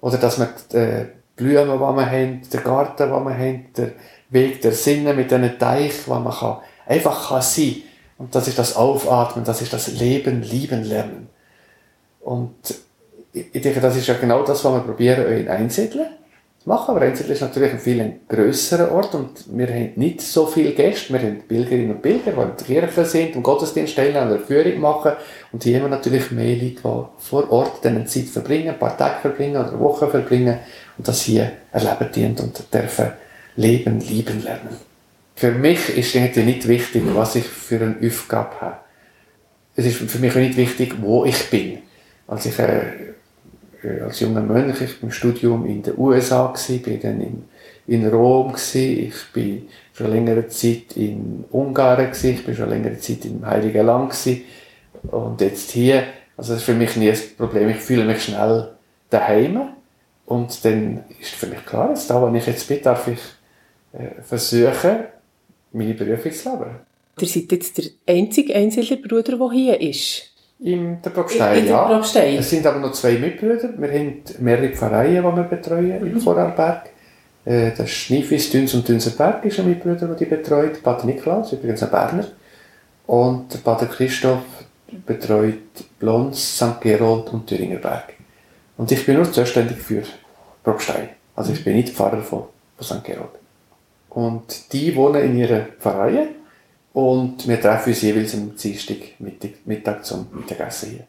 Oder 0.00 0.16
dass 0.16 0.38
man 0.38 0.48
die 0.72 0.76
äh, 0.76 1.06
Blumen, 1.36 1.70
die 1.70 1.78
wir 1.78 2.06
haben, 2.10 2.40
den 2.52 2.64
Garten, 2.64 2.96
den 2.96 3.10
wir 3.10 3.38
haben, 3.38 3.66
Weg 4.30 4.60
der 4.60 4.72
Sinne 4.72 5.14
mit 5.14 5.30
diesen 5.30 5.58
Teich, 5.58 6.06
wo 6.06 6.14
man 6.14 6.34
kann, 6.34 6.58
einfach 6.86 7.28
kann 7.28 7.42
sein. 7.42 7.76
Und 8.18 8.34
das 8.34 8.48
ist 8.48 8.58
das 8.58 8.76
Aufatmen, 8.76 9.44
das 9.44 9.62
ist 9.62 9.72
das 9.72 9.88
Leben, 9.92 10.42
Lieben 10.42 10.84
lernen. 10.84 11.28
Und 12.20 12.54
ich 13.32 13.62
denke, 13.62 13.80
das 13.80 13.96
ist 13.96 14.06
ja 14.06 14.14
genau 14.14 14.42
das, 14.42 14.64
was 14.64 14.72
wir 14.72 14.80
probieren, 14.80 15.26
in 15.32 15.48
einsiedeln 15.48 16.08
machen. 16.64 16.94
Aber 16.94 17.04
Einsiedeln 17.04 17.34
ist 17.34 17.40
natürlich 17.40 17.72
ein 17.72 17.78
viel 17.78 18.20
grösserer 18.28 18.92
Ort 18.92 19.14
und 19.14 19.44
wir 19.56 19.68
haben 19.68 19.92
nicht 19.96 20.20
so 20.20 20.46
viele 20.46 20.72
Gäste. 20.72 21.12
Wir 21.12 21.20
haben 21.20 21.42
Pilgerinnen 21.46 21.92
und 21.92 22.02
Pilger, 22.02 22.32
die 22.32 22.40
in 22.40 22.56
der 22.56 22.82
Kirche 22.90 23.04
sind 23.04 23.36
und 23.36 23.42
Gottesdienst 23.42 23.92
stellen 23.92 24.16
oder 24.16 24.40
Führung 24.40 24.80
machen. 24.80 25.12
Und 25.52 25.62
hier 25.62 25.78
haben 25.78 25.84
wir 25.84 25.96
natürlich 25.96 26.30
mehr 26.30 26.56
Leute, 26.56 26.74
die 26.74 26.80
vor 26.82 27.50
Ort 27.50 27.84
dann 27.84 28.06
Zeit 28.06 28.26
verbringen, 28.26 28.70
ein 28.70 28.78
paar 28.78 28.96
Tage 28.96 29.20
verbringen 29.20 29.56
oder 29.56 29.78
Wochen 29.80 30.10
verbringen 30.10 30.58
und 30.96 31.06
das 31.08 31.22
hier 31.22 31.52
erleben 31.72 32.12
dient 32.14 32.40
und 32.40 32.62
dürfen 32.72 33.12
leben, 33.58 34.00
lieben 34.00 34.42
lernen. 34.42 34.76
Für 35.34 35.52
mich 35.52 35.96
ist 35.96 36.14
irgendwie 36.14 36.42
nicht 36.42 36.66
wichtig, 36.66 37.02
was 37.14 37.34
ich 37.36 37.44
für 37.44 37.80
eine 37.80 37.96
Aufgabe 38.04 38.60
habe. 38.60 38.76
Es 39.76 39.86
ist 39.86 39.96
für 39.96 40.18
mich 40.18 40.32
auch 40.32 40.36
nicht 40.36 40.56
wichtig, 40.56 40.94
wo 41.00 41.24
ich 41.24 41.50
bin. 41.50 41.78
Als 42.26 42.46
ich 42.46 42.58
äh, 42.58 42.80
äh, 43.82 44.00
als 44.00 44.20
junger 44.20 44.42
Mönch, 44.42 44.80
ich 44.80 45.02
im 45.02 45.10
Studium 45.10 45.66
in 45.66 45.82
den 45.82 45.96
USA 45.96 46.52
gsi, 46.52 46.78
bin 46.78 47.00
dann 47.00 47.20
in, 47.20 47.44
in 47.86 48.06
Rom 48.08 48.52
gsi, 48.52 49.08
ich 49.08 49.32
bin 49.32 49.68
schon 49.92 50.10
längere 50.10 50.48
Zeit 50.48 50.96
in 50.96 51.44
Ungarn 51.50 52.10
gsi, 52.10 52.30
ich 52.30 52.44
bin 52.44 52.56
schon 52.56 52.68
längere 52.68 52.98
Zeit 52.98 53.24
im 53.24 53.46
Heiligen 53.46 53.86
Land 53.86 54.10
gsi 54.10 54.44
und 55.10 55.40
jetzt 55.40 55.70
hier, 55.70 56.04
also 56.36 56.52
das 56.52 56.60
ist 56.60 56.66
für 56.66 56.74
mich 56.74 56.96
nie 56.96 57.10
ein 57.10 57.18
Problem, 57.36 57.68
ich 57.68 57.76
fühle 57.76 58.04
mich 58.04 58.24
schnell 58.24 58.72
daheim 59.10 59.60
und 60.26 60.64
dann 60.64 61.04
ist 61.20 61.34
für 61.34 61.46
mich 61.46 61.64
klar, 61.64 61.90
jetzt 61.90 62.10
da, 62.10 62.20
wo 62.20 62.34
ich 62.34 62.46
jetzt 62.46 62.66
bin, 62.66 62.82
darf 62.82 63.06
ich 63.06 63.20
versuchen, 64.22 64.98
meine 65.72 65.94
Berufung 65.94 66.32
zu 66.32 66.50
leben. 66.50 66.70
Ihr 67.20 67.26
seid 67.26 67.52
jetzt 67.52 67.78
der 67.78 67.84
einzige 68.06 68.54
Einzelbruder, 68.54 69.36
der 69.36 69.50
hier 69.50 69.80
ist. 69.80 70.32
In 70.60 71.00
der 71.02 71.12
der 71.12 71.64
ja. 71.64 71.84
Propstei. 71.86 72.36
Es 72.36 72.50
sind 72.50 72.66
aber 72.66 72.80
noch 72.80 72.92
zwei 72.92 73.12
Mitbrüder. 73.12 73.70
Wir 73.76 73.88
haben 73.92 74.22
mehrere 74.40 74.70
Pfarreien, 74.70 75.24
die 75.24 75.36
wir 75.36 75.42
betreuen 75.44 76.06
im 76.06 76.20
Vorarlberg. 76.20 76.90
Äh, 77.44 77.70
Das 77.76 77.90
Schneefis, 77.90 78.50
Düns 78.50 78.74
und 78.74 78.88
Dünserberg 78.88 79.44
ist 79.44 79.60
ein 79.60 79.68
Mitbrüder, 79.68 80.06
der 80.08 80.16
die 80.16 80.24
betreut. 80.24 80.82
Pater 80.82 81.06
Niklaus, 81.06 81.52
übrigens 81.52 81.82
ein 81.82 81.90
Berner. 81.90 82.26
Und 83.06 83.54
der 83.54 83.58
Pater 83.58 83.86
Christoph 83.86 84.42
betreut 85.06 85.54
Blons, 85.98 86.56
St. 86.56 86.80
Gerold 86.80 87.32
und 87.32 87.46
Thüringer 87.46 87.78
Berg. 87.78 88.14
Und 88.76 88.90
ich 88.90 89.06
bin 89.06 89.16
nur 89.16 89.30
zuständig 89.30 89.78
für 89.78 90.02
Propstei. 90.64 91.10
Also 91.36 91.52
ich 91.52 91.62
bin 91.62 91.76
nicht 91.76 91.90
Pfarrer 91.90 92.20
von, 92.22 92.44
von 92.76 92.84
St. 92.86 93.04
Gerold. 93.04 93.30
Und 94.10 94.72
die 94.72 94.94
wohnen 94.96 95.22
in 95.22 95.38
ihrer 95.38 95.66
Pfarrei 95.78 96.28
und 96.92 97.46
wir 97.46 97.60
treffen 97.60 97.90
uns 97.90 98.02
jeweils 98.02 98.34
am 98.34 98.56
Dienstag 98.56 98.96
Mittag, 99.64 100.04
zum 100.04 100.26
Mittagessen 100.32 100.90
hier. 100.90 101.06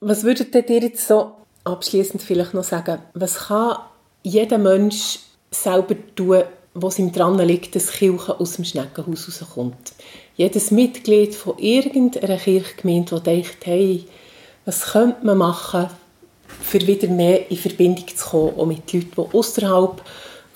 Was 0.00 0.24
würdet 0.24 0.54
ihr 0.54 0.80
jetzt 0.80 1.06
so 1.06 1.32
abschließend 1.64 2.22
vielleicht 2.22 2.54
noch 2.54 2.64
sagen? 2.64 3.00
Was 3.14 3.48
kann 3.48 3.78
jeder 4.22 4.58
Mensch 4.58 5.18
selber 5.50 5.96
tun, 6.14 6.44
was 6.74 6.98
ihm 6.98 7.12
dran 7.12 7.38
liegt, 7.38 7.74
dass 7.74 7.90
Kirche 7.90 8.38
aus 8.38 8.54
dem 8.54 8.64
Schneckenhaus 8.64 9.28
rauskommt? 9.28 9.92
Jedes 10.36 10.70
Mitglied 10.70 11.34
von 11.34 11.58
irgendeiner 11.58 12.36
Kirchgemeinde, 12.36 13.10
das 13.10 13.22
denkt, 13.24 13.66
hey, 13.66 14.04
was 14.64 14.92
könnte 14.92 15.26
man 15.26 15.38
machen, 15.38 15.88
für 16.46 16.86
wieder 16.86 17.08
mehr 17.08 17.50
in 17.50 17.56
Verbindung 17.56 18.06
zu 18.06 18.28
kommen, 18.28 18.58
auch 18.58 18.66
mit 18.66 18.92
Leuten, 18.92 19.10
die 19.16 19.36
außerhalb 19.36 20.02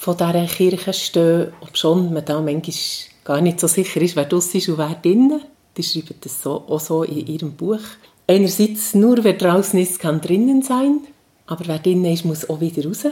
von 0.02 0.16
dieser 0.16 0.46
Kirche 0.46 0.92
stehen, 0.92 1.52
obschon 1.60 2.12
man 2.12 2.24
da 2.24 2.40
manchmal 2.40 2.74
gar 3.22 3.40
nicht 3.40 3.60
so 3.60 3.68
sicher 3.68 4.00
ist, 4.00 4.16
wer 4.16 4.24
das 4.24 4.52
ist 4.52 4.68
und 4.68 4.76
wer 4.78 4.96
drinnen. 5.00 5.42
Die 5.76 5.84
schreiben 5.84 6.16
das 6.20 6.42
so, 6.42 6.64
auch 6.66 6.80
so 6.80 7.04
in 7.04 7.24
ihrem 7.28 7.52
Buch. 7.52 7.78
Einerseits, 8.26 8.94
nur 8.94 9.22
wer 9.22 9.34
draußen 9.34 9.78
ist, 9.78 10.00
kann 10.00 10.20
drinnen 10.20 10.62
sein, 10.62 11.02
aber 11.46 11.68
wer 11.68 11.78
drinnen 11.78 12.12
ist, 12.12 12.24
muss 12.24 12.50
auch 12.50 12.60
wieder 12.60 12.84
raus. 12.84 13.06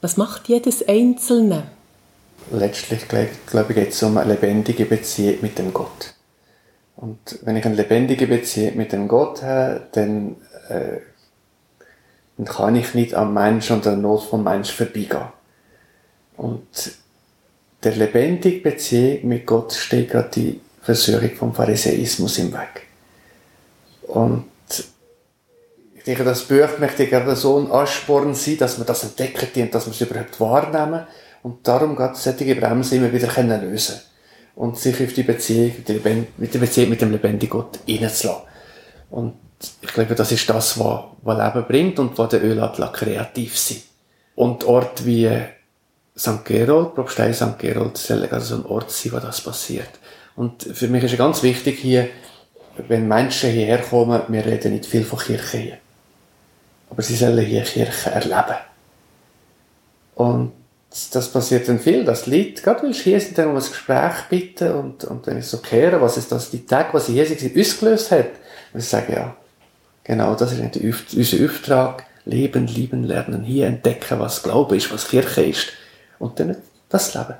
Was 0.00 0.16
macht 0.16 0.48
jedes 0.48 0.86
Einzelne? 0.86 1.64
Letztlich, 2.52 3.08
glaube 3.08 3.30
glaub 3.50 3.68
ich, 3.70 3.74
geht 3.74 3.88
es 3.88 4.00
um 4.04 4.16
eine 4.16 4.34
lebendige 4.34 4.84
Beziehung 4.84 5.38
mit 5.42 5.58
dem 5.58 5.74
Gott. 5.74 6.14
Und 6.94 7.40
wenn 7.42 7.56
ich 7.56 7.64
eine 7.64 7.74
lebendige 7.74 8.28
Beziehung 8.28 8.76
mit 8.76 8.92
dem 8.92 9.08
Gott 9.08 9.42
habe, 9.42 9.88
dann, 9.90 10.36
äh, 10.68 11.00
dann 12.36 12.46
kann 12.46 12.76
ich 12.76 12.94
nicht 12.94 13.14
am 13.14 13.34
Menschen 13.34 13.76
und 13.76 13.84
der 13.84 13.96
Not 13.96 14.22
vom 14.22 14.44
Menschen 14.44 14.76
vorbeigehen. 14.76 15.32
Und 16.36 16.66
der 17.82 17.96
lebendigen 17.96 18.62
Beziehung 18.62 19.28
mit 19.28 19.46
Gott 19.46 19.72
steht 19.72 20.10
gerade 20.10 20.30
die 20.34 20.60
Versuchung 20.82 21.30
vom 21.34 21.54
Pharisäismus 21.54 22.38
im 22.38 22.52
Weg. 22.52 22.86
Und 24.02 24.44
ich 25.94 26.04
denke, 26.04 26.24
das 26.24 26.44
Buch 26.44 26.78
möchte 26.78 27.06
gerade 27.06 27.34
so 27.34 27.58
ein 27.58 27.70
Ansporn 27.70 28.34
sein, 28.34 28.58
dass 28.58 28.78
man 28.78 28.86
das 28.86 29.02
entdecken 29.02 29.62
und 29.62 29.74
dass 29.74 29.86
man 29.86 29.94
es 29.94 30.00
überhaupt 30.00 30.40
wahrnehmen. 30.40 31.06
Und 31.42 31.66
darum 31.66 31.96
geht 31.96 32.12
es 32.12 32.24
solche 32.24 32.54
Bremsen 32.54 32.98
immer 32.98 33.12
wieder 33.12 33.28
können 33.28 33.60
lösen 33.60 34.00
und 34.54 34.78
sich 34.78 35.02
auf 35.02 35.12
die 35.12 35.22
Beziehung, 35.22 35.72
mit 36.36 36.54
der 36.54 36.58
Beziehung 36.58 36.90
mit 36.90 37.00
dem 37.00 37.12
lebendigen 37.12 37.50
Gott 37.50 37.78
hineinzulassen. 37.86 38.42
Und 39.10 39.34
ich 39.80 39.92
glaube, 39.92 40.14
das 40.14 40.32
ist 40.32 40.48
das, 40.48 40.78
was, 40.78 41.04
was 41.22 41.54
Leben 41.54 41.66
bringt 41.66 41.98
und 41.98 42.16
was 42.18 42.30
der 42.30 42.44
Öladler 42.44 42.92
kreativ 42.92 43.58
sein. 43.58 43.82
Und 44.34 44.64
Ort 44.64 45.06
wie 45.06 45.30
St. 46.18 46.44
Gerold, 46.44 46.94
Propstei 46.94 47.32
St. 47.32 47.58
Gerold, 47.58 47.98
soll 47.98 48.26
also 48.26 48.56
ein 48.56 48.66
Ort 48.66 48.90
sein, 48.90 49.12
wo 49.12 49.18
das 49.18 49.40
passiert. 49.40 49.90
Und 50.34 50.62
für 50.62 50.88
mich 50.88 51.04
ist 51.04 51.12
es 51.12 51.18
ganz 51.18 51.42
wichtig 51.42 51.78
hier, 51.78 52.08
wenn 52.88 53.08
Menschen 53.08 53.50
hierher 53.50 53.78
kommen, 53.78 54.20
wir 54.28 54.44
reden 54.44 54.72
nicht 54.72 54.86
viel 54.86 55.04
von 55.04 55.18
Kirche 55.18 55.58
hier. 55.58 55.78
Aber 56.90 57.02
sie 57.02 57.16
sollen 57.16 57.44
hier 57.44 57.62
Kirche 57.62 58.10
erleben. 58.10 58.56
Und 60.14 60.52
das 61.12 61.28
passiert 61.30 61.68
dann 61.68 61.78
viel, 61.78 62.04
dass 62.04 62.24
die 62.24 62.30
Leute, 62.30 62.62
gerade 62.62 62.82
weil 62.82 62.94
sie 62.94 63.02
hier 63.02 63.20
sind, 63.20 63.36
dann 63.36 63.48
um 63.48 63.56
ein 63.56 63.62
Gespräch 63.62 64.14
bitten 64.30 64.72
und, 64.72 65.04
und 65.04 65.26
dann 65.26 65.36
ist 65.36 65.50
so 65.50 65.58
kehren, 65.58 66.00
was 66.00 66.16
ist 66.16 66.32
das, 66.32 66.50
die 66.50 66.64
Tage, 66.64 66.94
was 66.94 67.06
sie 67.06 67.12
hier 67.12 67.26
sind, 67.26 67.58
ausgelöst 67.58 68.10
hat. 68.10 68.30
Und 68.72 68.80
ich 68.80 68.88
sage, 68.88 69.12
ja, 69.12 69.36
genau, 70.04 70.34
das 70.34 70.52
ist 70.52 71.14
unser 71.14 71.44
Auftrag. 71.44 72.04
Leben, 72.28 72.66
lieben, 72.66 73.04
lernen, 73.04 73.44
hier 73.44 73.66
entdecken, 73.66 74.18
was 74.18 74.42
Glaube 74.42 74.76
ist, 74.76 74.92
was 74.92 75.06
Kirche 75.06 75.44
ist. 75.44 75.68
Und 76.18 76.38
dann 76.40 76.56
das 76.88 77.14
Leben. 77.14 77.34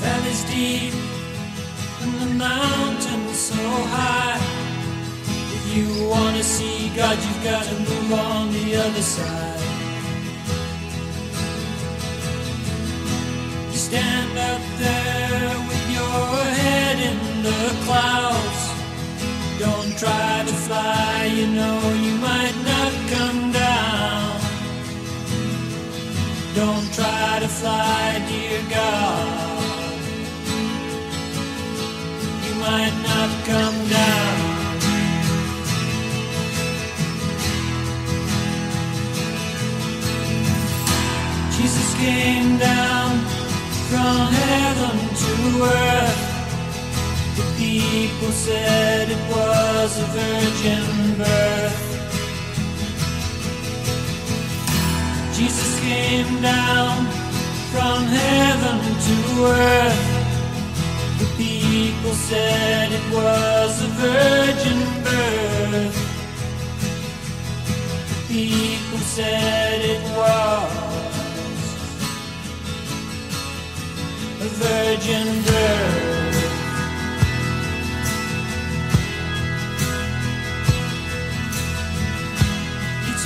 Valleys 0.00 0.44
deep 0.44 0.94
and 2.02 2.20
the 2.20 2.34
mountains 2.34 3.48
so 3.48 3.54
high. 3.54 4.40
If 5.54 5.76
you 5.76 6.08
wanna 6.08 6.42
see 6.42 6.90
God, 6.96 7.18
you've 7.18 7.44
gotta 7.44 7.74
move 7.74 8.12
on 8.12 8.52
the 8.52 8.76
other 8.76 9.02
side. 9.02 9.65
In 17.06 17.42
the 17.42 17.62
clouds. 17.84 18.62
Don't 19.58 19.92
try 19.98 20.44
to 20.46 20.54
fly, 20.66 21.30
you 21.38 21.46
know 21.58 21.78
you 22.04 22.14
might 22.28 22.56
not 22.70 22.92
come 23.14 23.40
down. 23.52 24.40
Don't 26.54 26.88
try 26.94 27.38
to 27.44 27.48
fly, 27.48 28.02
dear 28.28 28.60
God. 28.78 29.28
You 32.46 32.54
might 32.66 32.96
not 33.08 33.30
come 33.50 33.78
down. 33.98 34.36
Jesus 41.56 41.88
came 42.04 42.58
down 42.58 43.10
from 43.90 44.32
heaven 44.42 44.96
to 45.22 45.64
earth. 45.64 46.25
People 47.76 48.32
said 48.32 49.10
it 49.10 49.22
was 49.28 49.98
a 50.00 50.06
virgin 50.16 51.18
birth. 51.18 51.82
Jesus 55.36 55.78
came 55.80 56.40
down 56.40 57.04
from 57.72 58.04
heaven 58.04 58.78
to 59.06 59.44
earth. 59.44 60.04
The 61.18 61.28
People 61.36 62.14
said 62.14 62.92
it 62.92 63.14
was 63.14 63.82
a 63.82 63.88
virgin 64.00 64.78
birth. 65.04 65.96
The 68.08 68.32
People 68.32 69.00
said 69.00 69.82
it 69.84 70.02
was 70.16 70.72
a 74.40 74.48
virgin 74.64 75.42
birth. 75.44 76.15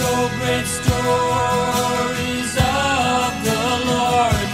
He 0.00 0.06
told 0.06 0.30
great 0.40 0.64
stories 0.64 2.52
of 2.56 3.44
the 3.44 3.64
Lord 3.84 4.48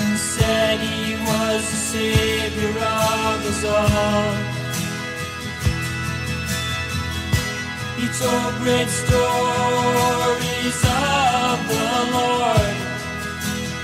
and 0.00 0.18
said 0.18 0.80
he 0.80 1.14
was 1.14 1.62
the 1.70 1.76
savior 1.94 2.70
of 2.70 3.46
us 3.46 3.64
all. 3.64 4.34
He 7.96 8.06
told 8.18 8.54
great 8.56 8.88
stories 8.88 10.80
of 10.82 11.56
the 11.68 11.92
Lord 12.18 12.74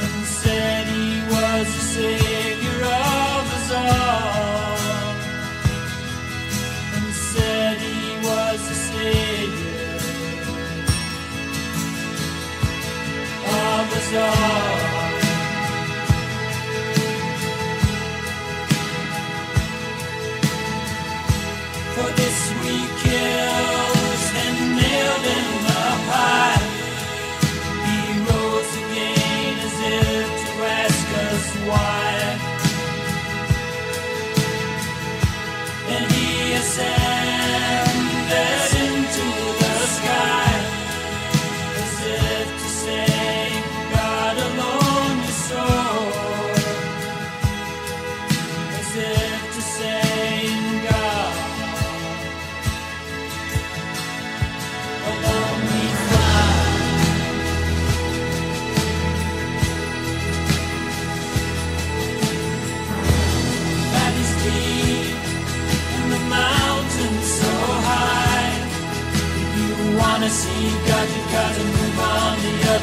and 0.03 0.24
said 0.26 0.84
he 0.88 1.20
was 1.30 1.66
the 1.76 1.84
savior 1.94 2.78
of 2.82 3.55
us 3.55 3.70
all. 3.70 4.49
Of 14.12 14.59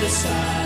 side. 0.10 0.57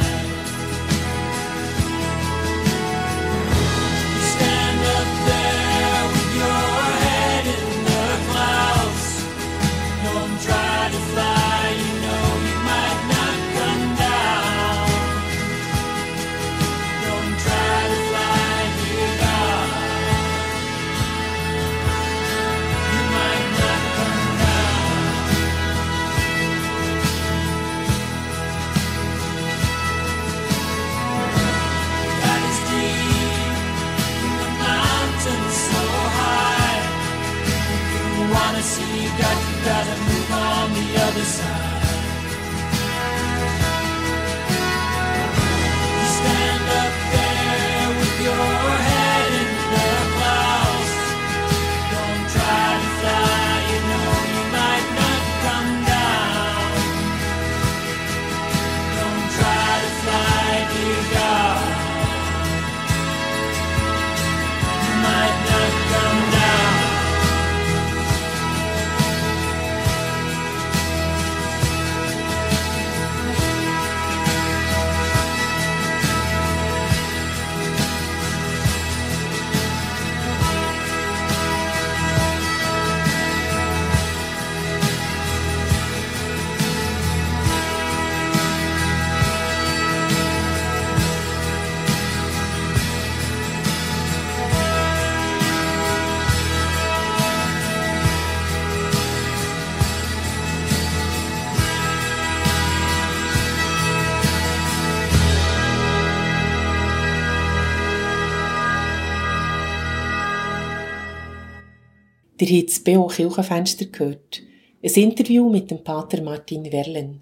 Ihr 112.41 112.57
habt 112.57 112.69
das 112.69 112.79
B.O. 112.79 113.05
Kirchenfenster 113.05 113.85
gehört. 113.85 114.41
Ein 114.83 114.89
Interview 114.89 115.47
mit 115.47 115.69
dem 115.69 115.83
Pater 115.83 116.23
Martin 116.23 116.65
Verlen. 116.65 117.19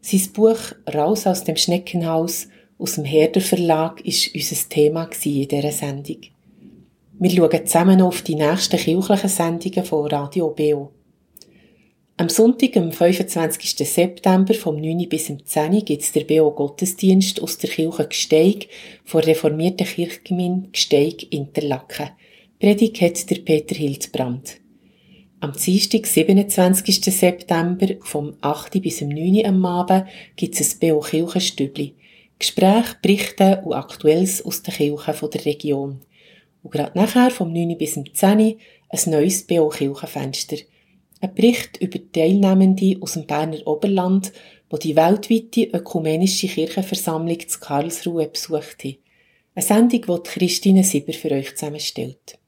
Sein 0.00 0.32
Buch 0.32 0.72
Raus 0.94 1.26
aus 1.26 1.44
dem 1.44 1.56
Schneckenhaus 1.56 2.48
aus 2.78 2.94
dem 2.94 3.04
Herder 3.04 3.42
Verlag 3.42 4.02
war 4.02 4.34
unser 4.34 4.68
Thema 4.70 5.10
in 5.22 5.48
dieser 5.48 5.70
Sendung. 5.70 6.16
Wir 7.18 7.30
schauen 7.30 7.66
zusammen 7.66 8.00
auf 8.00 8.22
die 8.22 8.36
nächsten 8.36 8.78
kirchlichen 8.78 9.28
Sendungen 9.28 9.84
von 9.84 10.06
Radio 10.06 10.48
BO. 10.48 10.92
Am 12.16 12.30
Sonntag, 12.30 12.74
am 12.78 12.90
25. 12.90 13.86
September 13.86 14.54
vom 14.54 14.76
9. 14.80 15.10
bis 15.10 15.26
zum 15.26 15.44
10. 15.44 15.84
gibt 15.84 16.02
es 16.02 16.12
der 16.12 16.24
BO 16.24 16.50
Gottesdienst 16.52 17.42
aus 17.42 17.58
der 17.58 17.68
Kirche 17.68 18.08
Gsteig 18.08 18.68
von 19.04 19.20
der 19.20 19.30
reformierten 19.30 19.86
Kirchgemeinde 19.86 20.70
Gsteig 20.72 21.30
Interlaken. 21.30 22.10
Predigt 22.64 23.02
hat 23.02 23.28
der 23.28 23.42
Peter 23.42 23.74
Hildbrand. 23.74 24.58
Am 25.40 25.52
Dienstag, 25.52 26.06
27. 26.06 27.04
September, 27.14 27.88
vom 28.00 28.38
8. 28.40 28.80
bis 28.80 29.00
zum 29.00 29.10
9. 29.10 29.44
am 29.44 29.66
Abend, 29.66 30.06
gibt 30.34 30.58
es 30.58 30.72
ein 30.72 30.78
BO 30.80 31.00
Kirchenstübli. 31.00 31.94
Gespräche, 32.38 32.96
Berichte 33.02 33.60
und 33.66 33.74
Aktuelles 33.74 34.42
aus 34.42 34.62
den 34.62 34.72
Kirchen 34.72 35.30
der 35.30 35.44
Region. 35.44 36.00
Und 36.62 36.70
gerade 36.70 36.98
nachher, 36.98 37.30
vom 37.30 37.52
9. 37.52 37.76
bis 37.76 37.92
zum 37.92 38.06
10. 38.10 38.38
ein 38.38 39.10
neues 39.10 39.46
BO 39.46 39.68
Kirchenfenster. 39.68 40.56
Ein 41.20 41.34
Bericht 41.34 41.76
über 41.82 41.98
Teilnehmende 42.12 42.96
aus 43.02 43.12
dem 43.12 43.26
Berner 43.26 43.60
Oberland, 43.66 44.32
die 44.72 44.78
die 44.78 44.96
weltweite 44.96 45.64
ökumenische 45.64 46.48
Kirchenversammlung 46.48 47.46
zu 47.46 47.60
Karlsruhe 47.60 48.26
besucht 48.26 48.84
haben. 48.84 48.96
Eine 49.54 49.66
Sendung, 49.66 50.00
die 50.00 50.30
Christine 50.30 50.82
Sieber 50.82 51.12
für 51.12 51.30
euch 51.32 51.54
zusammenstellt. 51.54 52.38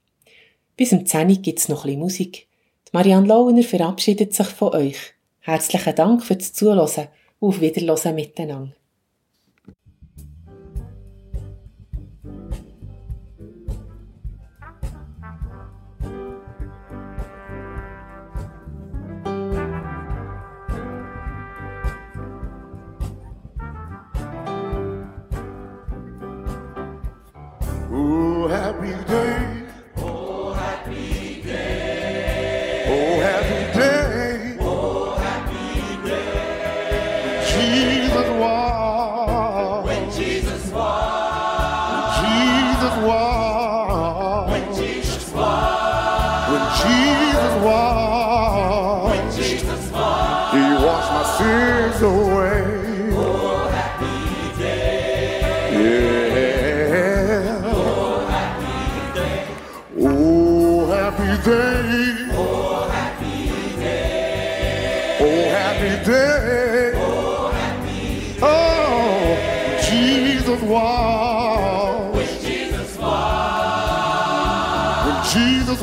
Bis 0.76 0.92
um 0.92 1.06
10 1.06 1.30
Uhr 1.30 1.36
gibt 1.36 1.58
es 1.58 1.70
noch 1.70 1.86
ein 1.86 1.98
Musik. 1.98 2.48
Die 2.86 2.90
Marianne 2.92 3.26
Launer 3.26 3.62
verabschiedet 3.62 4.34
sich 4.34 4.48
von 4.48 4.74
euch. 4.74 5.14
Herzlichen 5.40 5.94
Dank 5.94 6.22
fürs 6.22 6.52
Zuhören 6.52 7.08
und 7.38 7.48
auf 7.48 7.60
Wiederhören 7.62 8.14
miteinander. 8.14 8.74
Oh, 27.90 28.46
happy 28.50 28.92
day. 29.08 29.45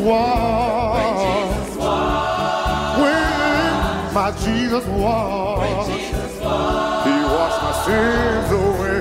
walked. 0.03 1.77
When 2.99 4.13
my 4.13 4.31
Jesus 4.43 4.85
walked. 4.85 5.89
He 5.89 7.15
washed 7.33 7.61
my 7.63 7.73
sins 7.85 8.51
away. 8.51 8.92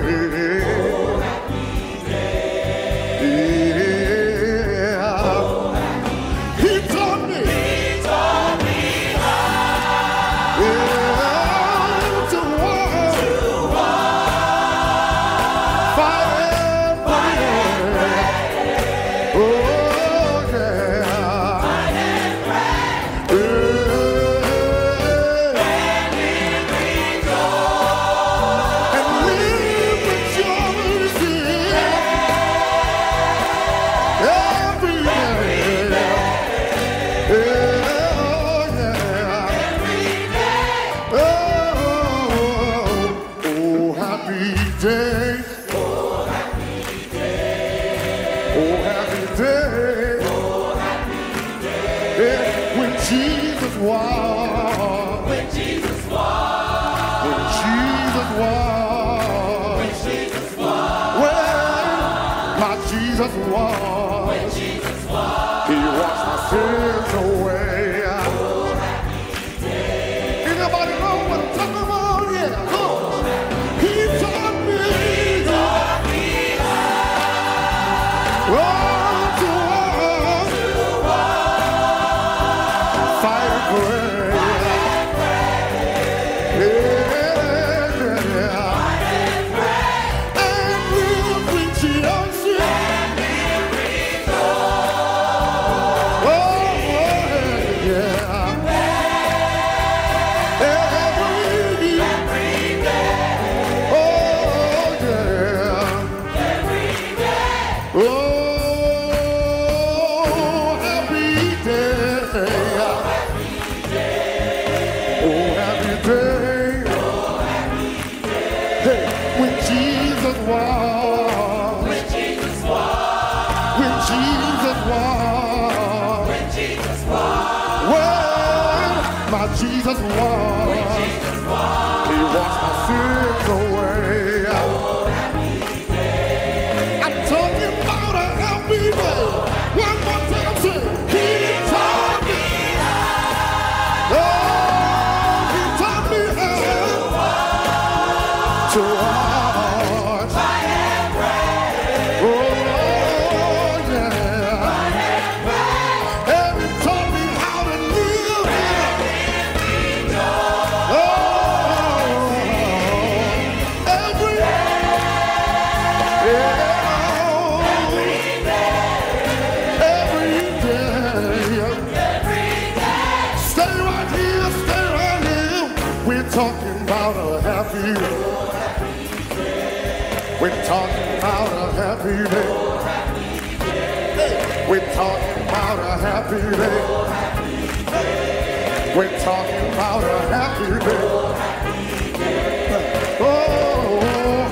talking 184.93 185.43
about 185.43 185.79
a 185.79 185.97
happy 186.01 186.41
day. 186.55 186.81
Oh, 186.85 187.03
happy 187.05 187.67
day. 187.91 188.93
We're 188.95 189.19
talking 189.19 189.73
about 189.73 190.03
a 190.03 190.19
happy 190.29 190.79
day. 190.85 191.01
Oh, 191.01 191.33
happy 191.33 192.13
day. 192.19 193.17
Oh, 193.19 193.99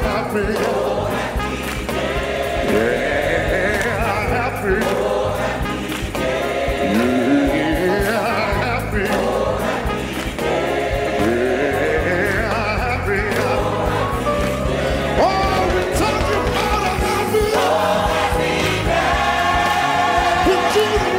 happy 0.02 0.54
day. 0.54 0.71
Jesus. 20.74 21.11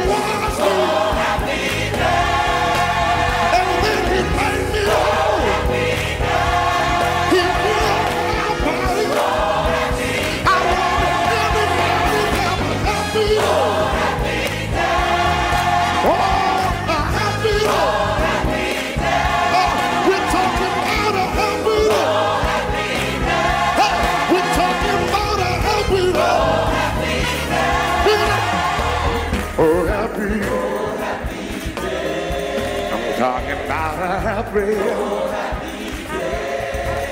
Happy. 34.23 34.71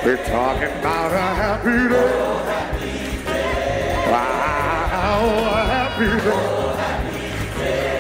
We're 0.05 0.24
talking 0.28 0.72
about 0.80 1.12
a 1.12 1.16
happy 1.43 1.89
day. 1.89 2.14
Wow, 4.09 5.26
a 5.45 5.62
happy 5.76 6.12
day. 6.26 6.43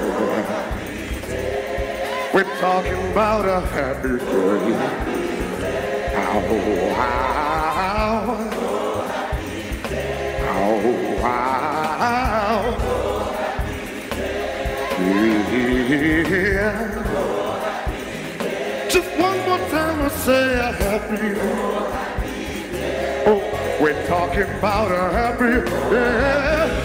We're 2.33 2.53
talking 2.59 3.01
about 3.12 3.45
a 3.45 3.61
happy 3.66 4.16
day. 4.16 4.72
Ow, 6.16 6.41
ow. 6.97 7.34
Yeah. 15.95 16.90
Just 18.88 19.11
one 19.16 19.38
more 19.47 19.59
time 19.68 20.03
I 20.03 20.09
say 20.09 20.55
a 20.59 20.72
happy 20.72 21.38
Oh, 23.30 23.78
we're 23.80 24.07
talking 24.09 24.42
about 24.59 24.90
a 24.90 25.12
happy 25.12 25.70
yeah. 25.95 26.84